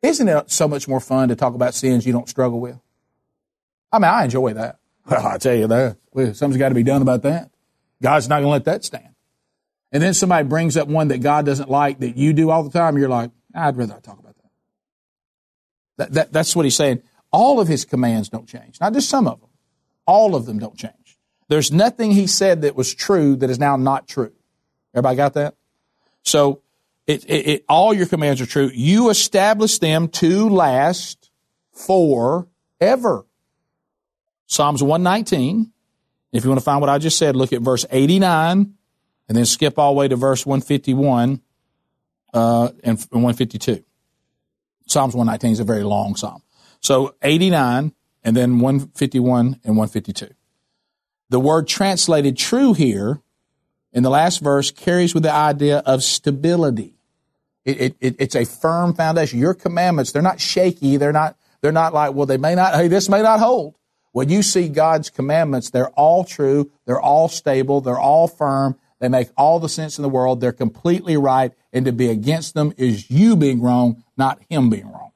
Isn't 0.01 0.27
it 0.27 0.49
so 0.49 0.67
much 0.67 0.87
more 0.87 0.99
fun 0.99 1.29
to 1.29 1.35
talk 1.35 1.53
about 1.53 1.73
sins 1.73 2.05
you 2.05 2.13
don't 2.13 2.29
struggle 2.29 2.59
with? 2.59 2.79
I 3.91 3.99
mean, 3.99 4.09
I 4.09 4.23
enjoy 4.23 4.53
that. 4.53 4.79
Well, 5.09 5.25
I 5.33 5.37
tell 5.37 5.55
you 5.55 5.67
that. 5.67 5.97
Something's 6.35 6.57
got 6.57 6.69
to 6.69 6.75
be 6.75 6.83
done 6.83 7.01
about 7.01 7.23
that. 7.23 7.51
God's 8.01 8.27
not 8.27 8.37
going 8.37 8.45
to 8.45 8.51
let 8.51 8.65
that 8.65 8.83
stand. 8.83 9.15
And 9.91 10.03
then 10.03 10.13
somebody 10.13 10.47
brings 10.47 10.75
up 10.77 10.87
one 10.87 11.07
that 11.09 11.19
God 11.19 11.45
doesn't 11.45 11.69
like 11.69 11.99
that 11.99 12.17
you 12.17 12.33
do 12.33 12.49
all 12.49 12.63
the 12.63 12.69
time. 12.69 12.97
You're 12.97 13.09
like, 13.09 13.31
I'd 13.55 13.77
rather 13.77 13.93
not 13.93 14.03
talk 14.03 14.19
about 14.19 14.26
that. 15.97 16.07
that, 16.10 16.13
that 16.13 16.33
that's 16.33 16.55
what 16.55 16.65
he's 16.65 16.75
saying. 16.75 17.01
All 17.31 17.60
of 17.60 17.67
his 17.67 17.86
commands 17.86 18.29
don't 18.29 18.47
change. 18.47 18.79
Not 18.79 18.93
just 18.93 19.10
some 19.10 19.27
of 19.27 19.39
them. 19.39 19.49
All 20.05 20.36
of 20.36 20.45
them 20.45 20.60
don't 20.60 20.77
change. 20.77 20.93
There's 21.49 21.71
nothing 21.71 22.12
he 22.12 22.27
said 22.27 22.62
that 22.62 22.75
was 22.75 22.93
true 22.93 23.36
that 23.38 23.49
is 23.49 23.60
now 23.60 23.75
not 23.75 24.07
true. 24.07 24.31
Everybody 24.93 25.15
got 25.17 25.33
that? 25.33 25.55
So 26.23 26.62
it, 27.05 27.23
it, 27.25 27.47
it, 27.47 27.65
all 27.69 27.93
your 27.93 28.05
commands 28.05 28.41
are 28.41 28.45
true. 28.45 28.69
You 28.73 29.10
establish 29.10 29.79
them 29.79 30.10
to 30.10 30.49
last 30.49 31.29
forever. 31.71 33.25
Psalms 34.47 34.83
119. 34.83 35.71
If 36.33 36.43
you 36.43 36.49
want 36.49 36.60
to 36.60 36.65
find 36.65 36.81
what 36.81 36.89
I 36.89 36.97
just 36.97 37.17
said, 37.17 37.36
look 37.36 37.53
at 37.53 37.62
verse 37.62 37.86
89 37.89 38.73
and 39.29 39.38
then 39.38 39.45
skip 39.45 39.79
all 39.79 39.93
the 39.93 39.99
way 39.99 40.07
to 40.07 40.15
verse 40.15 40.45
151 40.45 41.41
uh, 42.33 42.69
and 42.83 42.99
152. 42.99 43.83
Psalms 44.88 45.15
119 45.15 45.52
is 45.52 45.60
a 45.60 45.63
very 45.63 45.84
long 45.84 46.15
psalm. 46.15 46.41
So 46.80 47.15
89 47.21 47.93
and 48.23 48.36
then 48.36 48.60
151 48.60 49.60
and 49.63 49.78
152. 49.78 50.34
The 51.30 51.39
word 51.39 51.67
translated 51.67 52.38
true 52.38 52.73
here 52.73 53.21
in 53.91 54.04
the 54.04 54.10
last 54.10 54.41
verse 54.41 54.71
carries 54.71 55.13
with 55.13 55.23
the 55.23 55.32
idea 55.32 55.80
of 55.80 56.04
stability. 56.04 56.95
It, 57.65 57.97
it, 58.00 58.15
it's 58.19 58.36
a 58.36 58.45
firm 58.45 58.93
foundation. 58.93 59.39
Your 59.39 59.54
commandments, 59.54 60.13
they're 60.13 60.21
not 60.21 60.39
shaky. 60.39 60.95
They're 60.95 61.12
not, 61.12 61.36
they're 61.62 61.73
not 61.73 61.93
like, 61.93 62.13
well, 62.13 62.26
they 62.26 62.38
may 62.38 62.56
not, 62.56 62.76
hey, 62.76 62.88
this 62.88 63.10
may 63.10 63.21
not 63.21 63.39
hold. 63.39 63.76
When 64.13 64.30
you 64.30 64.41
see 64.41 64.69
God's 64.69 65.10
commandments, 65.10 65.69
they're 65.69 65.89
all 65.89 66.23
true. 66.23 66.71
They're 66.86 67.00
all 67.00 67.28
stable. 67.28 67.82
They're 67.82 68.00
all 68.00 68.28
firm. 68.28 68.80
They 68.99 69.10
make 69.10 69.29
all 69.38 69.60
the 69.60 69.69
sense 69.69 69.97
in 69.97 70.01
the 70.01 70.10
world. 70.10 70.41
They're 70.41 70.51
completely 70.51 71.17
right. 71.17 71.53
And 71.71 71.86
to 71.86 71.91
be 71.91 72.10
against 72.10 72.53
them 72.53 72.73
is 72.77 73.12
you 73.12 73.36
being 73.36 73.62
wrong, 73.62 74.03
not 74.17 74.41
him 74.49 74.69
being 74.69 74.91
wrong. 74.91 75.12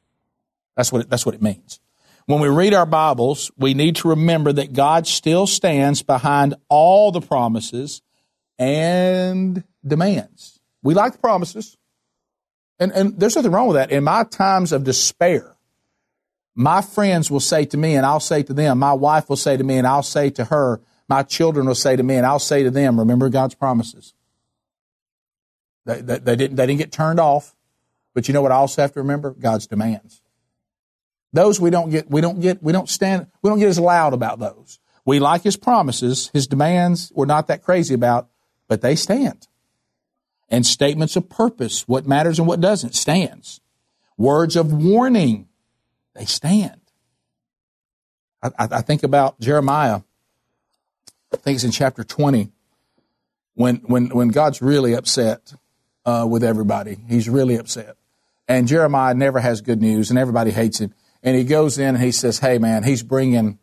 That's 0.75 0.91
what 0.91 1.01
it, 1.01 1.09
that's 1.09 1.25
what 1.25 1.35
it 1.35 1.41
means. 1.41 1.79
When 2.27 2.39
we 2.39 2.47
read 2.47 2.73
our 2.73 2.85
Bibles, 2.85 3.51
we 3.57 3.73
need 3.73 3.95
to 3.97 4.09
remember 4.09 4.53
that 4.53 4.73
God 4.73 5.07
still 5.07 5.47
stands 5.47 6.03
behind 6.03 6.53
all 6.69 7.11
the 7.11 7.21
promises 7.21 8.01
and 8.59 9.63
demands. 9.85 10.59
We 10.83 10.93
like 10.93 11.13
the 11.13 11.17
promises. 11.17 11.77
And, 12.79 12.91
and 12.91 13.19
there's 13.19 13.35
nothing 13.35 13.51
wrong 13.51 13.67
with 13.67 13.75
that. 13.75 13.91
In 13.91 14.03
my 14.03 14.23
times 14.23 14.71
of 14.71 14.83
despair, 14.83 15.55
my 16.55 16.81
friends 16.81 17.31
will 17.31 17.39
say 17.39 17.65
to 17.65 17.77
me 17.77 17.95
and 17.95 18.05
I'll 18.05 18.19
say 18.19 18.43
to 18.43 18.53
them, 18.53 18.79
my 18.79 18.93
wife 18.93 19.29
will 19.29 19.35
say 19.35 19.57
to 19.57 19.63
me 19.63 19.77
and 19.77 19.87
I'll 19.87 20.03
say 20.03 20.29
to 20.31 20.45
her, 20.45 20.81
my 21.11 21.23
children 21.23 21.67
will 21.67 21.75
say 21.75 21.97
to 21.97 22.03
me 22.03 22.15
and 22.15 22.25
I'll 22.25 22.39
say 22.39 22.63
to 22.63 22.71
them, 22.71 22.97
remember 22.97 23.27
God's 23.27 23.53
promises. 23.53 24.13
They, 25.85 25.99
they, 25.99 26.19
they, 26.19 26.35
didn't, 26.37 26.55
they 26.55 26.65
didn't 26.65 26.79
get 26.79 26.93
turned 26.93 27.19
off. 27.19 27.53
But 28.13 28.29
you 28.29 28.33
know 28.33 28.41
what 28.41 28.53
I 28.53 28.55
also 28.55 28.81
have 28.81 28.93
to 28.93 29.01
remember? 29.01 29.31
God's 29.31 29.67
demands. 29.67 30.21
Those 31.33 31.59
we 31.59 31.69
don't 31.69 31.89
get, 31.89 32.09
we 32.09 32.21
don't 32.21 32.39
get, 32.39 32.63
we 32.63 32.71
don't 32.71 32.87
stand, 32.87 33.27
we 33.41 33.49
don't 33.49 33.59
get 33.59 33.67
as 33.67 33.77
loud 33.77 34.13
about 34.13 34.39
those. 34.39 34.79
We 35.05 35.19
like 35.19 35.43
his 35.43 35.57
promises. 35.57 36.29
His 36.31 36.47
demands 36.47 37.11
we're 37.13 37.25
not 37.25 37.47
that 37.47 37.61
crazy 37.61 37.93
about 37.93 38.29
but 38.71 38.79
they 38.79 38.95
stand. 38.95 39.49
And 40.47 40.65
statements 40.65 41.17
of 41.17 41.27
purpose, 41.27 41.89
what 41.89 42.07
matters 42.07 42.39
and 42.39 42.47
what 42.47 42.61
doesn't, 42.61 42.95
stands. 42.95 43.59
Words 44.17 44.55
of 44.55 44.71
warning, 44.71 45.49
they 46.15 46.23
stand. 46.23 46.79
I, 48.41 48.51
I 48.57 48.81
think 48.81 49.03
about 49.03 49.41
Jeremiah. 49.41 50.03
I 51.33 51.37
think 51.37 51.55
it's 51.55 51.63
in 51.63 51.71
chapter 51.71 52.03
20 52.03 52.49
when, 53.55 53.77
when, 53.77 54.09
when 54.09 54.29
God's 54.29 54.61
really 54.61 54.93
upset 54.93 55.53
uh, 56.05 56.27
with 56.29 56.43
everybody. 56.43 56.97
He's 57.07 57.29
really 57.29 57.55
upset. 57.55 57.95
And 58.47 58.67
Jeremiah 58.67 59.13
never 59.13 59.39
has 59.39 59.61
good 59.61 59.81
news 59.81 60.09
and 60.09 60.19
everybody 60.19 60.51
hates 60.51 60.79
him. 60.79 60.93
And 61.23 61.37
he 61.37 61.43
goes 61.43 61.77
in 61.77 61.95
and 61.95 62.03
he 62.03 62.11
says, 62.11 62.39
hey 62.39 62.57
man, 62.57 62.83
he's 62.83 63.03
bringing, 63.03 63.59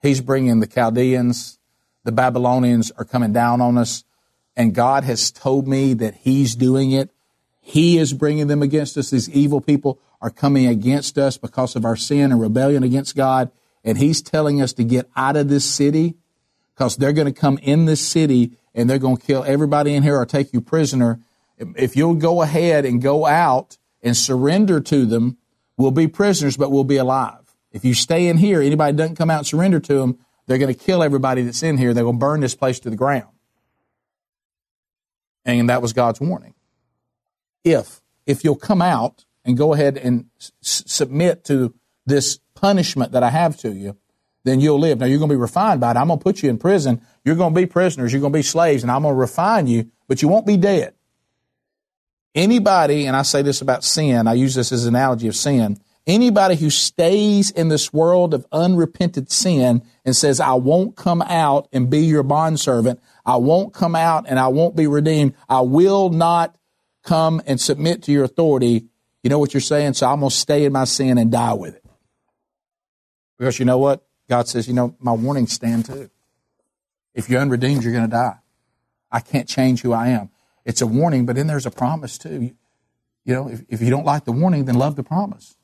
he's 0.00 0.20
bringing 0.20 0.60
the 0.60 0.66
Chaldeans, 0.66 1.58
the 2.04 2.12
Babylonians 2.12 2.90
are 2.92 3.04
coming 3.04 3.32
down 3.32 3.60
on 3.60 3.76
us 3.76 4.04
and 4.56 4.74
God 4.74 5.04
has 5.04 5.30
told 5.30 5.66
me 5.66 5.94
that 5.94 6.16
He's 6.16 6.54
doing 6.54 6.92
it. 6.92 7.10
He 7.60 7.98
is 7.98 8.12
bringing 8.12 8.46
them 8.46 8.62
against 8.62 8.96
us. 8.98 9.10
These 9.10 9.30
evil 9.30 9.60
people 9.60 9.98
are 10.20 10.30
coming 10.30 10.66
against 10.66 11.16
us 11.16 11.38
because 11.38 11.76
of 11.76 11.84
our 11.84 11.96
sin 11.96 12.30
and 12.30 12.40
rebellion 12.40 12.82
against 12.82 13.16
God. 13.16 13.50
And 13.84 13.96
He's 13.96 14.20
telling 14.20 14.60
us 14.60 14.72
to 14.74 14.84
get 14.84 15.08
out 15.16 15.36
of 15.36 15.48
this 15.48 15.64
city 15.64 16.16
because 16.80 16.96
they're 16.96 17.12
going 17.12 17.26
to 17.26 17.40
come 17.40 17.58
in 17.58 17.84
this 17.84 18.00
city 18.00 18.52
and 18.74 18.88
they're 18.88 18.98
going 18.98 19.18
to 19.18 19.26
kill 19.26 19.44
everybody 19.44 19.94
in 19.94 20.02
here 20.02 20.16
or 20.16 20.24
take 20.24 20.50
you 20.54 20.62
prisoner. 20.62 21.20
if 21.58 21.94
you'll 21.94 22.14
go 22.14 22.40
ahead 22.40 22.86
and 22.86 23.02
go 23.02 23.26
out 23.26 23.76
and 24.02 24.16
surrender 24.16 24.80
to 24.80 25.04
them, 25.04 25.36
we'll 25.76 25.90
be 25.90 26.08
prisoners, 26.08 26.56
but 26.56 26.70
we'll 26.70 26.82
be 26.82 26.96
alive. 26.96 27.54
If 27.70 27.84
you 27.84 27.92
stay 27.92 28.28
in 28.28 28.38
here, 28.38 28.62
anybody 28.62 28.96
doesn't 28.96 29.16
come 29.16 29.28
out 29.28 29.40
and 29.40 29.46
surrender 29.46 29.78
to 29.78 29.94
them, 29.94 30.20
they're 30.46 30.56
going 30.56 30.72
to 30.72 30.80
kill 30.80 31.02
everybody 31.02 31.42
that's 31.42 31.62
in 31.62 31.76
here. 31.76 31.92
They're 31.92 32.04
going 32.04 32.16
to 32.16 32.18
burn 32.18 32.40
this 32.40 32.54
place 32.54 32.80
to 32.80 32.88
the 32.88 32.96
ground. 32.96 33.28
And 35.44 35.68
that 35.68 35.82
was 35.82 35.92
God's 35.92 36.18
warning. 36.18 36.54
If, 37.62 38.00
if 38.24 38.42
you'll 38.42 38.56
come 38.56 38.80
out 38.80 39.26
and 39.44 39.54
go 39.54 39.74
ahead 39.74 39.98
and 39.98 40.30
s- 40.40 40.52
submit 40.62 41.44
to 41.44 41.74
this 42.06 42.38
punishment 42.54 43.12
that 43.12 43.22
I 43.22 43.28
have 43.28 43.58
to 43.58 43.70
you, 43.70 43.98
then 44.44 44.60
you'll 44.60 44.78
live. 44.78 44.98
Now 44.98 45.06
you're 45.06 45.18
going 45.18 45.28
to 45.28 45.34
be 45.34 45.40
refined 45.40 45.80
by 45.80 45.90
it. 45.90 45.96
I'm 45.96 46.08
going 46.08 46.18
to 46.18 46.22
put 46.22 46.42
you 46.42 46.50
in 46.50 46.58
prison. 46.58 47.00
You're 47.24 47.36
going 47.36 47.54
to 47.54 47.60
be 47.60 47.66
prisoners. 47.66 48.12
You're 48.12 48.20
going 48.20 48.32
to 48.32 48.38
be 48.38 48.42
slaves 48.42 48.82
and 48.82 48.90
I'm 48.90 49.02
going 49.02 49.14
to 49.14 49.18
refine 49.18 49.66
you, 49.66 49.90
but 50.08 50.22
you 50.22 50.28
won't 50.28 50.46
be 50.46 50.56
dead. 50.56 50.94
Anybody, 52.34 53.06
and 53.06 53.16
I 53.16 53.22
say 53.22 53.42
this 53.42 53.60
about 53.60 53.84
sin, 53.84 54.26
I 54.26 54.34
use 54.34 54.54
this 54.54 54.72
as 54.72 54.86
an 54.86 54.94
analogy 54.94 55.28
of 55.28 55.36
sin. 55.36 55.78
Anybody 56.06 56.56
who 56.56 56.70
stays 56.70 57.50
in 57.50 57.68
this 57.68 57.92
world 57.92 58.34
of 58.34 58.46
unrepented 58.52 59.30
sin 59.30 59.82
and 60.04 60.16
says, 60.16 60.40
I 60.40 60.54
won't 60.54 60.96
come 60.96 61.22
out 61.22 61.68
and 61.72 61.90
be 61.90 62.00
your 62.00 62.22
bondservant, 62.22 63.00
I 63.26 63.36
won't 63.36 63.74
come 63.74 63.94
out 63.94 64.24
and 64.28 64.38
I 64.38 64.48
won't 64.48 64.76
be 64.76 64.86
redeemed, 64.86 65.34
I 65.48 65.60
will 65.60 66.08
not 66.08 66.56
come 67.02 67.42
and 67.46 67.60
submit 67.60 68.04
to 68.04 68.12
your 68.12 68.24
authority, 68.24 68.86
you 69.22 69.30
know 69.30 69.38
what 69.38 69.52
you're 69.52 69.60
saying? 69.60 69.94
So 69.94 70.06
I'm 70.06 70.20
going 70.20 70.30
to 70.30 70.36
stay 70.36 70.64
in 70.64 70.72
my 70.72 70.84
sin 70.84 71.18
and 71.18 71.30
die 71.30 71.52
with 71.52 71.76
it. 71.76 71.84
Because 73.38 73.58
you 73.58 73.64
know 73.64 73.78
what? 73.78 74.06
God 74.30 74.46
says, 74.46 74.68
you 74.68 74.74
know, 74.74 74.94
my 75.00 75.12
warnings 75.12 75.52
stand 75.52 75.86
too. 75.86 76.08
If 77.14 77.28
you're 77.28 77.40
unredeemed, 77.40 77.82
you're 77.82 77.92
going 77.92 78.04
to 78.04 78.10
die. 78.10 78.36
I 79.10 79.18
can't 79.18 79.48
change 79.48 79.82
who 79.82 79.92
I 79.92 80.08
am. 80.10 80.30
It's 80.64 80.80
a 80.80 80.86
warning, 80.86 81.26
but 81.26 81.34
then 81.34 81.48
there's 81.48 81.66
a 81.66 81.70
promise 81.70 82.16
too. 82.16 82.52
You 83.24 83.34
know, 83.34 83.48
if, 83.48 83.62
if 83.68 83.82
you 83.82 83.90
don't 83.90 84.06
like 84.06 84.26
the 84.26 84.32
warning, 84.32 84.66
then 84.66 84.76
love 84.76 84.94
the 84.94 85.02
promise. 85.02 85.56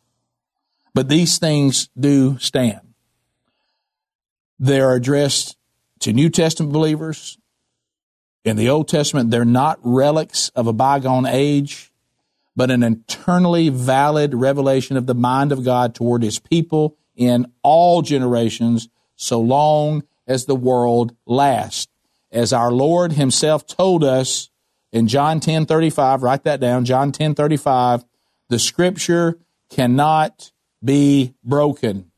But 0.95 1.09
these 1.09 1.39
things 1.39 1.91
do 1.97 2.39
stand. 2.41 2.81
They're 4.59 4.97
addressed 4.97 5.57
to 6.01 6.13
New 6.13 6.29
Testament 6.29 6.73
believers. 6.73 7.39
In 8.45 8.57
the 8.57 8.69
Old 8.69 8.89
Testament, 8.89 9.31
they're 9.31 9.45
not 9.45 9.79
relics 9.85 10.49
of 10.57 10.67
a 10.67 10.73
bygone 10.73 11.27
age, 11.27 11.93
but 12.57 12.73
an 12.73 12.83
eternally 12.83 13.69
valid 13.69 14.35
revelation 14.35 14.97
of 14.97 15.07
the 15.07 15.15
mind 15.15 15.53
of 15.53 15.65
God 15.65 15.95
toward 15.95 16.25
his 16.25 16.41
people 16.41 16.99
in 17.17 17.51
all 17.63 18.03
generations, 18.03 18.89
so 19.17 19.41
long 19.41 20.05
as 20.27 20.45
the 20.45 20.55
world 20.55 21.17
lasts. 21.27 21.89
As 22.31 22.53
our 22.53 22.71
Lord 22.71 23.13
himself 23.13 23.67
told 23.67 24.05
us 24.05 24.51
in 24.93 25.09
John 25.09 25.41
10 25.41 25.67
35, 25.67 26.23
write 26.23 26.45
that 26.45 26.61
down, 26.61 26.85
John 26.85 27.13
10 27.13 27.35
35, 27.35 28.05
the 28.49 28.59
scripture 28.59 29.39
cannot 29.71 30.53
be 30.85 31.35
broken. 31.43 32.11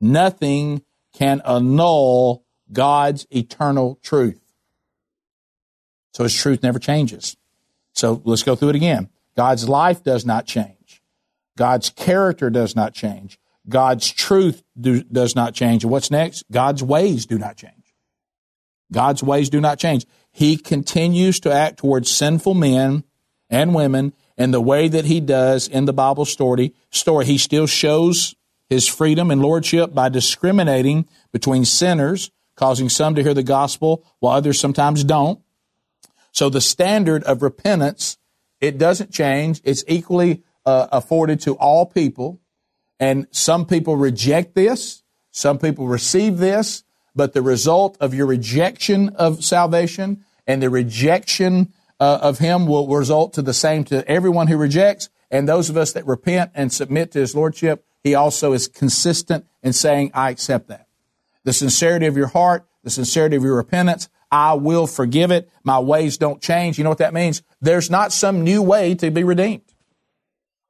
Nothing 0.00 0.82
can 1.12 1.40
annul 1.44 2.44
God's 2.72 3.26
eternal 3.30 3.98
truth. 4.02 4.40
So 6.12 6.24
his 6.24 6.34
truth 6.34 6.62
never 6.62 6.78
changes. 6.78 7.36
So 7.92 8.22
let's 8.24 8.42
go 8.42 8.54
through 8.54 8.70
it 8.70 8.76
again. 8.76 9.08
God's 9.36 9.68
life 9.68 10.02
does 10.02 10.24
not 10.24 10.46
change. 10.46 11.02
God's 11.56 11.90
character 11.90 12.50
does 12.50 12.76
not 12.76 12.94
change. 12.94 13.38
God's 13.68 14.10
truth 14.10 14.62
do, 14.80 15.02
does 15.02 15.36
not 15.36 15.54
change. 15.54 15.84
And 15.84 15.90
what's 15.90 16.10
next? 16.10 16.44
God's 16.50 16.82
ways 16.82 17.26
do 17.26 17.38
not 17.38 17.56
change. 17.56 17.74
God's 18.92 19.22
ways 19.22 19.50
do 19.50 19.60
not 19.60 19.78
change. 19.78 20.06
He 20.30 20.56
continues 20.56 21.40
to 21.40 21.52
act 21.52 21.78
towards 21.78 22.10
sinful 22.10 22.54
men 22.54 23.04
and 23.50 23.74
women 23.74 24.14
in 24.36 24.50
the 24.50 24.60
way 24.60 24.88
that 24.88 25.04
he 25.04 25.20
does 25.20 25.68
in 25.68 25.84
the 25.84 25.92
Bible 25.92 26.24
story. 26.24 26.74
Story. 26.90 27.26
He 27.26 27.38
still 27.38 27.66
shows 27.66 28.34
his 28.68 28.86
freedom 28.86 29.30
and 29.30 29.42
lordship 29.42 29.94
by 29.94 30.08
discriminating 30.08 31.06
between 31.32 31.64
sinners, 31.64 32.30
causing 32.56 32.88
some 32.88 33.14
to 33.14 33.22
hear 33.22 33.34
the 33.34 33.42
gospel 33.42 34.04
while 34.20 34.36
others 34.36 34.58
sometimes 34.58 35.04
don't. 35.04 35.40
So 36.32 36.48
the 36.48 36.60
standard 36.60 37.24
of 37.24 37.42
repentance, 37.42 38.18
it 38.60 38.78
doesn't 38.78 39.10
change. 39.10 39.60
It's 39.64 39.84
equally 39.88 40.42
uh, 40.64 40.88
afforded 40.92 41.40
to 41.40 41.54
all 41.54 41.86
people. 41.86 42.40
And 43.00 43.26
some 43.30 43.66
people 43.66 43.96
reject 43.96 44.54
this. 44.54 45.02
Some 45.30 45.58
people 45.58 45.86
receive 45.86 46.38
this. 46.38 46.84
But 47.14 47.32
the 47.32 47.42
result 47.42 47.96
of 48.00 48.14
your 48.14 48.26
rejection 48.26 49.10
of 49.10 49.44
salvation 49.44 50.24
and 50.46 50.62
the 50.62 50.70
rejection 50.70 51.72
uh, 52.00 52.18
of 52.22 52.38
Him 52.38 52.66
will 52.66 52.86
result 52.88 53.32
to 53.34 53.42
the 53.42 53.54
same 53.54 53.84
to 53.84 54.08
everyone 54.08 54.46
who 54.46 54.56
rejects. 54.56 55.08
And 55.30 55.48
those 55.48 55.68
of 55.68 55.76
us 55.76 55.92
that 55.92 56.06
repent 56.06 56.52
and 56.54 56.72
submit 56.72 57.12
to 57.12 57.18
His 57.18 57.34
Lordship, 57.34 57.84
He 58.02 58.14
also 58.14 58.52
is 58.52 58.68
consistent 58.68 59.46
in 59.62 59.72
saying, 59.72 60.12
I 60.14 60.30
accept 60.30 60.68
that. 60.68 60.86
The 61.44 61.52
sincerity 61.52 62.06
of 62.06 62.16
your 62.16 62.28
heart, 62.28 62.66
the 62.84 62.90
sincerity 62.90 63.36
of 63.36 63.42
your 63.42 63.56
repentance, 63.56 64.08
I 64.30 64.54
will 64.54 64.86
forgive 64.86 65.30
it. 65.30 65.50
My 65.64 65.78
ways 65.78 66.18
don't 66.18 66.40
change. 66.40 66.78
You 66.78 66.84
know 66.84 66.90
what 66.90 66.98
that 66.98 67.14
means? 67.14 67.42
There's 67.60 67.90
not 67.90 68.12
some 68.12 68.44
new 68.44 68.62
way 68.62 68.94
to 68.96 69.10
be 69.10 69.24
redeemed. 69.24 69.67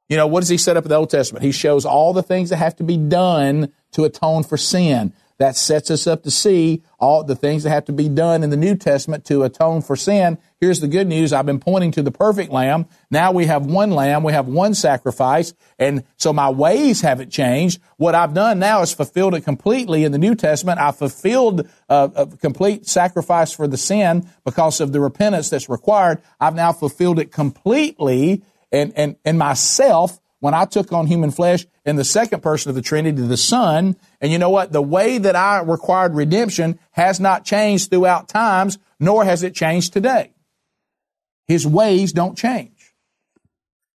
You 0.09 0.17
know, 0.17 0.27
what 0.27 0.41
does 0.41 0.49
he 0.49 0.57
set 0.57 0.75
up 0.75 0.85
in 0.85 0.89
the 0.89 0.95
Old 0.95 1.11
Testament? 1.11 1.45
He 1.45 1.51
shows 1.51 1.85
all 1.85 2.13
the 2.13 2.23
things 2.23 2.49
that 2.49 2.57
have 2.57 2.75
to 2.77 2.83
be 2.83 2.97
done 2.97 3.71
to 3.91 4.03
atone 4.03 4.43
for 4.43 4.57
sin. 4.57 5.13
That 5.37 5.55
sets 5.55 5.89
us 5.89 6.05
up 6.05 6.23
to 6.23 6.31
see 6.31 6.83
all 6.99 7.23
the 7.23 7.35
things 7.35 7.63
that 7.63 7.69
have 7.69 7.85
to 7.85 7.93
be 7.93 8.09
done 8.09 8.43
in 8.43 8.49
the 8.49 8.57
New 8.57 8.75
Testament 8.75 9.23
to 9.25 9.43
atone 9.43 9.81
for 9.81 9.95
sin. 9.95 10.37
Here's 10.59 10.81
the 10.81 10.89
good 10.89 11.07
news. 11.07 11.31
I've 11.31 11.45
been 11.45 11.61
pointing 11.61 11.91
to 11.91 12.01
the 12.01 12.11
perfect 12.11 12.51
lamb. 12.51 12.87
Now 13.09 13.31
we 13.31 13.45
have 13.45 13.65
one 13.65 13.91
lamb. 13.91 14.23
We 14.23 14.33
have 14.33 14.47
one 14.49 14.73
sacrifice. 14.73 15.53
And 15.77 16.03
so 16.17 16.33
my 16.33 16.49
ways 16.49 16.99
haven't 16.99 17.31
changed. 17.31 17.79
What 17.95 18.15
I've 18.15 18.33
done 18.33 18.59
now 18.59 18.81
is 18.81 18.91
fulfilled 18.91 19.33
it 19.33 19.45
completely 19.45 20.03
in 20.03 20.11
the 20.11 20.17
New 20.17 20.35
Testament. 20.35 20.77
I 20.77 20.91
fulfilled 20.91 21.69
a, 21.87 22.11
a 22.13 22.27
complete 22.27 22.85
sacrifice 22.87 23.53
for 23.53 23.65
the 23.65 23.77
sin 23.77 24.27
because 24.43 24.81
of 24.81 24.91
the 24.91 24.99
repentance 24.99 25.49
that's 25.49 25.69
required. 25.69 26.21
I've 26.41 26.55
now 26.55 26.73
fulfilled 26.73 27.19
it 27.19 27.31
completely 27.31 28.43
and, 28.71 28.93
and, 28.95 29.15
and 29.25 29.37
myself 29.37 30.19
when 30.39 30.53
I 30.53 30.65
took 30.65 30.91
on 30.93 31.07
human 31.07 31.31
flesh 31.31 31.65
in 31.85 31.95
the 31.95 32.03
second 32.03 32.41
person 32.41 32.69
of 32.69 32.75
the 32.75 32.81
Trinity, 32.81 33.21
the 33.21 33.37
Son. 33.37 33.97
And 34.21 34.31
you 34.31 34.37
know 34.37 34.49
what? 34.49 34.71
The 34.71 34.81
way 34.81 35.17
that 35.17 35.35
I 35.35 35.61
required 35.61 36.15
redemption 36.15 36.79
has 36.91 37.19
not 37.19 37.45
changed 37.45 37.89
throughout 37.89 38.29
times, 38.29 38.77
nor 38.99 39.25
has 39.25 39.43
it 39.43 39.53
changed 39.53 39.93
today. 39.93 40.33
His 41.47 41.67
ways 41.67 42.13
don't 42.13 42.37
change. 42.37 42.93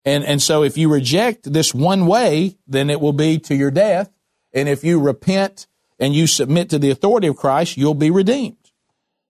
And, 0.04 0.24
and 0.24 0.40
so 0.40 0.62
if 0.62 0.78
you 0.78 0.90
reject 0.90 1.52
this 1.52 1.74
one 1.74 2.06
way, 2.06 2.56
then 2.66 2.88
it 2.88 3.00
will 3.00 3.12
be 3.12 3.38
to 3.40 3.54
your 3.54 3.70
death. 3.70 4.10
And 4.54 4.68
if 4.68 4.82
you 4.82 4.98
repent 4.98 5.66
and 5.98 6.14
you 6.14 6.26
submit 6.26 6.70
to 6.70 6.78
the 6.78 6.90
authority 6.90 7.26
of 7.26 7.36
Christ, 7.36 7.76
you'll 7.76 7.94
be 7.94 8.10
redeemed. 8.10 8.56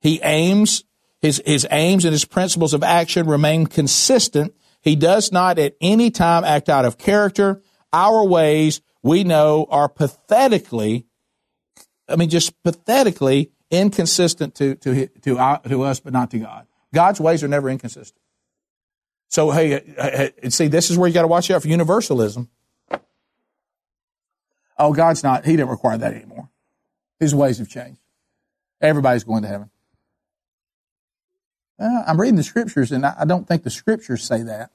He 0.01 0.20
aims, 0.22 0.84
his, 1.20 1.43
his 1.45 1.66
aims 1.70 2.05
and 2.05 2.12
his 2.12 2.24
principles 2.24 2.72
of 2.72 2.84
action 2.84 3.26
remain 3.26 3.66
consistent 3.66 4.55
he 4.81 4.97
does 4.97 5.31
not 5.33 5.59
at 5.59 5.74
any 5.81 6.11
time 6.11 6.45
act 6.45 6.68
out 6.68 6.85
of 6.85 6.99
character. 6.99 7.62
Our 7.93 8.24
ways, 8.24 8.81
we 9.03 9.24
know, 9.24 9.66
are 9.70 9.89
pathetically, 9.89 11.07
I 12.09 12.16
mean, 12.16 12.31
just 12.31 12.62
pathetically 12.62 13.51
inconsistent 13.70 14.55
to, 14.57 14.74
to, 14.76 15.07
to, 15.07 15.39
our, 15.39 15.61
to 15.62 15.83
us, 15.83 16.01
but 16.01 16.12
not 16.12 16.31
to 16.31 16.39
God. 16.39 16.66
God's 16.95 17.20
ways 17.20 17.45
are 17.45 17.49
never 17.49 17.68
inconsistent. 17.68 18.20
So, 19.28 19.51
hey, 19.51 19.95
uh, 19.97 20.28
uh, 20.45 20.51
see, 20.51 20.66
this 20.66 20.91
is 20.91 20.99
where 20.99 21.07
you 21.07 21.14
got 21.14 21.22
to 21.22 21.28
watch 21.28 21.51
out 21.51 21.62
for 21.62 21.68
universalism. 21.68 22.49
Oh, 24.76 24.93
God's 24.93 25.22
not, 25.22 25.45
He 25.45 25.53
didn't 25.53 25.68
require 25.68 25.99
that 25.99 26.14
anymore. 26.14 26.49
His 27.20 27.35
ways 27.35 27.59
have 27.59 27.68
changed. 27.68 28.01
Everybody's 28.81 29.24
going 29.24 29.43
to 29.43 29.49
heaven. 29.49 29.70
Uh, 31.81 32.03
I'm 32.07 32.20
reading 32.20 32.37
the 32.37 32.43
scriptures 32.43 32.93
and 32.93 33.07
I 33.07 33.24
don't 33.24 33.49
think 33.49 33.62
the 33.62 33.70
scriptures 33.70 34.22
say 34.22 34.43
that. 34.43 34.70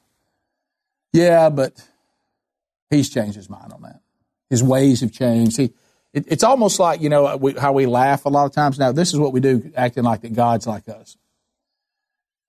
Yeah, 1.14 1.50
but 1.50 1.88
he's 2.90 3.10
changed 3.10 3.36
his 3.36 3.50
mind 3.50 3.72
on 3.72 3.84
that. 3.84 4.02
His 4.50 4.64
ways 4.64 5.02
have 5.02 5.12
changed. 5.12 5.58
He, 5.58 5.74
it, 6.14 6.26
it's 6.28 6.44
almost 6.44 6.80
like, 6.80 7.02
you 7.02 7.10
know, 7.10 7.38
we, 7.38 7.54
how 7.54 7.74
we 7.74 7.86
laugh 7.86 8.26
a 8.26 8.30
lot 8.30 8.46
of 8.46 8.54
times. 8.54 8.80
Now, 8.80 8.92
this 8.92 9.14
is 9.14 9.20
what 9.20 9.34
we 9.34 9.40
do, 9.40 9.72
acting 9.76 10.04
like 10.04 10.22
that 10.22 10.34
God's 10.34 10.66
like 10.66 10.90
us. 10.90 11.16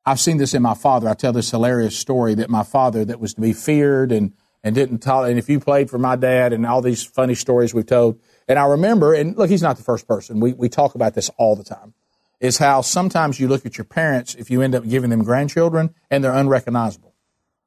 I've 0.07 0.21
seen 0.21 0.39
this 0.39 0.55
in 0.55 0.63
my 0.63 0.75
father. 0.75 1.09
I 1.09 1.15
tell 1.15 1.33
this 1.33 1.51
hilarious 1.51 1.97
story 1.99 2.35
that 2.37 2.49
my 2.49 2.63
father, 2.63 3.05
that 3.05 3.21
was 3.21 3.35
to 3.35 3.41
be 3.41 3.53
feared 3.53 4.11
and, 4.11 4.33
and 4.65 4.75
didn't 4.75 5.01
talk. 5.01 5.29
And 5.29 5.39
if 5.39 5.51
you 5.51 5.61
played 5.61 5.91
for 5.91 5.99
my 5.99 6.17
dad 6.17 6.53
and 6.53 6.65
all 6.65 6.81
these 6.81 7.05
funny 7.05 7.35
stories 7.35 7.75
we've 7.75 7.87
told, 7.87 8.21
and 8.49 8.59
I 8.59 8.67
remember, 8.67 9.13
and 9.13 9.37
look, 9.37 9.51
he's 9.51 9.63
not 9.63 9.77
the 9.77 9.83
first 9.83 10.09
person. 10.09 10.41
We, 10.41 10.55
we 10.55 10.69
talk 10.69 10.95
about 10.95 11.15
this 11.15 11.29
all 11.37 11.57
the 11.57 11.65
time 11.65 11.93
is 12.41 12.59
how 12.59 12.81
sometimes 12.81 13.41
you 13.41 13.49
look 13.49 13.65
at 13.65 13.79
your 13.79 13.85
parents 13.85 14.35
if 14.35 14.51
you 14.51 14.63
end 14.63 14.75
up 14.75 14.87
giving 14.87 15.11
them 15.11 15.25
grandchildren 15.25 15.95
and 16.11 16.23
they're 16.23 16.33
unrecognizable. 16.33 17.15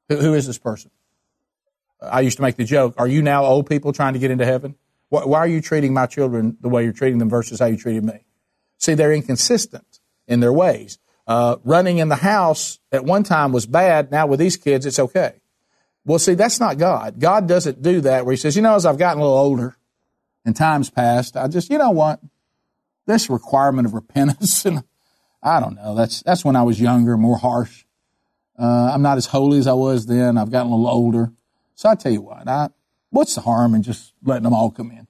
who, 0.07 0.17
who 0.17 0.33
is 0.33 0.47
this 0.47 0.57
person? 0.57 0.91
I 2.01 2.21
used 2.21 2.37
to 2.37 2.43
make 2.43 2.55
the 2.55 2.63
joke, 2.63 2.95
are 2.97 3.07
you 3.07 3.21
now 3.21 3.43
old 3.43 3.67
people 3.67 3.91
trying 3.91 4.13
to 4.13 4.19
get 4.19 4.31
into 4.31 4.45
heaven? 4.45 4.75
Why, 5.09 5.25
why 5.25 5.39
are 5.39 5.47
you 5.47 5.61
treating 5.61 5.93
my 5.93 6.05
children 6.05 6.57
the 6.61 6.69
way 6.69 6.83
you're 6.83 6.93
treating 6.93 7.19
them 7.19 7.29
versus 7.29 7.59
how 7.59 7.65
you 7.65 7.77
treated 7.77 8.03
me? 8.03 8.25
See, 8.77 8.93
they're 8.93 9.13
inconsistent 9.13 9.99
in 10.27 10.39
their 10.39 10.53
ways. 10.53 10.99
Uh, 11.27 11.57
running 11.63 11.97
in 11.97 12.09
the 12.09 12.15
house 12.15 12.79
at 12.91 13.03
one 13.03 13.23
time 13.23 13.51
was 13.51 13.65
bad. 13.65 14.11
Now 14.11 14.27
with 14.27 14.39
these 14.39 14.57
kids, 14.57 14.85
it's 14.85 14.99
okay. 14.99 15.41
Well, 16.05 16.19
see, 16.19 16.33
that's 16.33 16.59
not 16.59 16.77
God. 16.77 17.19
God 17.19 17.47
doesn't 17.47 17.81
do 17.81 18.01
that 18.01 18.25
where 18.25 18.33
He 18.33 18.37
says, 18.37 18.55
you 18.55 18.61
know, 18.61 18.75
as 18.75 18.85
I've 18.85 18.97
gotten 18.97 19.21
a 19.21 19.23
little 19.23 19.37
older 19.37 19.77
and 20.45 20.55
times 20.55 20.89
passed, 20.89 21.35
I 21.35 21.47
just, 21.47 21.69
you 21.69 21.77
know 21.77 21.91
what? 21.91 22.19
This 23.09 23.27
requirement 23.27 23.87
of 23.87 23.95
repentance, 23.95 24.65
and 24.67 24.83
I 25.41 25.59
don't 25.59 25.73
know. 25.75 25.95
That's 25.95 26.21
that's 26.21 26.45
when 26.45 26.55
I 26.55 26.61
was 26.61 26.79
younger, 26.79 27.17
more 27.17 27.37
harsh. 27.37 27.85
Uh, 28.57 28.91
I'm 28.93 29.01
not 29.01 29.17
as 29.17 29.25
holy 29.25 29.57
as 29.57 29.65
I 29.65 29.73
was 29.73 30.05
then. 30.05 30.37
I've 30.37 30.51
gotten 30.51 30.71
a 30.71 30.75
little 30.75 30.91
older. 30.91 31.31
So 31.73 31.89
I 31.89 31.95
tell 31.95 32.11
you 32.11 32.21
what, 32.21 32.47
I, 32.47 32.69
what's 33.09 33.33
the 33.33 33.41
harm 33.41 33.73
in 33.73 33.81
just 33.81 34.13
letting 34.23 34.43
them 34.43 34.53
all 34.53 34.69
come 34.69 34.91
in? 34.91 35.07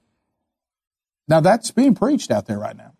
Now 1.28 1.40
that's 1.40 1.72
being 1.72 1.94
preached 1.94 2.30
out 2.30 2.46
there 2.46 2.58
right 2.58 2.76
now, 2.76 2.94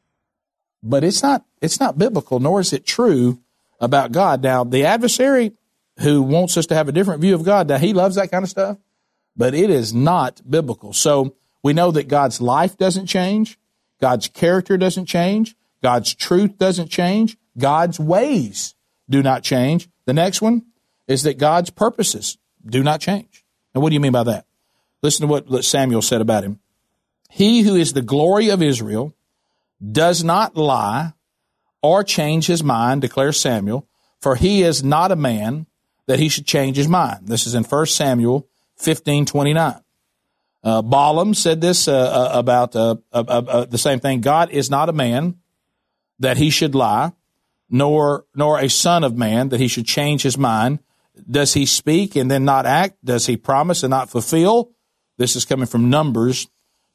but 0.83 1.03
it's 1.03 1.23
not 1.23 1.47
it's 1.63 1.81
not 1.81 1.97
biblical, 1.97 2.39
nor 2.39 2.61
is 2.61 2.75
it 2.75 2.85
true 2.85 3.41
about 3.81 4.13
God. 4.13 4.43
Now 4.43 4.65
the 4.65 4.85
adversary 4.85 5.53
who 6.01 6.21
wants 6.21 6.59
us 6.59 6.67
to 6.67 6.75
have 6.75 6.89
a 6.89 6.93
different 6.93 7.23
view 7.23 7.35
of 7.35 7.45
God. 7.45 7.69
Now, 7.69 7.79
he 7.79 7.93
loves 7.93 8.17
that 8.17 8.31
kind 8.31 8.43
of 8.43 8.51
stuff, 8.51 8.77
but 9.35 9.55
it 9.55 9.71
is 9.71 9.95
not 9.95 10.41
biblical. 10.49 10.93
So 10.93 11.37
we 11.63 11.73
know 11.73 11.91
that 11.91 12.09
God's 12.09 12.41
life 12.41 12.77
doesn't 12.77 13.07
change, 13.07 13.59
God's 14.01 14.29
character 14.29 14.77
doesn't 14.77 15.07
change, 15.07 15.55
God's 15.83 16.15
truth 16.15 16.59
doesn't 16.59 16.89
change, 16.89 17.37
God's 17.59 17.99
ways 17.99 18.75
do 19.09 19.23
not 19.23 19.43
change. 19.43 19.89
The 20.07 20.15
next 20.15 20.41
one 20.41 20.65
is 21.07 21.23
that 21.25 21.39
God's 21.39 21.71
purposes 21.71 22.39
do 22.65 22.83
not 22.83 23.01
change. 23.01 23.45
Now, 23.75 23.81
what 23.81 23.91
do 23.91 23.95
you 23.95 24.01
mean 24.01 24.13
by 24.13 24.25
that? 24.25 24.47
Listen 25.03 25.27
to 25.29 25.33
what 25.33 25.65
Samuel 25.65 26.03
said 26.03 26.21
about 26.21 26.45
him. 26.45 26.61
He 27.31 27.63
who 27.63 27.75
is 27.75 27.93
the 27.93 28.03
glory 28.03 28.49
of 28.49 28.63
Israel 28.63 29.15
does 29.81 30.23
not 30.23 30.57
lie 30.57 31.15
or 31.83 32.05
change 32.05 32.47
his 32.47 32.63
mind, 32.63 33.01
declares 33.01 33.41
Samuel, 33.41 33.89
for 34.21 34.35
he 34.35 34.63
is 34.63 34.85
not 34.85 35.13
a 35.13 35.17
man 35.17 35.67
that 36.07 36.19
he 36.19 36.29
should 36.29 36.47
change 36.47 36.77
his 36.77 36.89
mind. 36.89 37.29
This 37.29 37.47
is 37.47 37.55
in 37.55 37.65
1 37.65 37.87
Samuel 37.87 38.49
15 38.77 39.27
29. 39.27 39.81
Uh, 40.63 40.83
Balaam 40.83 41.33
said 41.35 41.61
this 41.61 41.89
uh, 41.89 41.93
uh 41.95 42.39
about 42.39 42.77
uh, 42.77 42.97
uh, 43.13 43.25
uh, 43.27 43.65
the 43.65 43.79
same 43.79 44.01
thing. 44.01 44.21
God 44.21 44.51
is 44.51 44.71
not 44.71 44.89
a 44.89 44.93
man 44.93 45.37
that 46.19 46.37
he 46.37 46.51
should 46.51 46.75
lie, 46.75 47.13
nor 47.71 48.27
nor 48.35 48.59
a 48.61 48.69
son 48.69 49.05
of 49.05 49.17
man 49.17 49.49
that 49.49 49.61
he 49.61 49.69
should 49.69 49.87
change 49.87 50.23
his 50.23 50.37
mind. 50.37 50.81
Does 51.31 51.55
he 51.55 51.67
speak 51.67 52.15
and 52.17 52.31
then 52.31 52.45
not 52.45 52.67
act? 52.67 53.03
Does 53.05 53.27
he 53.27 53.37
promise 53.37 53.83
and 53.83 53.91
not 53.91 54.11
fulfill? 54.11 54.73
This 55.17 55.37
is 55.37 55.45
coming 55.45 55.67
from 55.67 55.91
Numbers 55.91 56.49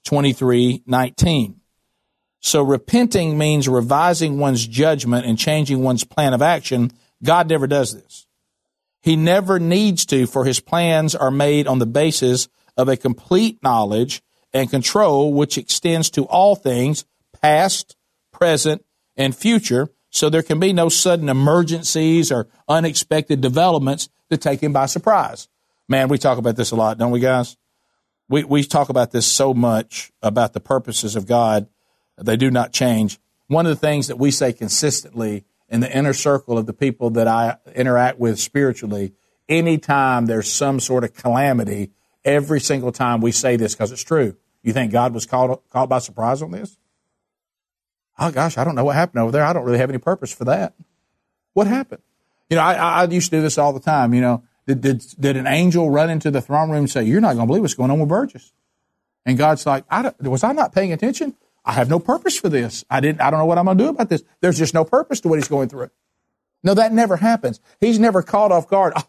23 0.06 0.84
19. 0.86 1.60
So 2.40 2.62
repenting 2.62 3.40
means 3.40 3.68
revising 3.68 4.38
one's 4.38 4.68
judgment 4.68 5.26
and 5.26 5.38
changing 5.38 5.82
one's 5.82 6.04
plan 6.04 6.34
of 6.34 6.44
action. 6.44 6.92
God 7.24 7.50
never 7.50 7.66
does 7.66 7.96
this. 7.96 8.28
He 9.02 9.16
never 9.16 9.60
needs 9.60 10.06
to, 10.08 10.28
for 10.28 10.46
his 10.46 10.60
plans 10.60 11.16
are 11.16 11.32
made 11.32 11.68
on 11.68 11.80
the 11.80 11.86
basis 11.88 12.48
of 12.78 12.88
a 12.88 12.98
complete 12.98 13.62
knowledge 13.64 14.22
and 14.54 14.70
control 14.70 15.34
which 15.34 15.58
extends 15.58 16.10
to 16.12 16.24
all 16.26 16.56
things, 16.56 17.06
past, 17.42 17.96
present, 18.32 18.86
and 19.18 19.36
future, 19.36 19.90
so 20.10 20.30
there 20.30 20.44
can 20.44 20.60
be 20.60 20.72
no 20.72 20.88
sudden 20.88 21.28
emergencies 21.28 22.32
or 22.32 22.48
unexpected 22.68 23.42
developments 23.42 24.10
that 24.30 24.42
take 24.42 24.62
him 24.62 24.72
by 24.72 24.86
surprise. 24.86 25.48
Man, 25.88 26.08
we 26.08 26.18
talk 26.18 26.38
about 26.38 26.56
this 26.56 26.72
a 26.72 26.76
lot, 26.76 26.98
don't 26.98 27.12
we, 27.12 27.20
guys? 27.20 27.58
We, 28.28 28.44
we 28.44 28.64
talk 28.64 28.90
about 28.90 29.12
this 29.12 29.28
so 29.28 29.54
much 29.54 30.12
about 30.22 30.54
the 30.54 30.60
purposes 30.60 31.16
of 31.16 31.28
God. 31.28 31.68
They 32.18 32.38
do 32.38 32.50
not 32.50 32.72
change. 32.72 33.20
One 33.48 33.66
of 33.66 33.70
the 33.70 33.88
things 33.88 34.08
that 34.08 34.18
we 34.18 34.32
say 34.32 34.54
consistently 34.54 35.44
in 35.70 35.82
the 35.82 35.96
inner 35.96 36.14
circle 36.14 36.58
of 36.58 36.66
the 36.66 36.74
people 36.74 37.12
that 37.12 37.28
I 37.28 37.58
interact 37.76 38.18
with 38.18 38.40
spiritually, 38.40 39.14
anytime 39.48 40.26
there's 40.26 40.52
some 40.52 40.80
sort 40.80 41.04
of 41.04 41.14
calamity, 41.14 41.92
every 42.26 42.60
single 42.60 42.92
time 42.92 43.22
we 43.22 43.32
say 43.32 43.56
this 43.56 43.74
because 43.74 43.92
it's 43.92 44.04
true. 44.04 44.36
You 44.64 44.74
think 44.74 44.92
God 44.92 45.14
was 45.14 45.26
caught, 45.26 45.62
caught 45.70 45.88
by 45.88 46.00
surprise 46.00 46.42
on 46.42 46.52
this? 46.52 46.76
Oh 48.18 48.32
gosh, 48.32 48.58
I 48.58 48.64
don't 48.64 48.76
know 48.76 48.84
what 48.84 48.96
happened 48.96 49.22
over 49.22 49.32
there. 49.32 49.44
I 49.44 49.54
don't 49.54 49.64
really 49.64 49.78
have 49.78 49.90
any 49.90 50.00
purpose 50.00 50.34
for 50.34 50.46
that. 50.46 50.74
What 51.54 51.68
happened? 51.68 52.02
You 52.50 52.58
know, 52.58 52.64
I, 52.64 52.74
I 52.74 53.04
used 53.06 53.30
to 53.30 53.38
do 53.38 53.42
this 53.42 53.58
all 53.58 53.74
the 53.74 53.80
time. 53.80 54.14
You 54.14 54.22
know, 54.22 54.44
did, 54.68 54.82
did, 54.82 55.06
did 55.20 55.38
an 55.38 55.48
angel 55.48 55.90
run 55.90 56.10
into 56.10 56.32
the 56.32 56.42
throne 56.42 56.70
room 56.70 56.80
and 56.80 56.90
say, 56.90 57.04
you're 57.04 57.22
not 57.22 57.36
going 57.36 57.46
to 57.46 57.48
believe 57.48 57.62
what's 57.62 57.76
going 57.76 57.92
on 57.92 58.00
with 58.00 58.10
Burgess? 58.10 58.52
And 59.26 59.38
God's 59.38 59.66
like, 59.66 59.86
I 59.90 60.12
was 60.20 60.44
I 60.44 60.52
not 60.52 60.74
paying 60.74 60.92
attention? 60.92 61.36
I 61.64 61.74
have 61.74 61.90
no 61.90 62.00
purpose 62.00 62.38
for 62.38 62.50
this. 62.50 62.86
I 62.90 63.00
didn't, 63.00 63.22
I 63.22 63.32
don't 63.32 63.40
know 63.40 63.46
what 63.46 63.58
I'm 63.58 63.66
going 63.66 63.78
to 63.78 63.84
do 63.84 63.90
about 63.90 64.10
this. 64.10 64.24
There's 64.40 64.58
just 64.58 64.74
no 64.74 64.86
purpose 64.86 65.20
to 65.22 65.28
what 65.28 65.40
he's 65.40 65.48
going 65.48 65.70
through. 65.70 65.90
No, 66.64 66.74
that 66.76 66.94
never 66.94 67.18
happens. 67.18 67.60
He's 67.80 68.00
never 68.00 68.22
caught 68.22 68.52
off 68.52 68.68
guard. 68.68 68.94
Oh, 68.96 69.04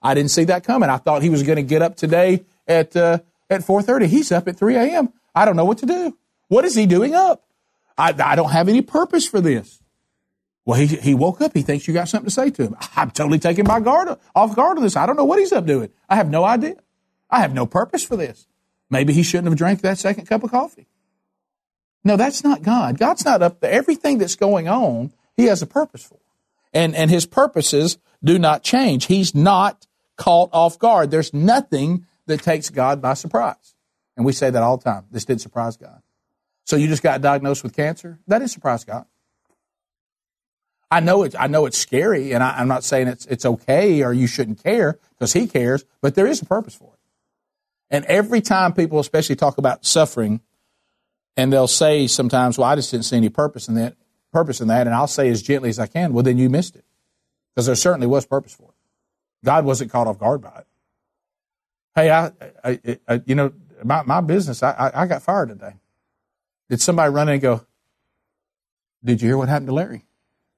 I 0.00 0.14
didn't 0.14 0.30
see 0.30 0.44
that 0.44 0.64
coming. 0.64 0.88
I 0.88 0.96
thought 0.96 1.22
he 1.22 1.30
was 1.30 1.42
going 1.42 1.56
to 1.56 1.62
get 1.62 1.82
up 1.82 1.96
today 1.96 2.44
at, 2.68 2.94
uh, 2.94 3.18
at 3.50 3.62
4.30. 3.62 4.06
He's 4.06 4.30
up 4.30 4.46
at 4.46 4.56
3 4.56 4.76
a.m. 4.76 5.12
I 5.34 5.44
don't 5.44 5.56
know 5.56 5.64
what 5.64 5.78
to 5.78 5.86
do. 5.86 6.16
What 6.48 6.64
is 6.64 6.74
he 6.74 6.86
doing 6.86 7.14
up? 7.14 7.44
I, 7.96 8.14
I 8.22 8.36
don't 8.36 8.50
have 8.50 8.68
any 8.68 8.82
purpose 8.82 9.26
for 9.26 9.40
this. 9.40 9.82
Well, 10.64 10.78
he, 10.78 10.86
he 10.86 11.14
woke 11.14 11.40
up. 11.40 11.52
He 11.54 11.62
thinks 11.62 11.88
you 11.88 11.94
got 11.94 12.08
something 12.08 12.28
to 12.28 12.34
say 12.34 12.50
to 12.50 12.62
him. 12.64 12.76
I'm 12.96 13.10
totally 13.10 13.38
taking 13.38 13.66
my 13.66 13.80
guard 13.80 14.08
off 14.34 14.54
guard 14.54 14.76
on 14.76 14.82
this. 14.82 14.96
I 14.96 15.06
don't 15.06 15.16
know 15.16 15.24
what 15.24 15.38
he's 15.38 15.52
up 15.52 15.66
doing. 15.66 15.88
I 16.08 16.16
have 16.16 16.28
no 16.28 16.44
idea. 16.44 16.76
I 17.30 17.40
have 17.40 17.54
no 17.54 17.66
purpose 17.66 18.04
for 18.04 18.16
this. 18.16 18.46
Maybe 18.90 19.12
he 19.12 19.22
shouldn't 19.22 19.48
have 19.48 19.56
drank 19.56 19.80
that 19.80 19.98
second 19.98 20.26
cup 20.26 20.42
of 20.44 20.50
coffee. 20.50 20.86
No, 22.04 22.16
that's 22.16 22.44
not 22.44 22.62
God. 22.62 22.98
God's 22.98 23.24
not 23.24 23.42
up 23.42 23.60
there. 23.60 23.72
Everything 23.72 24.18
that's 24.18 24.36
going 24.36 24.68
on, 24.68 25.12
He 25.36 25.44
has 25.44 25.62
a 25.62 25.66
purpose 25.66 26.04
for. 26.04 26.18
And, 26.72 26.94
and 26.94 27.10
His 27.10 27.26
purposes 27.26 27.98
do 28.22 28.38
not 28.38 28.62
change. 28.62 29.06
He's 29.06 29.34
not 29.34 29.86
caught 30.16 30.50
off 30.52 30.78
guard. 30.78 31.10
There's 31.10 31.34
nothing 31.34 32.06
that 32.28 32.42
takes 32.42 32.70
God 32.70 33.02
by 33.02 33.14
surprise. 33.14 33.74
And 34.16 34.24
we 34.24 34.32
say 34.32 34.50
that 34.50 34.62
all 34.62 34.76
the 34.76 34.84
time. 34.84 35.06
This 35.10 35.24
didn't 35.24 35.40
surprise 35.40 35.76
God. 35.76 36.02
So 36.64 36.76
you 36.76 36.86
just 36.86 37.02
got 37.02 37.20
diagnosed 37.20 37.62
with 37.62 37.74
cancer? 37.74 38.18
That 38.26 38.38
didn't 38.38 38.50
surprise 38.50 38.84
God. 38.84 39.06
I 40.90 41.00
know 41.00 41.22
it's, 41.22 41.34
I 41.34 41.48
know 41.48 41.66
it's 41.66 41.76
scary, 41.76 42.32
and 42.32 42.42
I, 42.42 42.60
am 42.60 42.68
not 42.68 42.82
saying 42.82 43.08
it's, 43.08 43.26
it's 43.26 43.44
okay 43.44 44.02
or 44.02 44.12
you 44.12 44.26
shouldn't 44.26 44.62
care 44.62 44.98
because 45.10 45.32
He 45.32 45.46
cares, 45.46 45.84
but 46.00 46.14
there 46.14 46.26
is 46.26 46.40
a 46.40 46.46
purpose 46.46 46.74
for 46.74 46.92
it. 46.94 47.00
And 47.90 48.04
every 48.06 48.40
time 48.40 48.72
people, 48.72 48.98
especially 48.98 49.36
talk 49.36 49.58
about 49.58 49.84
suffering, 49.84 50.40
and 51.36 51.52
they'll 51.52 51.68
say 51.68 52.06
sometimes, 52.06 52.58
well, 52.58 52.68
I 52.68 52.74
just 52.74 52.90
didn't 52.90 53.04
see 53.04 53.16
any 53.16 53.28
purpose 53.28 53.68
in 53.68 53.74
that, 53.74 53.96
purpose 54.32 54.60
in 54.60 54.68
that. 54.68 54.86
And 54.86 54.94
I'll 54.94 55.06
say 55.06 55.28
as 55.28 55.42
gently 55.42 55.68
as 55.68 55.78
I 55.78 55.86
can, 55.86 56.12
well, 56.12 56.22
then 56.22 56.38
you 56.38 56.50
missed 56.50 56.76
it. 56.76 56.84
Because 57.54 57.66
there 57.66 57.74
certainly 57.74 58.06
was 58.06 58.26
purpose 58.26 58.54
for 58.54 58.70
it. 58.70 58.76
God 59.44 59.64
wasn't 59.64 59.90
caught 59.90 60.06
off 60.06 60.18
guard 60.18 60.42
by 60.42 60.58
it. 60.58 60.66
Hey, 61.94 62.10
I, 62.10 62.32
I, 62.64 62.98
I 63.08 63.22
you 63.26 63.34
know, 63.34 63.52
my, 63.84 64.02
my 64.02 64.20
business, 64.20 64.62
I, 64.62 64.90
I 64.94 65.06
got 65.06 65.22
fired 65.22 65.48
today. 65.48 65.74
Did 66.68 66.80
somebody 66.80 67.12
run 67.12 67.28
in 67.28 67.34
and 67.34 67.42
go, 67.42 67.66
did 69.04 69.22
you 69.22 69.28
hear 69.28 69.38
what 69.38 69.48
happened 69.48 69.68
to 69.68 69.74
Larry? 69.74 70.04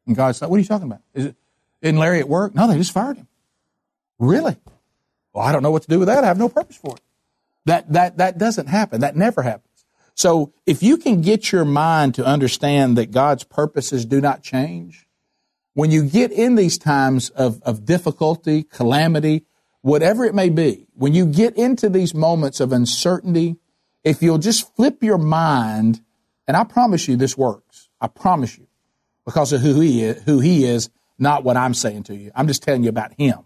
And 0.06 0.16
God's 0.16 0.40
like, 0.40 0.50
what 0.50 0.56
are 0.56 0.60
you 0.60 0.66
talking 0.66 0.86
about? 0.86 1.02
Is 1.14 1.26
it, 1.26 1.36
isn't 1.82 1.98
Larry 1.98 2.20
at 2.20 2.28
work? 2.28 2.54
No, 2.54 2.66
they 2.66 2.76
just 2.76 2.92
fired 2.92 3.16
him. 3.16 3.28
Really? 4.18 4.56
Well, 5.32 5.46
I 5.46 5.52
don't 5.52 5.62
know 5.62 5.70
what 5.70 5.82
to 5.82 5.88
do 5.88 5.98
with 5.98 6.08
that. 6.08 6.24
I 6.24 6.26
have 6.26 6.38
no 6.38 6.48
purpose 6.48 6.76
for 6.76 6.96
it. 6.96 7.02
That, 7.66 7.92
that, 7.92 8.18
that 8.18 8.38
doesn't 8.38 8.66
happen. 8.66 9.00
That 9.02 9.16
never 9.16 9.42
happens. 9.42 9.84
So 10.14 10.52
if 10.66 10.82
you 10.82 10.96
can 10.96 11.20
get 11.20 11.52
your 11.52 11.64
mind 11.64 12.14
to 12.16 12.24
understand 12.26 12.98
that 12.98 13.10
God's 13.10 13.44
purposes 13.44 14.04
do 14.04 14.20
not 14.20 14.42
change, 14.42 15.06
when 15.74 15.90
you 15.90 16.02
get 16.04 16.32
in 16.32 16.56
these 16.56 16.76
times 16.76 17.30
of, 17.30 17.62
of 17.62 17.84
difficulty, 17.84 18.62
calamity, 18.64 19.44
whatever 19.82 20.24
it 20.24 20.34
may 20.34 20.48
be, 20.48 20.86
when 20.94 21.14
you 21.14 21.26
get 21.26 21.56
into 21.56 21.88
these 21.88 22.14
moments 22.14 22.60
of 22.60 22.72
uncertainty, 22.72 23.56
if 24.04 24.22
you'll 24.22 24.38
just 24.38 24.74
flip 24.76 25.02
your 25.02 25.18
mind, 25.18 26.00
and 26.46 26.56
I 26.56 26.64
promise 26.64 27.08
you 27.08 27.16
this 27.16 27.36
works. 27.36 27.88
I 28.00 28.08
promise 28.08 28.56
you. 28.56 28.66
Because 29.24 29.52
of 29.52 29.60
who 29.60 29.80
he 29.80 30.02
is, 30.02 30.22
who 30.22 30.40
he 30.40 30.64
is, 30.64 30.90
not 31.18 31.44
what 31.44 31.56
I'm 31.56 31.74
saying 31.74 32.04
to 32.04 32.16
you. 32.16 32.30
I'm 32.34 32.48
just 32.48 32.62
telling 32.62 32.82
you 32.82 32.88
about 32.88 33.12
him. 33.18 33.38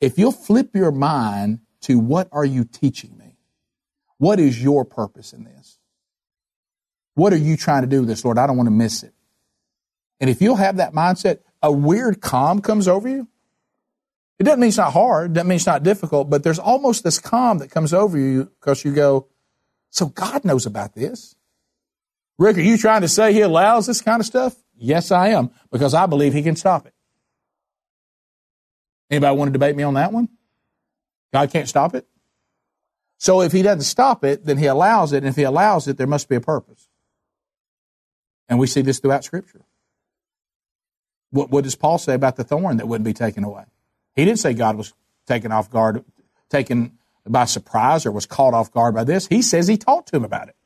If 0.00 0.18
you'll 0.18 0.32
flip 0.32 0.74
your 0.74 0.90
mind 0.90 1.60
to 1.82 1.98
what 1.98 2.28
are 2.32 2.44
you 2.44 2.64
teaching 2.64 3.16
me? 3.16 3.36
What 4.18 4.40
is 4.40 4.62
your 4.62 4.84
purpose 4.84 5.32
in 5.32 5.44
this? 5.44 5.78
What 7.14 7.32
are 7.32 7.38
you 7.38 7.56
trying 7.56 7.82
to 7.82 7.88
do 7.88 8.00
with 8.00 8.08
this, 8.08 8.24
Lord? 8.24 8.38
I 8.38 8.46
don't 8.46 8.56
want 8.56 8.66
to 8.66 8.72
miss 8.72 9.02
it. 9.02 9.14
And 10.20 10.28
if 10.28 10.42
you'll 10.42 10.56
have 10.56 10.76
that 10.78 10.92
mindset, 10.92 11.38
a 11.62 11.70
weird 11.70 12.20
calm 12.20 12.60
comes 12.60 12.88
over 12.88 13.08
you. 13.08 13.28
It 14.38 14.44
doesn't 14.44 14.60
mean 14.60 14.68
it's 14.68 14.76
not 14.76 14.92
hard, 14.92 15.32
doesn't 15.32 15.48
mean 15.48 15.56
it's 15.56 15.66
not 15.66 15.82
difficult, 15.82 16.30
but 16.30 16.44
there's 16.44 16.60
almost 16.60 17.02
this 17.02 17.18
calm 17.18 17.58
that 17.58 17.70
comes 17.70 17.92
over 17.92 18.16
you 18.16 18.44
because 18.60 18.84
you 18.84 18.92
go, 18.92 19.26
so 19.90 20.06
God 20.06 20.44
knows 20.44 20.64
about 20.64 20.94
this. 20.94 21.34
Rick, 22.38 22.58
are 22.58 22.62
you 22.62 22.78
trying 22.78 23.00
to 23.00 23.08
say 23.08 23.32
he 23.32 23.40
allows 23.40 23.86
this 23.86 24.00
kind 24.00 24.20
of 24.20 24.26
stuff? 24.26 24.54
Yes, 24.76 25.10
I 25.10 25.28
am, 25.30 25.50
because 25.72 25.92
I 25.92 26.06
believe 26.06 26.32
he 26.32 26.42
can 26.42 26.54
stop 26.54 26.86
it. 26.86 26.94
Anybody 29.10 29.36
want 29.36 29.48
to 29.48 29.52
debate 29.52 29.74
me 29.74 29.82
on 29.82 29.94
that 29.94 30.12
one? 30.12 30.28
God 31.32 31.50
can't 31.50 31.68
stop 31.68 31.94
it? 31.94 32.06
So 33.18 33.40
if 33.40 33.50
he 33.50 33.62
doesn't 33.62 33.82
stop 33.82 34.24
it, 34.24 34.44
then 34.44 34.58
he 34.58 34.66
allows 34.66 35.12
it. 35.12 35.18
And 35.18 35.26
if 35.26 35.34
he 35.34 35.42
allows 35.42 35.88
it, 35.88 35.96
there 35.96 36.06
must 36.06 36.28
be 36.28 36.36
a 36.36 36.40
purpose. 36.40 36.88
And 38.48 38.58
we 38.58 38.68
see 38.68 38.82
this 38.82 39.00
throughout 39.00 39.24
Scripture. 39.24 39.62
What, 41.30 41.50
what 41.50 41.64
does 41.64 41.74
Paul 41.74 41.98
say 41.98 42.14
about 42.14 42.36
the 42.36 42.44
thorn 42.44 42.76
that 42.76 42.86
wouldn't 42.86 43.04
be 43.04 43.12
taken 43.12 43.42
away? 43.42 43.64
He 44.18 44.24
didn't 44.24 44.40
say 44.40 44.52
God 44.52 44.76
was 44.76 44.92
taken 45.28 45.52
off 45.52 45.70
guard, 45.70 46.04
taken 46.48 46.98
by 47.24 47.44
surprise 47.44 48.04
or 48.04 48.10
was 48.10 48.26
caught 48.26 48.52
off 48.52 48.72
guard 48.72 48.92
by 48.92 49.04
this. 49.04 49.28
He 49.28 49.42
says 49.42 49.68
he 49.68 49.76
talked 49.76 50.08
to 50.08 50.16
him 50.16 50.24
about 50.24 50.48
it 50.48 50.56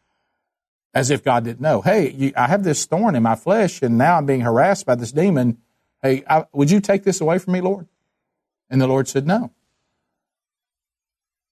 as 0.95 1.11
if 1.11 1.23
God 1.23 1.45
didn't 1.45 1.61
know. 1.61 1.83
Hey, 1.83 2.13
you, 2.13 2.33
I 2.35 2.47
have 2.47 2.65
this 2.65 2.87
thorn 2.87 3.15
in 3.15 3.23
my 3.23 3.35
flesh 3.35 3.83
and 3.83 3.99
now 3.99 4.17
I'm 4.17 4.25
being 4.25 4.41
harassed 4.41 4.87
by 4.87 4.95
this 4.95 5.13
demon. 5.13 5.59
Hey, 6.03 6.25
I, 6.31 6.47
would 6.55 6.71
you 6.71 6.81
take 6.81 7.05
this 7.05 7.21
away 7.21 7.37
from 7.37 7.53
me, 7.53 7.61
Lord? 7.61 7.89
And 8.71 8.81
the 8.81 8.87
Lord 8.87 9.07
said, 9.07 9.27
no. 9.27 9.51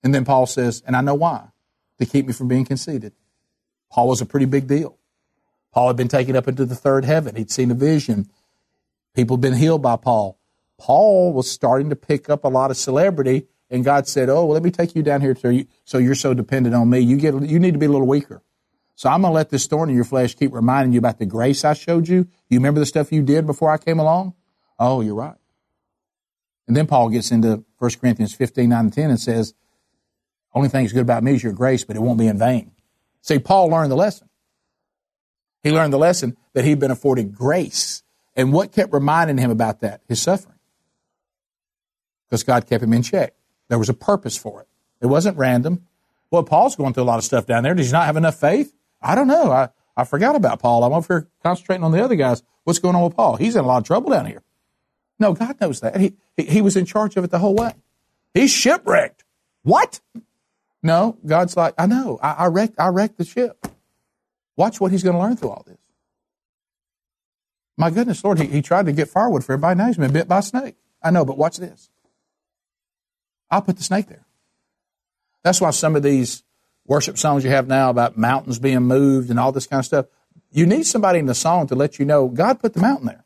And 0.03 0.15
then 0.15 0.25
Paul 0.25 0.47
says, 0.47 0.83
and 0.87 0.97
I 0.97 1.03
know 1.03 1.15
why, 1.15 1.49
to 1.99 2.07
keep 2.07 2.27
me 2.27 2.33
from 2.33 2.49
being 2.49 2.65
conceited. 2.65 3.13
Paul 3.91 4.09
was 4.09 4.23
a 4.23 4.27
pretty 4.27 4.47
big 4.47 4.67
deal. 4.67 4.97
Paul 5.71 5.89
had 5.89 5.97
been 5.97 6.09
taken 6.09 6.35
up 6.35 6.49
into 6.49 6.65
the 6.65 6.75
third 6.75 7.05
heaven. 7.05 7.37
He'd 7.37 7.51
seen 7.51 7.71
a 7.71 7.75
vision. 7.75 8.31
People 9.15 9.37
had 9.37 9.43
been 9.43 9.53
healed 9.53 9.83
by 9.83 9.97
Paul. 9.97 10.40
Paul 10.81 11.33
was 11.33 11.51
starting 11.51 11.91
to 11.91 11.97
pick 11.97 12.29
up 12.29 12.45
a 12.45 12.49
lot 12.49 12.71
of 12.71 12.77
celebrity, 12.77 13.47
and 13.69 13.85
God 13.85 14.09
said, 14.09 14.29
"Oh, 14.29 14.47
well, 14.47 14.55
let 14.55 14.63
me 14.63 14.71
take 14.71 14.97
you 14.97 15.03
down 15.03 15.21
here 15.21 15.37
so, 15.37 15.51
you, 15.51 15.67
so 15.85 15.99
you're 15.99 16.15
so 16.15 16.35
dependent 16.35 16.75
on 16.75 16.89
me. 16.89 17.01
You 17.01 17.17
get 17.17 17.35
you 17.43 17.59
need 17.59 17.73
to 17.73 17.79
be 17.79 17.87
a 17.87 17.91
little 17.91 18.07
weaker. 18.07 18.43
So 18.95 19.09
I'm 19.09 19.23
going 19.23 19.31
to 19.31 19.35
let 19.35 19.51
this 19.51 19.67
thorn 19.67 19.89
in 19.89 19.95
your 19.95 20.05
flesh 20.05 20.35
keep 20.35 20.53
reminding 20.53 20.93
you 20.93 20.99
about 20.99 21.19
the 21.19 21.27
grace 21.27 21.65
I 21.65 21.73
showed 21.73 22.09
you. 22.09 22.29
You 22.49 22.59
remember 22.59 22.81
the 22.81 22.87
stuff 22.87 23.13
you 23.13 23.23
did 23.23 23.47
before 23.47 23.71
I 23.71 23.79
came 23.79 23.99
along? 23.99 24.35
Oh, 24.79 25.01
you're 25.01 25.15
right. 25.15 25.37
And 26.69 26.77
then 26.77 26.87
Paul 26.87 27.09
gets 27.09 27.31
into 27.31 27.65
1 27.79 27.91
Corinthians 28.01 28.35
15, 28.35 28.69
9 28.69 28.79
and 28.79 28.93
10 28.93 29.11
and 29.11 29.19
says, 29.19 29.55
only 30.55 30.69
thing 30.69 30.85
that's 30.85 30.93
good 30.93 31.01
about 31.01 31.23
me 31.23 31.35
is 31.35 31.43
your 31.43 31.53
grace, 31.53 31.85
but 31.85 31.97
it 31.97 32.03
won't 32.03 32.19
be 32.19 32.27
in 32.27 32.39
vain. 32.39 32.73
See, 33.23 33.39
Paul 33.39 33.69
learned 33.69 33.91
the 33.91 33.97
lesson. 33.97 34.29
He 35.63 35.71
learned 35.71 35.93
the 35.93 35.99
lesson 35.99 36.37
that 36.53 36.65
he'd 36.65 36.79
been 36.79 36.91
afforded 36.91 37.35
grace. 37.35 38.03
And 38.37 38.53
what 38.53 38.73
kept 38.73 38.93
reminding 38.93 39.39
him 39.39 39.51
about 39.51 39.81
that? 39.81 40.03
His 40.09 40.21
suffering. 40.21 40.60
Because 42.31 42.45
God 42.45 42.67
kept 42.69 42.85
him 42.85 42.93
in 42.93 43.03
check. 43.03 43.35
There 43.69 43.79
was 43.79 43.89
a 43.89 43.95
purpose 43.95 44.37
for 44.37 44.63
it. 44.63 44.69
It 45.01 45.07
wasn't 45.07 45.37
random. 45.37 45.87
Well, 46.31 46.45
Paul's 46.45 46.77
going 46.77 46.95
through 46.95 47.03
a 47.03 47.05
lot 47.05 47.19
of 47.19 47.25
stuff 47.25 47.45
down 47.45 47.65
there. 47.65 47.75
Does 47.75 47.87
he 47.87 47.93
not 47.93 48.07
have 48.07 48.17
enough 48.17 48.39
faith? 48.39 48.73
I 49.03 49.15
don't 49.15 49.27
know. 49.27 49.51
I, 49.51 49.71
I 49.97 50.05
forgot 50.05 50.37
about 50.37 50.61
Paul. 50.61 50.85
I'm 50.85 50.93
over 50.93 51.15
here 51.15 51.29
concentrating 51.43 51.83
on 51.83 51.91
the 51.91 52.03
other 52.03 52.15
guys. 52.15 52.43
What's 52.65 52.79
going 52.79 52.95
on 52.95 53.03
with 53.03 53.17
Paul? 53.17 53.37
He's 53.37 53.57
in 53.57 53.65
a 53.65 53.67
lot 53.67 53.79
of 53.79 53.85
trouble 53.85 54.11
down 54.11 54.27
here. 54.27 54.43
No, 55.19 55.33
God 55.33 55.61
knows 55.61 55.81
that. 55.81 55.99
He, 55.99 56.15
he, 56.37 56.45
he 56.45 56.63
was 56.63 56.77
in 56.77 56.87
charge 56.87 57.17
of 57.17 57.25
it 57.25 57.31
the 57.31 57.39
whole 57.39 57.55
way. 57.55 57.75
He's 58.33 58.51
shipwrecked. 58.51 59.25
What? 59.63 60.01
No, 60.83 61.19
God's 61.27 61.57
like, 61.57 61.75
I 61.77 61.87
know. 61.87 62.19
I, 62.23 62.33
I 62.33 62.47
wrecked, 62.47 62.79
I 62.79 62.89
wrecked 62.89 63.19
the 63.19 63.25
ship. 63.25 63.67
Watch 64.57 64.81
what 64.81 64.93
he's 64.93 65.03
going 65.03 65.15
to 65.15 65.21
learn 65.21 65.37
through 65.37 65.51
all 65.51 65.65
this. 65.67 65.77
My 67.77 67.91
goodness, 67.91 68.23
Lord, 68.25 68.39
he, 68.39 68.47
he 68.47 68.63
tried 68.63 68.87
to 68.87 68.93
get 68.93 69.09
firewood 69.09 69.45
for 69.45 69.53
everybody. 69.53 69.79
Now 69.79 69.87
he's 69.89 69.97
been 69.97 70.13
bit 70.13 70.29
by 70.29 70.39
a 70.39 70.43
snake. 70.43 70.77
I 71.03 71.11
know, 71.11 71.25
but 71.25 71.39
watch 71.39 71.57
this. 71.59 71.90
I'll 73.51 73.63
put 73.63 73.77
the 73.77 73.83
snake 73.83 74.09
there. 74.09 74.25
That's 75.43 75.61
why 75.61 75.71
some 75.71 75.97
of 75.97 76.03
these 76.03 76.43
worship 76.87 77.19
songs 77.19 77.45
you 77.45 77.51
have 77.51 77.69
now 77.69 77.91
about 77.91 78.17
mountains 78.17 78.59
being 78.59 78.83
moved 78.83 79.31
and 79.31 79.39
all 79.39 79.53
this 79.53 79.67
kind 79.67 79.81
of 79.81 79.87
stuff, 79.87 80.07
you 80.51 80.67
need 80.67 80.85
somebody 80.85 81.19
in 81.19 81.27
the 81.27 81.35
song 81.35 81.67
to 81.69 81.75
let 81.75 81.99
you 81.99 82.05
know 82.05 82.29
God 82.29 82.61
put 82.61 82.75
the 82.75 82.81
mountain 82.81 83.07
there. 83.07 83.25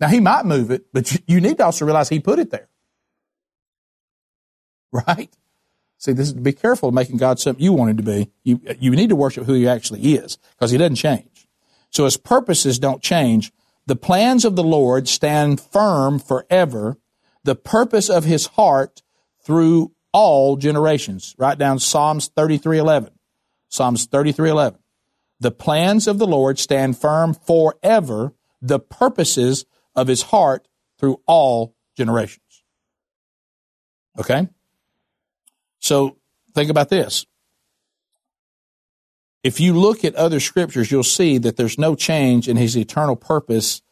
Now, 0.00 0.08
He 0.08 0.20
might 0.20 0.44
move 0.44 0.70
it, 0.70 0.86
but 0.92 1.20
you 1.26 1.40
need 1.40 1.58
to 1.58 1.64
also 1.64 1.84
realize 1.84 2.08
He 2.08 2.20
put 2.20 2.38
it 2.38 2.50
there. 2.50 2.68
Right? 5.06 5.34
See, 6.02 6.12
this 6.12 6.26
is 6.26 6.32
be 6.32 6.52
careful 6.52 6.88
of 6.88 6.96
making 6.96 7.18
God 7.18 7.38
something 7.38 7.62
you 7.62 7.72
want 7.72 7.90
him 7.92 7.96
to 7.98 8.02
be. 8.02 8.28
You, 8.42 8.60
you 8.80 8.90
need 8.90 9.08
to 9.10 9.14
worship 9.14 9.44
who 9.44 9.52
he 9.52 9.68
actually 9.68 10.14
is 10.14 10.36
because 10.50 10.72
he 10.72 10.76
doesn't 10.76 10.96
change. 10.96 11.46
So 11.90 12.06
his 12.06 12.16
purposes 12.16 12.80
don't 12.80 13.00
change. 13.00 13.52
The 13.86 13.94
plans 13.94 14.44
of 14.44 14.56
the 14.56 14.64
Lord 14.64 15.06
stand 15.06 15.60
firm 15.60 16.18
forever. 16.18 16.98
The 17.44 17.56
purpose 17.56 18.08
of 18.08 18.24
his 18.24 18.46
heart 18.46 19.02
through 19.44 19.92
all 20.12 20.56
generations. 20.56 21.34
Write 21.38 21.58
down 21.58 21.78
Psalms 21.78 22.28
33:11. 22.28 23.10
Psalms 23.68 24.06
33:11. 24.06 24.78
The 25.40 25.50
plans 25.50 26.06
of 26.06 26.18
the 26.18 26.26
Lord 26.26 26.58
stand 26.58 26.98
firm 26.98 27.34
forever. 27.34 28.34
The 28.60 28.78
purposes 28.78 29.64
of 29.94 30.06
his 30.06 30.22
heart 30.22 30.68
through 30.98 31.20
all 31.26 31.74
generations. 31.96 32.62
Okay? 34.18 34.48
So 35.80 36.18
think 36.54 36.70
about 36.70 36.90
this. 36.90 37.26
If 39.42 39.58
you 39.58 39.76
look 39.76 40.04
at 40.04 40.14
other 40.14 40.38
scriptures, 40.38 40.92
you'll 40.92 41.02
see 41.02 41.38
that 41.38 41.56
there's 41.56 41.78
no 41.78 41.96
change 41.96 42.48
in 42.48 42.56
his 42.56 42.76
eternal 42.76 43.16
purpose. 43.16 43.82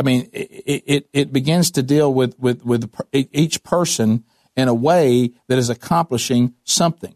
I 0.00 0.02
mean, 0.02 0.30
it, 0.32 0.82
it, 0.86 1.08
it 1.12 1.32
begins 1.32 1.70
to 1.72 1.82
deal 1.82 2.12
with, 2.14 2.38
with, 2.38 2.64
with 2.64 2.90
each 3.12 3.62
person 3.62 4.24
in 4.56 4.66
a 4.66 4.72
way 4.74 5.32
that 5.48 5.58
is 5.58 5.68
accomplishing 5.68 6.54
something. 6.64 7.14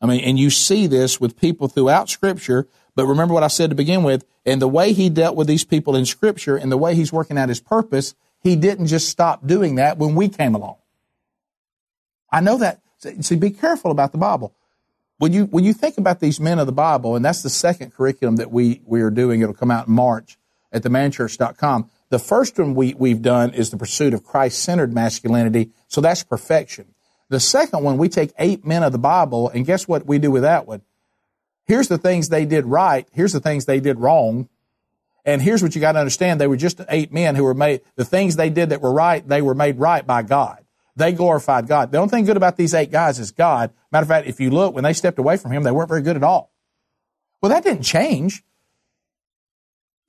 I 0.00 0.06
mean, 0.06 0.20
and 0.20 0.38
you 0.38 0.48
see 0.48 0.86
this 0.86 1.20
with 1.20 1.36
people 1.36 1.66
throughout 1.66 2.08
scripture, 2.08 2.68
but 2.94 3.06
remember 3.06 3.34
what 3.34 3.42
I 3.42 3.48
said 3.48 3.70
to 3.70 3.76
begin 3.76 4.04
with, 4.04 4.24
and 4.46 4.62
the 4.62 4.68
way 4.68 4.92
he 4.92 5.10
dealt 5.10 5.34
with 5.34 5.48
these 5.48 5.64
people 5.64 5.96
in 5.96 6.06
scripture 6.06 6.56
and 6.56 6.70
the 6.70 6.78
way 6.78 6.94
he's 6.94 7.12
working 7.12 7.36
out 7.36 7.48
his 7.48 7.60
purpose, 7.60 8.14
he 8.38 8.54
didn't 8.54 8.86
just 8.86 9.08
stop 9.08 9.44
doing 9.44 9.74
that 9.74 9.98
when 9.98 10.14
we 10.14 10.28
came 10.28 10.54
along. 10.54 10.76
I 12.30 12.40
know 12.40 12.58
that 12.58 12.80
See, 13.20 13.36
be 13.36 13.50
careful 13.50 13.90
about 13.90 14.12
the 14.12 14.18
Bible. 14.18 14.54
When 15.18 15.32
you, 15.32 15.46
when 15.46 15.64
you 15.64 15.72
think 15.72 15.98
about 15.98 16.20
these 16.20 16.38
men 16.38 16.58
of 16.58 16.66
the 16.66 16.72
Bible, 16.72 17.16
and 17.16 17.24
that's 17.24 17.42
the 17.42 17.50
second 17.50 17.94
curriculum 17.94 18.36
that 18.36 18.50
we, 18.50 18.82
we 18.84 19.00
are 19.00 19.10
doing, 19.10 19.40
it'll 19.40 19.54
come 19.54 19.70
out 19.70 19.88
in 19.88 19.94
March 19.94 20.38
at 20.72 20.82
themanchurch.com. 20.82 21.90
The 22.10 22.18
first 22.18 22.58
one 22.58 22.74
we, 22.74 22.94
we've 22.94 23.22
done 23.22 23.54
is 23.54 23.70
the 23.70 23.76
pursuit 23.76 24.14
of 24.14 24.24
Christ-centered 24.24 24.92
masculinity. 24.92 25.70
So 25.88 26.00
that's 26.00 26.24
perfection. 26.24 26.94
The 27.28 27.40
second 27.40 27.84
one, 27.84 27.96
we 27.96 28.08
take 28.08 28.32
eight 28.38 28.66
men 28.66 28.82
of 28.82 28.92
the 28.92 28.98
Bible, 28.98 29.48
and 29.48 29.64
guess 29.64 29.86
what 29.86 30.06
we 30.06 30.18
do 30.18 30.30
with 30.30 30.42
that 30.42 30.66
one? 30.66 30.82
Here's 31.66 31.86
the 31.86 31.98
things 31.98 32.28
they 32.28 32.44
did 32.44 32.66
right. 32.66 33.06
Here's 33.12 33.32
the 33.32 33.40
things 33.40 33.64
they 33.64 33.78
did 33.78 34.00
wrong. 34.00 34.48
And 35.24 35.40
here's 35.40 35.62
what 35.62 35.74
you 35.74 35.80
got 35.80 35.92
to 35.92 36.00
understand. 36.00 36.40
They 36.40 36.48
were 36.48 36.56
just 36.56 36.80
eight 36.88 37.12
men 37.12 37.36
who 37.36 37.44
were 37.44 37.54
made, 37.54 37.82
the 37.94 38.04
things 38.04 38.34
they 38.34 38.50
did 38.50 38.70
that 38.70 38.80
were 38.80 38.92
right, 38.92 39.26
they 39.26 39.42
were 39.42 39.54
made 39.54 39.78
right 39.78 40.04
by 40.04 40.22
God. 40.22 40.64
They 40.96 41.12
glorified 41.12 41.68
God. 41.68 41.92
The 41.92 41.98
only 41.98 42.10
thing 42.10 42.24
good 42.24 42.36
about 42.36 42.56
these 42.56 42.74
eight 42.74 42.90
guys 42.90 43.20
is 43.20 43.30
God. 43.30 43.70
Matter 43.92 44.02
of 44.02 44.08
fact, 44.08 44.26
if 44.26 44.40
you 44.40 44.50
look, 44.50 44.74
when 44.74 44.82
they 44.82 44.92
stepped 44.92 45.18
away 45.18 45.36
from 45.36 45.52
him, 45.52 45.62
they 45.62 45.70
weren't 45.70 45.88
very 45.88 46.02
good 46.02 46.16
at 46.16 46.24
all. 46.24 46.52
Well, 47.40 47.50
that 47.50 47.62
didn't 47.62 47.84
change. 47.84 48.42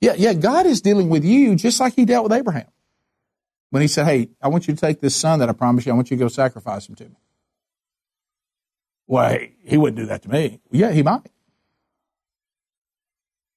Yeah, 0.02 0.14
yeah, 0.18 0.32
God 0.32 0.66
is 0.66 0.80
dealing 0.80 1.08
with 1.08 1.24
you 1.24 1.54
just 1.54 1.78
like 1.78 1.94
he 1.94 2.04
dealt 2.04 2.24
with 2.24 2.32
Abraham. 2.32 2.66
When 3.70 3.82
he 3.82 3.88
said, 3.88 4.04
Hey, 4.04 4.30
I 4.42 4.48
want 4.48 4.66
you 4.66 4.74
to 4.74 4.80
take 4.80 5.00
this 5.00 5.14
son 5.14 5.38
that 5.38 5.48
I 5.48 5.52
promised 5.52 5.86
you, 5.86 5.92
I 5.92 5.94
want 5.94 6.10
you 6.10 6.16
to 6.16 6.24
go 6.24 6.28
sacrifice 6.28 6.88
him 6.88 6.96
to 6.96 7.04
me. 7.04 7.16
Well, 9.06 9.38
he 9.64 9.76
wouldn't 9.76 9.96
do 9.96 10.06
that 10.06 10.22
to 10.22 10.28
me. 10.28 10.60
Yeah, 10.72 10.90
he 10.90 11.04
might. 11.04 11.30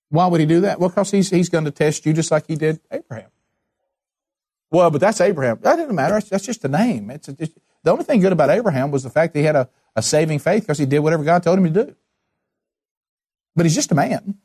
Why 0.10 0.28
would 0.28 0.40
he 0.40 0.46
do 0.46 0.62
that? 0.62 0.80
Well, 0.80 0.90
because 0.90 1.10
he's, 1.10 1.32
he's 1.32 1.50
going 1.50 1.66
to 1.66 1.72
test 1.72 2.06
you 2.06 2.14
just 2.14 2.30
like 2.30 2.46
he 2.46 2.56
did 2.56 2.80
Abraham. 2.92 3.32
Well, 4.70 4.92
but 4.92 5.02
that's 5.02 5.20
Abraham. 5.22 5.58
That 5.64 5.78
doesn't 5.78 5.96
matter. 5.96 6.22
That's 6.22 6.46
just 6.46 6.64
a 6.64 6.68
name. 6.68 7.10
It's, 7.10 7.28
a, 7.28 7.34
the 7.34 7.92
only 7.92 8.04
thing 8.04 8.20
good 8.20 8.34
about 8.34 8.52
Abraham 8.52 8.92
was 8.92 9.02
the 9.02 9.10
fact 9.10 9.34
that 9.34 9.40
he 9.40 9.46
had 9.46 9.56
a, 9.56 9.70
a 9.96 10.04
saving 10.04 10.40
faith 10.40 10.62
because 10.62 10.78
he 10.78 10.86
did 10.86 11.00
whatever 11.00 11.24
God 11.24 11.42
told 11.42 11.58
him 11.58 11.74
to 11.74 11.86
do. 11.86 11.96
But 13.56 13.66
he's 13.66 13.76
just 13.76 13.92
a 13.92 13.96
man. 13.96 14.38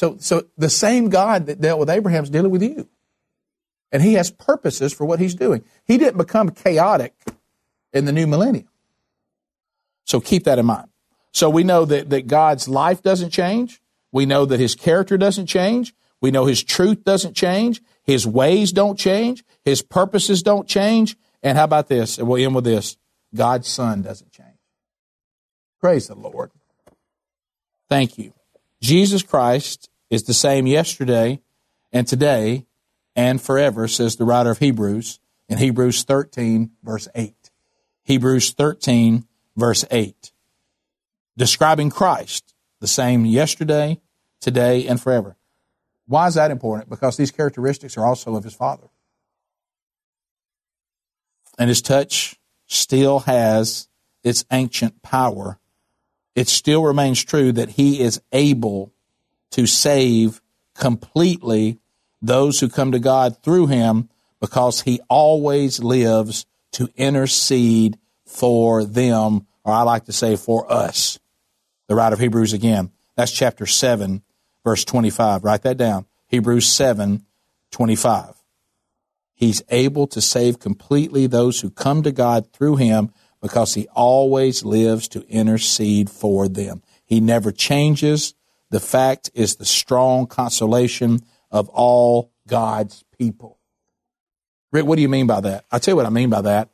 So, 0.00 0.16
so 0.18 0.46
the 0.56 0.70
same 0.70 1.10
God 1.10 1.44
that 1.44 1.60
dealt 1.60 1.78
with 1.78 1.90
Abraham 1.90 2.24
is 2.24 2.30
dealing 2.30 2.50
with 2.50 2.62
you. 2.62 2.88
And 3.92 4.02
he 4.02 4.14
has 4.14 4.30
purposes 4.30 4.94
for 4.94 5.04
what 5.04 5.20
he's 5.20 5.34
doing. 5.34 5.62
He 5.84 5.98
didn't 5.98 6.16
become 6.16 6.48
chaotic 6.48 7.12
in 7.92 8.06
the 8.06 8.12
new 8.12 8.26
millennium. 8.26 8.70
So 10.06 10.18
keep 10.18 10.44
that 10.44 10.58
in 10.58 10.64
mind. 10.64 10.88
So 11.34 11.50
we 11.50 11.64
know 11.64 11.84
that, 11.84 12.08
that 12.08 12.28
God's 12.28 12.66
life 12.66 13.02
doesn't 13.02 13.28
change. 13.28 13.82
We 14.10 14.24
know 14.24 14.46
that 14.46 14.58
his 14.58 14.74
character 14.74 15.18
doesn't 15.18 15.48
change. 15.48 15.92
We 16.22 16.30
know 16.30 16.46
his 16.46 16.64
truth 16.64 17.04
doesn't 17.04 17.34
change. 17.34 17.82
His 18.02 18.26
ways 18.26 18.72
don't 18.72 18.98
change. 18.98 19.44
His 19.66 19.82
purposes 19.82 20.42
don't 20.42 20.66
change. 20.66 21.14
And 21.42 21.58
how 21.58 21.64
about 21.64 21.88
this? 21.88 22.16
And 22.16 22.26
we'll 22.26 22.42
end 22.42 22.54
with 22.54 22.64
this. 22.64 22.96
God's 23.34 23.68
son 23.68 24.00
doesn't 24.00 24.32
change. 24.32 24.56
Praise 25.78 26.06
the 26.06 26.14
Lord. 26.14 26.52
Thank 27.90 28.16
you. 28.16 28.32
Jesus 28.80 29.22
Christ 29.22 29.89
is 30.10 30.24
the 30.24 30.34
same 30.34 30.66
yesterday 30.66 31.40
and 31.92 32.06
today 32.06 32.66
and 33.16 33.40
forever, 33.40 33.88
says 33.88 34.16
the 34.16 34.24
writer 34.24 34.50
of 34.50 34.58
Hebrews 34.58 35.20
in 35.48 35.58
Hebrews 35.58 36.02
13, 36.04 36.72
verse 36.82 37.08
8. 37.14 37.34
Hebrews 38.02 38.52
13, 38.52 39.24
verse 39.56 39.84
8. 39.90 40.32
Describing 41.36 41.90
Christ, 41.90 42.54
the 42.80 42.86
same 42.86 43.24
yesterday, 43.24 44.00
today, 44.40 44.86
and 44.86 45.00
forever. 45.00 45.36
Why 46.06 46.26
is 46.26 46.34
that 46.34 46.50
important? 46.50 46.90
Because 46.90 47.16
these 47.16 47.30
characteristics 47.30 47.96
are 47.96 48.04
also 48.04 48.34
of 48.34 48.44
his 48.44 48.54
Father. 48.54 48.88
And 51.58 51.68
his 51.68 51.82
touch 51.82 52.36
still 52.66 53.20
has 53.20 53.88
its 54.24 54.44
ancient 54.50 55.02
power. 55.02 55.58
It 56.34 56.48
still 56.48 56.82
remains 56.82 57.22
true 57.22 57.52
that 57.52 57.70
he 57.70 58.00
is 58.00 58.20
able 58.32 58.92
to 59.52 59.66
save 59.66 60.40
completely 60.74 61.78
those 62.22 62.60
who 62.60 62.68
come 62.68 62.92
to 62.92 62.98
God 62.98 63.42
through 63.42 63.66
him 63.66 64.08
because 64.40 64.82
he 64.82 65.00
always 65.08 65.80
lives 65.80 66.46
to 66.72 66.88
intercede 66.96 67.98
for 68.26 68.84
them, 68.84 69.46
or 69.64 69.72
I 69.72 69.82
like 69.82 70.04
to 70.04 70.12
say 70.12 70.36
for 70.36 70.70
us. 70.72 71.18
The 71.88 71.94
writer 71.94 72.14
of 72.14 72.20
Hebrews 72.20 72.52
again. 72.52 72.90
That's 73.16 73.32
chapter 73.32 73.66
7, 73.66 74.22
verse 74.64 74.84
25. 74.84 75.44
Write 75.44 75.62
that 75.62 75.76
down. 75.76 76.06
Hebrews 76.28 76.66
7, 76.66 77.26
25. 77.72 78.34
He's 79.34 79.62
able 79.70 80.06
to 80.08 80.20
save 80.20 80.58
completely 80.58 81.26
those 81.26 81.60
who 81.60 81.70
come 81.70 82.02
to 82.02 82.12
God 82.12 82.52
through 82.52 82.76
him 82.76 83.10
because 83.40 83.74
he 83.74 83.88
always 83.88 84.64
lives 84.64 85.08
to 85.08 85.26
intercede 85.28 86.10
for 86.10 86.46
them. 86.46 86.82
He 87.04 87.20
never 87.20 87.50
changes. 87.50 88.34
The 88.70 88.80
fact 88.80 89.30
is 89.34 89.56
the 89.56 89.64
strong 89.64 90.26
consolation 90.26 91.20
of 91.50 91.68
all 91.70 92.32
God's 92.46 93.04
people. 93.18 93.58
Rick, 94.72 94.86
what 94.86 94.96
do 94.96 95.02
you 95.02 95.08
mean 95.08 95.26
by 95.26 95.40
that? 95.40 95.64
I'll 95.70 95.80
tell 95.80 95.92
you 95.92 95.96
what 95.96 96.06
I 96.06 96.10
mean 96.10 96.30
by 96.30 96.42
that. 96.42 96.70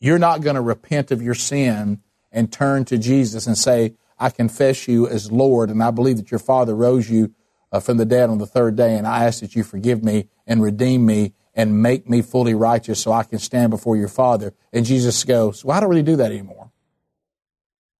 You're 0.00 0.18
not 0.18 0.40
going 0.40 0.56
to 0.56 0.62
repent 0.62 1.10
of 1.10 1.22
your 1.22 1.34
sin 1.34 2.00
and 2.32 2.50
turn 2.50 2.84
to 2.86 2.98
Jesus 2.98 3.46
and 3.46 3.56
say, 3.56 3.94
I 4.18 4.30
confess 4.30 4.88
you 4.88 5.06
as 5.06 5.30
Lord, 5.30 5.68
and 5.68 5.82
I 5.82 5.90
believe 5.90 6.16
that 6.16 6.30
your 6.30 6.40
Father 6.40 6.74
rose 6.74 7.10
you 7.10 7.34
uh, 7.70 7.80
from 7.80 7.96
the 7.98 8.04
dead 8.04 8.30
on 8.30 8.38
the 8.38 8.46
third 8.46 8.76
day, 8.76 8.96
and 8.96 9.06
I 9.06 9.24
ask 9.24 9.40
that 9.40 9.54
you 9.54 9.64
forgive 9.64 10.02
me 10.02 10.28
and 10.46 10.62
redeem 10.62 11.04
me 11.04 11.34
and 11.54 11.82
make 11.82 12.08
me 12.08 12.22
fully 12.22 12.54
righteous 12.54 13.00
so 13.00 13.12
I 13.12 13.24
can 13.24 13.38
stand 13.38 13.70
before 13.70 13.96
your 13.96 14.08
Father. 14.08 14.54
And 14.72 14.86
Jesus 14.86 15.24
goes, 15.24 15.64
Well, 15.64 15.76
I 15.76 15.80
don't 15.80 15.90
really 15.90 16.02
do 16.02 16.16
that 16.16 16.30
anymore. 16.30 16.70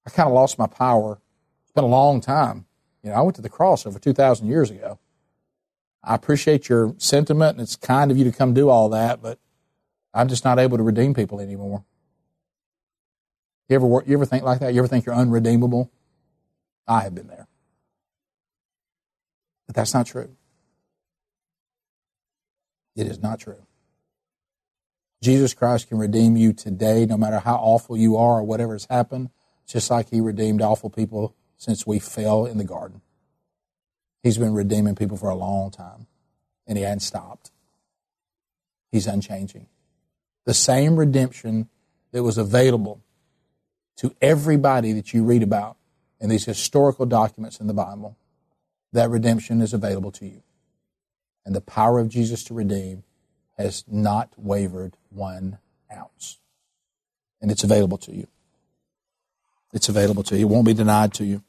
I 0.06 0.10
kind 0.10 0.28
of 0.28 0.34
lost 0.34 0.58
my 0.58 0.66
power. 0.66 1.20
It's 1.62 1.72
been 1.72 1.84
a 1.84 1.88
long 1.88 2.20
time. 2.20 2.66
You 3.02 3.10
know, 3.10 3.16
I 3.16 3.20
went 3.22 3.36
to 3.36 3.42
the 3.42 3.48
cross 3.48 3.86
over 3.86 3.98
2,000 3.98 4.46
years 4.46 4.70
ago. 4.70 4.98
I 6.04 6.14
appreciate 6.14 6.68
your 6.68 6.94
sentiment, 6.98 7.52
and 7.52 7.60
it's 7.60 7.76
kind 7.76 8.10
of 8.10 8.18
you 8.18 8.24
to 8.24 8.32
come 8.32 8.54
do 8.54 8.68
all 8.68 8.88
that, 8.90 9.22
but 9.22 9.38
I'm 10.12 10.28
just 10.28 10.44
not 10.44 10.58
able 10.58 10.76
to 10.76 10.82
redeem 10.82 11.14
people 11.14 11.40
anymore. 11.40 11.84
You 13.68 13.76
ever, 13.76 13.86
you 14.06 14.14
ever 14.14 14.26
think 14.26 14.44
like 14.44 14.60
that? 14.60 14.74
You 14.74 14.80
ever 14.80 14.88
think 14.88 15.06
you're 15.06 15.14
unredeemable? 15.14 15.90
I 16.86 17.00
have 17.00 17.14
been 17.14 17.28
there. 17.28 17.46
But 19.66 19.76
that's 19.76 19.94
not 19.94 20.06
true. 20.06 20.36
It 22.94 23.06
is 23.06 23.20
not 23.20 23.40
true. 23.40 23.66
Jesus 25.22 25.54
Christ 25.54 25.88
can 25.88 25.98
redeem 25.98 26.36
you 26.36 26.52
today, 26.52 27.06
no 27.06 27.16
matter 27.16 27.38
how 27.38 27.54
awful 27.54 27.96
you 27.96 28.16
are 28.16 28.40
or 28.40 28.42
whatever 28.42 28.72
has 28.74 28.86
happened, 28.90 29.30
just 29.66 29.90
like 29.90 30.10
He 30.10 30.20
redeemed 30.20 30.60
awful 30.60 30.90
people 30.90 31.34
since 31.62 31.86
we 31.86 31.98
fell 31.98 32.44
in 32.44 32.58
the 32.58 32.64
garden. 32.64 33.00
He's 34.22 34.38
been 34.38 34.54
redeeming 34.54 34.94
people 34.94 35.16
for 35.16 35.30
a 35.30 35.34
long 35.34 35.70
time, 35.70 36.06
and 36.66 36.76
He 36.76 36.84
hadn't 36.84 37.00
stopped. 37.00 37.50
He's 38.90 39.06
unchanging. 39.06 39.68
The 40.44 40.54
same 40.54 40.96
redemption 40.96 41.68
that 42.10 42.22
was 42.22 42.36
available 42.38 43.00
to 43.96 44.14
everybody 44.20 44.92
that 44.92 45.12
you 45.12 45.22
read 45.22 45.42
about 45.42 45.76
in 46.20 46.28
these 46.28 46.44
historical 46.44 47.06
documents 47.06 47.60
in 47.60 47.68
the 47.68 47.74
Bible, 47.74 48.16
that 48.92 49.08
redemption 49.10 49.60
is 49.60 49.72
available 49.72 50.10
to 50.12 50.26
you 50.26 50.42
and 51.44 51.54
the 51.54 51.60
power 51.60 51.98
of 52.00 52.08
Jesus 52.08 52.42
to 52.44 52.54
redeem 52.54 53.04
has 53.56 53.84
not 53.86 54.32
wavered 54.36 54.96
one 55.10 55.58
ounce. 55.94 56.38
And 57.40 57.50
it's 57.50 57.64
available 57.64 57.98
to 57.98 58.12
you. 58.12 58.26
It's 59.72 59.88
available 59.88 60.22
to 60.24 60.36
you. 60.36 60.46
It 60.46 60.50
won't 60.50 60.66
be 60.66 60.74
denied 60.74 61.14
to 61.14 61.24
you 61.24 61.42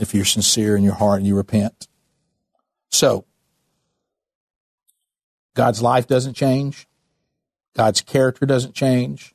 if 0.00 0.14
you're 0.14 0.24
sincere 0.24 0.76
in 0.76 0.82
your 0.82 0.94
heart 0.94 1.18
and 1.18 1.26
you 1.26 1.36
repent. 1.36 1.86
So, 2.88 3.24
God's 5.54 5.82
life 5.82 6.06
doesn't 6.06 6.34
change. 6.34 6.88
God's 7.76 8.00
character 8.00 8.46
doesn't 8.46 8.74
change. 8.74 9.34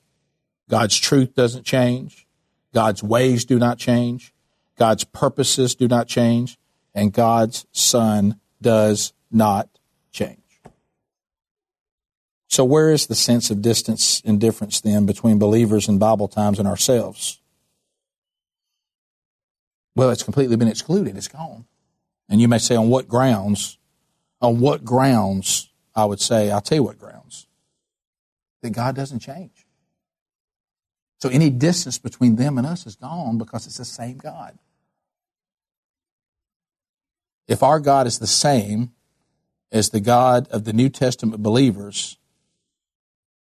God's 0.70 0.98
truth 0.98 1.36
doesn't 1.36 1.66
change. 1.66 2.28
God's 2.74 3.04
ways 3.04 3.46
do 3.46 3.60
not 3.60 3.78
change. 3.78 4.34
God's 4.78 5.04
purposes 5.04 5.76
do 5.76 5.88
not 5.88 6.08
change. 6.08 6.58
And 6.94 7.14
God's 7.14 7.66
Son 7.72 8.40
does 8.62 9.14
not 9.32 9.70
change. 10.12 10.40
So, 12.48 12.64
where 12.64 12.92
is 12.92 13.08
the 13.08 13.16
sense 13.16 13.52
of 13.52 13.62
distance 13.62 14.22
and 14.26 14.40
difference 14.40 14.80
then 14.82 15.06
between 15.06 15.40
believers 15.40 15.88
in 15.88 15.98
Bible 15.98 16.28
times 16.28 16.58
and 16.58 16.68
ourselves? 16.68 17.42
Well, 19.96 20.10
it's 20.10 20.24
completely 20.24 20.56
been 20.58 20.68
excluded. 20.68 21.16
It's 21.16 21.28
gone. 21.28 21.66
And 22.28 22.42
you 22.42 22.48
may 22.48 22.58
say, 22.58 22.76
on 22.76 22.90
what 22.90 23.08
grounds? 23.08 23.78
On 24.42 24.60
what 24.60 24.84
grounds? 24.84 25.72
I 25.96 26.06
would 26.06 26.20
say, 26.20 26.52
I'll 26.52 26.62
tell 26.62 26.78
you 26.78 26.84
what 26.84 27.00
grounds. 27.00 27.48
That 28.62 28.72
God 28.72 28.96
doesn't 28.96 29.20
change. 29.20 29.66
So 31.20 31.30
any 31.30 31.50
distance 31.50 31.98
between 31.98 32.36
them 32.36 32.58
and 32.58 32.68
us 32.68 32.86
is 32.86 32.96
gone 32.96 33.38
because 33.38 33.66
it's 33.66 33.78
the 33.78 33.86
same 33.86 34.18
God. 34.18 34.58
If 37.48 37.64
our 37.64 37.80
God 37.80 38.08
is 38.08 38.20
the 38.20 38.28
same 38.28 38.92
as 39.72 39.90
the 39.90 40.00
God 40.00 40.48
of 40.50 40.66
the 40.66 40.74
New 40.74 40.90
Testament 40.90 41.42
believers, 41.42 42.18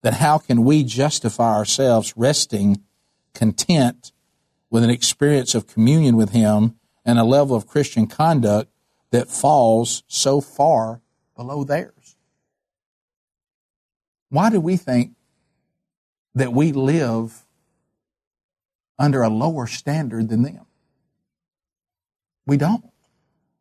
then 0.02 0.14
how 0.14 0.38
can 0.38 0.64
we 0.64 0.84
justify 0.84 1.54
ourselves 1.54 2.14
resting 2.16 2.82
content 3.34 4.12
with 4.74 4.82
an 4.82 4.90
experience 4.90 5.54
of 5.54 5.68
communion 5.68 6.16
with 6.16 6.30
Him 6.30 6.74
and 7.04 7.16
a 7.16 7.22
level 7.22 7.54
of 7.54 7.64
Christian 7.64 8.08
conduct 8.08 8.72
that 9.12 9.30
falls 9.30 10.02
so 10.08 10.40
far 10.40 11.00
below 11.36 11.62
theirs? 11.62 12.16
Why 14.30 14.50
do 14.50 14.58
we 14.58 14.76
think 14.76 15.12
that 16.34 16.52
we 16.52 16.72
live 16.72 17.44
under 18.98 19.22
a 19.22 19.28
lower 19.28 19.68
standard 19.68 20.28
than 20.28 20.42
them? 20.42 20.66
We 22.44 22.56
don't 22.56 22.90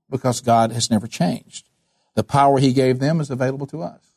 because 0.10 0.42
God 0.42 0.72
has 0.72 0.90
never 0.90 1.06
changed. 1.06 1.70
The 2.16 2.24
power 2.24 2.58
He 2.58 2.74
gave 2.74 2.98
them 2.98 3.22
is 3.22 3.30
available 3.30 3.68
to 3.68 3.84
us. 3.84 4.16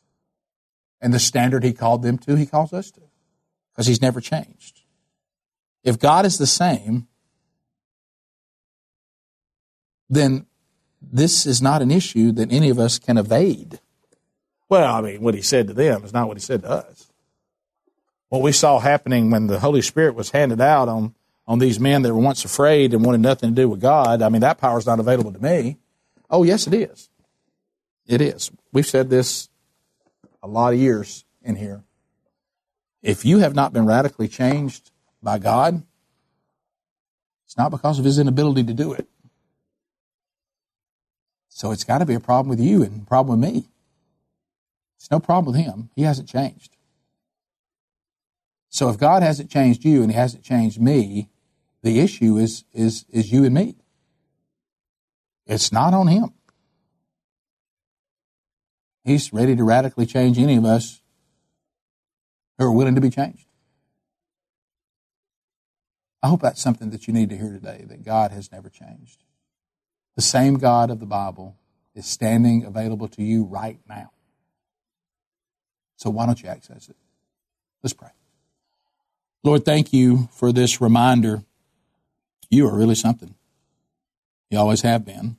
And 0.99 1.13
the 1.13 1.19
standard 1.19 1.63
He 1.63 1.73
called 1.73 2.01
them 2.01 2.17
to, 2.17 2.35
He 2.35 2.47
calls 2.47 2.73
us 2.73 2.89
to 2.89 3.01
because 3.71 3.85
He's 3.85 4.01
never 4.01 4.19
changed. 4.19 4.81
If 5.83 5.99
God 5.99 6.25
is 6.25 6.37
the 6.37 6.47
same, 6.47 7.07
then 10.09 10.45
this 11.01 11.45
is 11.45 11.61
not 11.61 11.81
an 11.81 11.91
issue 11.91 12.31
that 12.33 12.51
any 12.51 12.69
of 12.69 12.79
us 12.79 12.99
can 12.99 13.17
evade. 13.17 13.79
Well, 14.69 14.93
I 14.93 15.01
mean, 15.01 15.21
what 15.21 15.33
He 15.33 15.41
said 15.41 15.67
to 15.67 15.73
them 15.73 16.03
is 16.03 16.13
not 16.13 16.27
what 16.27 16.37
He 16.37 16.41
said 16.41 16.61
to 16.63 16.69
us. 16.69 17.11
What 18.29 18.41
we 18.41 18.51
saw 18.51 18.79
happening 18.79 19.31
when 19.31 19.47
the 19.47 19.59
Holy 19.59 19.81
Spirit 19.81 20.15
was 20.15 20.31
handed 20.31 20.59
out 20.59 20.89
on, 20.89 21.15
on 21.47 21.59
these 21.59 21.79
men 21.79 22.01
that 22.01 22.13
were 22.13 22.19
once 22.19 22.43
afraid 22.43 22.93
and 22.93 23.05
wanted 23.05 23.21
nothing 23.21 23.51
to 23.51 23.55
do 23.55 23.69
with 23.69 23.79
God, 23.79 24.21
I 24.21 24.29
mean, 24.29 24.41
that 24.41 24.57
power 24.57 24.77
is 24.77 24.85
not 24.85 24.99
available 24.99 25.31
to 25.31 25.39
me. 25.39 25.77
Oh, 26.29 26.43
yes, 26.43 26.67
it 26.67 26.73
is. 26.73 27.09
It 28.05 28.19
is. 28.19 28.51
We've 28.73 28.85
said 28.85 29.09
this 29.09 29.47
a 30.43 30.47
lot 30.47 30.73
of 30.73 30.79
years 30.79 31.23
in 31.41 31.55
here. 31.55 31.83
If 33.01 33.23
you 33.23 33.39
have 33.39 33.55
not 33.55 33.71
been 33.71 33.85
radically 33.85 34.27
changed 34.27 34.91
by 35.27 35.39
God, 35.39 35.83
it's 37.43 37.57
not 37.57 37.69
because 37.69 37.99
of 37.99 38.05
his 38.05 38.17
inability 38.17 38.63
to 38.63 38.73
do 38.73 38.93
it. 38.93 39.09
So 41.49 41.73
it's 41.73 41.83
got 41.83 41.97
to 41.97 42.05
be 42.05 42.13
a 42.13 42.19
problem 42.21 42.47
with 42.47 42.61
you 42.61 42.81
and 42.81 43.01
a 43.01 43.05
problem 43.05 43.41
with 43.41 43.51
me. 43.51 43.67
It's 44.95 45.11
no 45.11 45.19
problem 45.19 45.53
with 45.53 45.61
him. 45.61 45.89
He 45.97 46.03
hasn't 46.03 46.29
changed. 46.29 46.77
So 48.69 48.87
if 48.87 48.97
God 48.97 49.21
hasn't 49.21 49.51
changed 49.51 49.83
you 49.83 50.01
and 50.01 50.09
he 50.09 50.17
hasn't 50.17 50.45
changed 50.45 50.79
me, 50.79 51.27
the 51.83 51.99
issue 51.99 52.37
is, 52.37 52.63
is, 52.71 53.03
is 53.09 53.29
you 53.29 53.43
and 53.43 53.53
me. 53.53 53.75
It's 55.45 55.73
not 55.73 55.93
on 55.93 56.07
him. 56.07 56.29
He's 59.03 59.33
ready 59.33 59.57
to 59.57 59.63
radically 59.65 60.05
change 60.05 60.39
any 60.39 60.55
of 60.55 60.63
us 60.63 61.01
who 62.57 62.63
are 62.63 62.71
willing 62.71 62.95
to 62.95 63.01
be 63.01 63.09
changed. 63.09 63.46
I 66.21 66.27
hope 66.27 66.41
that's 66.41 66.61
something 66.61 66.89
that 66.89 67.07
you 67.07 67.13
need 67.13 67.29
to 67.29 67.37
hear 67.37 67.51
today 67.51 67.85
that 67.87 68.03
God 68.03 68.31
has 68.31 68.51
never 68.51 68.69
changed. 68.69 69.23
The 70.15 70.21
same 70.21 70.55
God 70.55 70.89
of 70.89 70.99
the 70.99 71.05
Bible 71.05 71.55
is 71.93 72.05
standing 72.05 72.63
available 72.65 73.07
to 73.09 73.23
you 73.23 73.43
right 73.43 73.79
now. 73.87 74.11
So 75.95 76.09
why 76.09 76.25
don't 76.25 76.41
you 76.41 76.49
access 76.49 76.89
it? 76.89 76.95
Let's 77.83 77.93
pray. 77.93 78.09
Lord, 79.43 79.65
thank 79.65 79.93
you 79.93 80.29
for 80.31 80.51
this 80.51 80.81
reminder. 80.81 81.43
You 82.49 82.67
are 82.67 82.75
really 82.75 82.95
something. 82.95 83.35
You 84.49 84.59
always 84.59 84.81
have 84.81 85.05
been. 85.05 85.37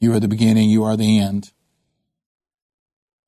You 0.00 0.12
are 0.14 0.20
the 0.20 0.28
beginning, 0.28 0.70
you 0.70 0.82
are 0.82 0.96
the 0.96 1.18
end. 1.18 1.52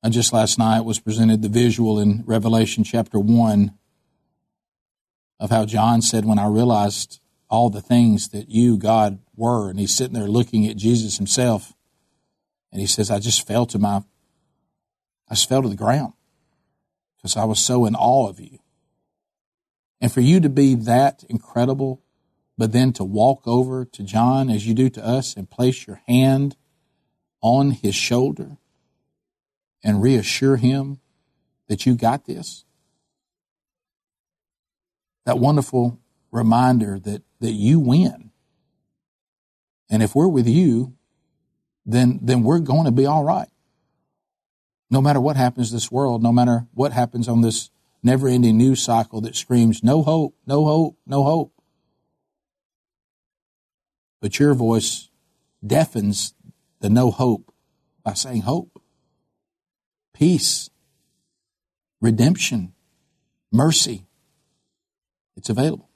And 0.01 0.13
just 0.13 0.33
last 0.33 0.59
night 0.59 0.81
was 0.81 0.99
presented 0.99 1.41
the 1.41 1.49
visual 1.49 1.99
in 1.99 2.23
Revelation 2.25 2.83
chapter 2.83 3.19
1 3.19 3.77
of 5.43 5.49
how 5.49 5.65
John 5.65 6.01
said, 6.01 6.23
When 6.23 6.39
I 6.39 6.47
realized 6.47 7.19
all 7.49 7.69
the 7.69 7.81
things 7.81 8.29
that 8.29 8.49
you, 8.49 8.77
God, 8.77 9.19
were, 9.35 9.69
and 9.69 9.77
he's 9.77 9.93
sitting 9.93 10.13
there 10.13 10.29
looking 10.29 10.65
at 10.65 10.77
Jesus 10.77 11.17
himself, 11.17 11.73
And 12.71 12.79
he 12.79 12.87
says, 12.87 13.11
I 13.11 13.19
just 13.19 13.45
fell 13.45 13.65
to 13.65 13.77
my, 13.77 14.03
I 15.29 15.33
just 15.33 15.49
fell 15.49 15.61
to 15.61 15.67
the 15.67 15.75
ground 15.75 16.13
because 17.17 17.35
I 17.35 17.43
was 17.43 17.59
so 17.59 17.85
in 17.85 17.93
awe 17.93 18.29
of 18.29 18.39
you. 18.39 18.59
And 19.99 20.13
for 20.13 20.21
you 20.21 20.39
to 20.39 20.47
be 20.47 20.75
that 20.75 21.25
incredible, 21.27 22.01
but 22.57 22.71
then 22.71 22.93
to 22.93 23.03
walk 23.03 23.41
over 23.45 23.83
to 23.83 24.01
John 24.01 24.49
as 24.49 24.65
you 24.65 24.73
do 24.73 24.89
to 24.91 25.05
us 25.05 25.35
and 25.35 25.51
place 25.51 25.85
your 25.85 26.01
hand 26.07 26.55
on 27.41 27.71
his 27.71 27.95
shoulder 27.95 28.55
and 29.83 30.01
reassure 30.01 30.55
him 30.55 31.01
that 31.67 31.85
you 31.85 31.95
got 31.95 32.27
this. 32.27 32.63
That 35.25 35.39
wonderful 35.39 35.99
reminder 36.31 36.99
that, 36.99 37.23
that 37.39 37.51
you 37.51 37.79
win. 37.79 38.31
And 39.89 40.01
if 40.01 40.15
we're 40.15 40.27
with 40.27 40.47
you, 40.47 40.93
then, 41.85 42.19
then 42.21 42.43
we're 42.43 42.59
going 42.59 42.85
to 42.85 42.91
be 42.91 43.05
all 43.05 43.23
right. 43.23 43.49
No 44.89 45.01
matter 45.01 45.19
what 45.19 45.35
happens 45.35 45.71
this 45.71 45.91
world, 45.91 46.21
no 46.23 46.31
matter 46.31 46.67
what 46.73 46.93
happens 46.93 47.27
on 47.27 47.41
this 47.41 47.69
never 48.01 48.27
ending 48.27 48.57
news 48.57 48.81
cycle 48.81 49.21
that 49.21 49.35
screams, 49.35 49.83
no 49.83 50.03
hope, 50.03 50.35
no 50.45 50.65
hope, 50.65 50.97
no 51.05 51.23
hope. 51.23 51.53
But 54.21 54.39
your 54.39 54.53
voice 54.53 55.09
deafens 55.65 56.33
the 56.79 56.89
no 56.89 57.11
hope 57.11 57.53
by 58.03 58.13
saying 58.13 58.41
hope, 58.41 58.81
peace, 60.13 60.69
redemption, 62.01 62.73
mercy. 63.51 64.05
It's 65.35 65.49
available. 65.49 65.89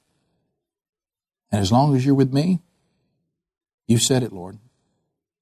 And 1.50 1.60
as 1.60 1.72
long 1.72 1.96
as 1.96 2.04
you're 2.04 2.14
with 2.14 2.32
me, 2.32 2.60
you've 3.86 4.02
said 4.02 4.22
it, 4.22 4.32
Lord. 4.32 4.58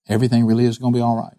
Everything 0.08 0.46
really 0.46 0.64
is 0.64 0.78
going 0.78 0.92
to 0.92 0.96
be 0.96 1.02
all 1.02 1.16
right. 1.16 1.36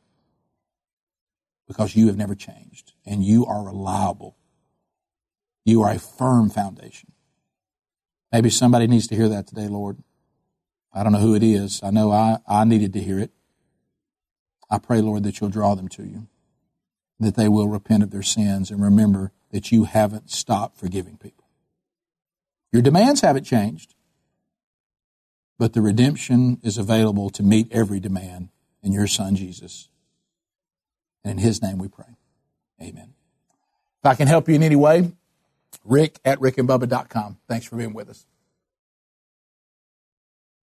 Because 1.68 1.96
you 1.96 2.08
have 2.08 2.18
never 2.18 2.36
changed 2.36 2.94
and 3.06 3.24
you 3.24 3.46
are 3.46 3.66
reliable. 3.66 4.38
You 5.66 5.82
are 5.84 5.92
a 5.92 6.00
firm 6.00 6.50
foundation. 6.50 7.12
Maybe 8.32 8.50
somebody 8.50 8.88
needs 8.88 9.08
to 9.08 9.16
hear 9.16 9.30
that 9.30 9.48
today, 9.48 9.68
Lord. 9.68 10.04
I 10.94 11.04
don't 11.04 11.12
know 11.12 11.20
who 11.20 11.36
it 11.36 11.44
is. 11.44 11.82
I 11.84 11.92
know 11.92 12.12
I, 12.12 12.40
I 12.48 12.64
needed 12.66 12.94
to 12.94 13.00
hear 13.00 13.20
it. 13.20 13.32
I 14.70 14.80
pray, 14.80 15.02
Lord, 15.02 15.24
that 15.24 15.40
you'll 15.40 15.50
draw 15.50 15.76
them 15.76 15.88
to 15.90 16.04
you, 16.04 16.28
that 17.20 17.36
they 17.36 17.48
will 17.48 17.70
repent 17.70 18.04
of 18.04 18.12
their 18.12 18.24
sins 18.24 18.70
and 18.70 18.82
remember 18.82 19.32
that 19.52 19.72
you 19.72 19.86
haven't 19.86 20.30
stopped 20.30 20.78
forgiving 20.78 21.18
people. 21.18 21.47
Your 22.72 22.82
demands 22.82 23.22
haven't 23.22 23.46
changed, 23.46 23.96
but 25.58 25.74
the 25.74 25.82
redemption 25.82 26.60
is 26.64 26.78
available 26.78 27.30
to 27.32 27.44
meet 27.44 27.72
every 27.72 28.00
demand 28.00 28.50
in 28.84 28.92
your 28.92 29.08
Son, 29.08 29.36
Jesus. 29.36 29.90
And 31.24 31.34
in 31.34 31.38
His 31.40 31.62
name 31.62 31.78
we 31.78 31.88
pray. 31.88 32.18
Amen. 32.82 33.14
If 34.04 34.06
I 34.06 34.16
can 34.16 34.28
help 34.28 34.48
you 34.48 34.56
in 34.56 34.64
any 34.64 34.76
way, 34.76 35.12
rick 35.84 36.20
at 36.24 36.40
rickandbubba.com. 36.40 37.38
Thanks 37.48 37.66
for 37.66 37.76
being 37.76 37.94
with 37.94 38.10
us. 38.10 38.26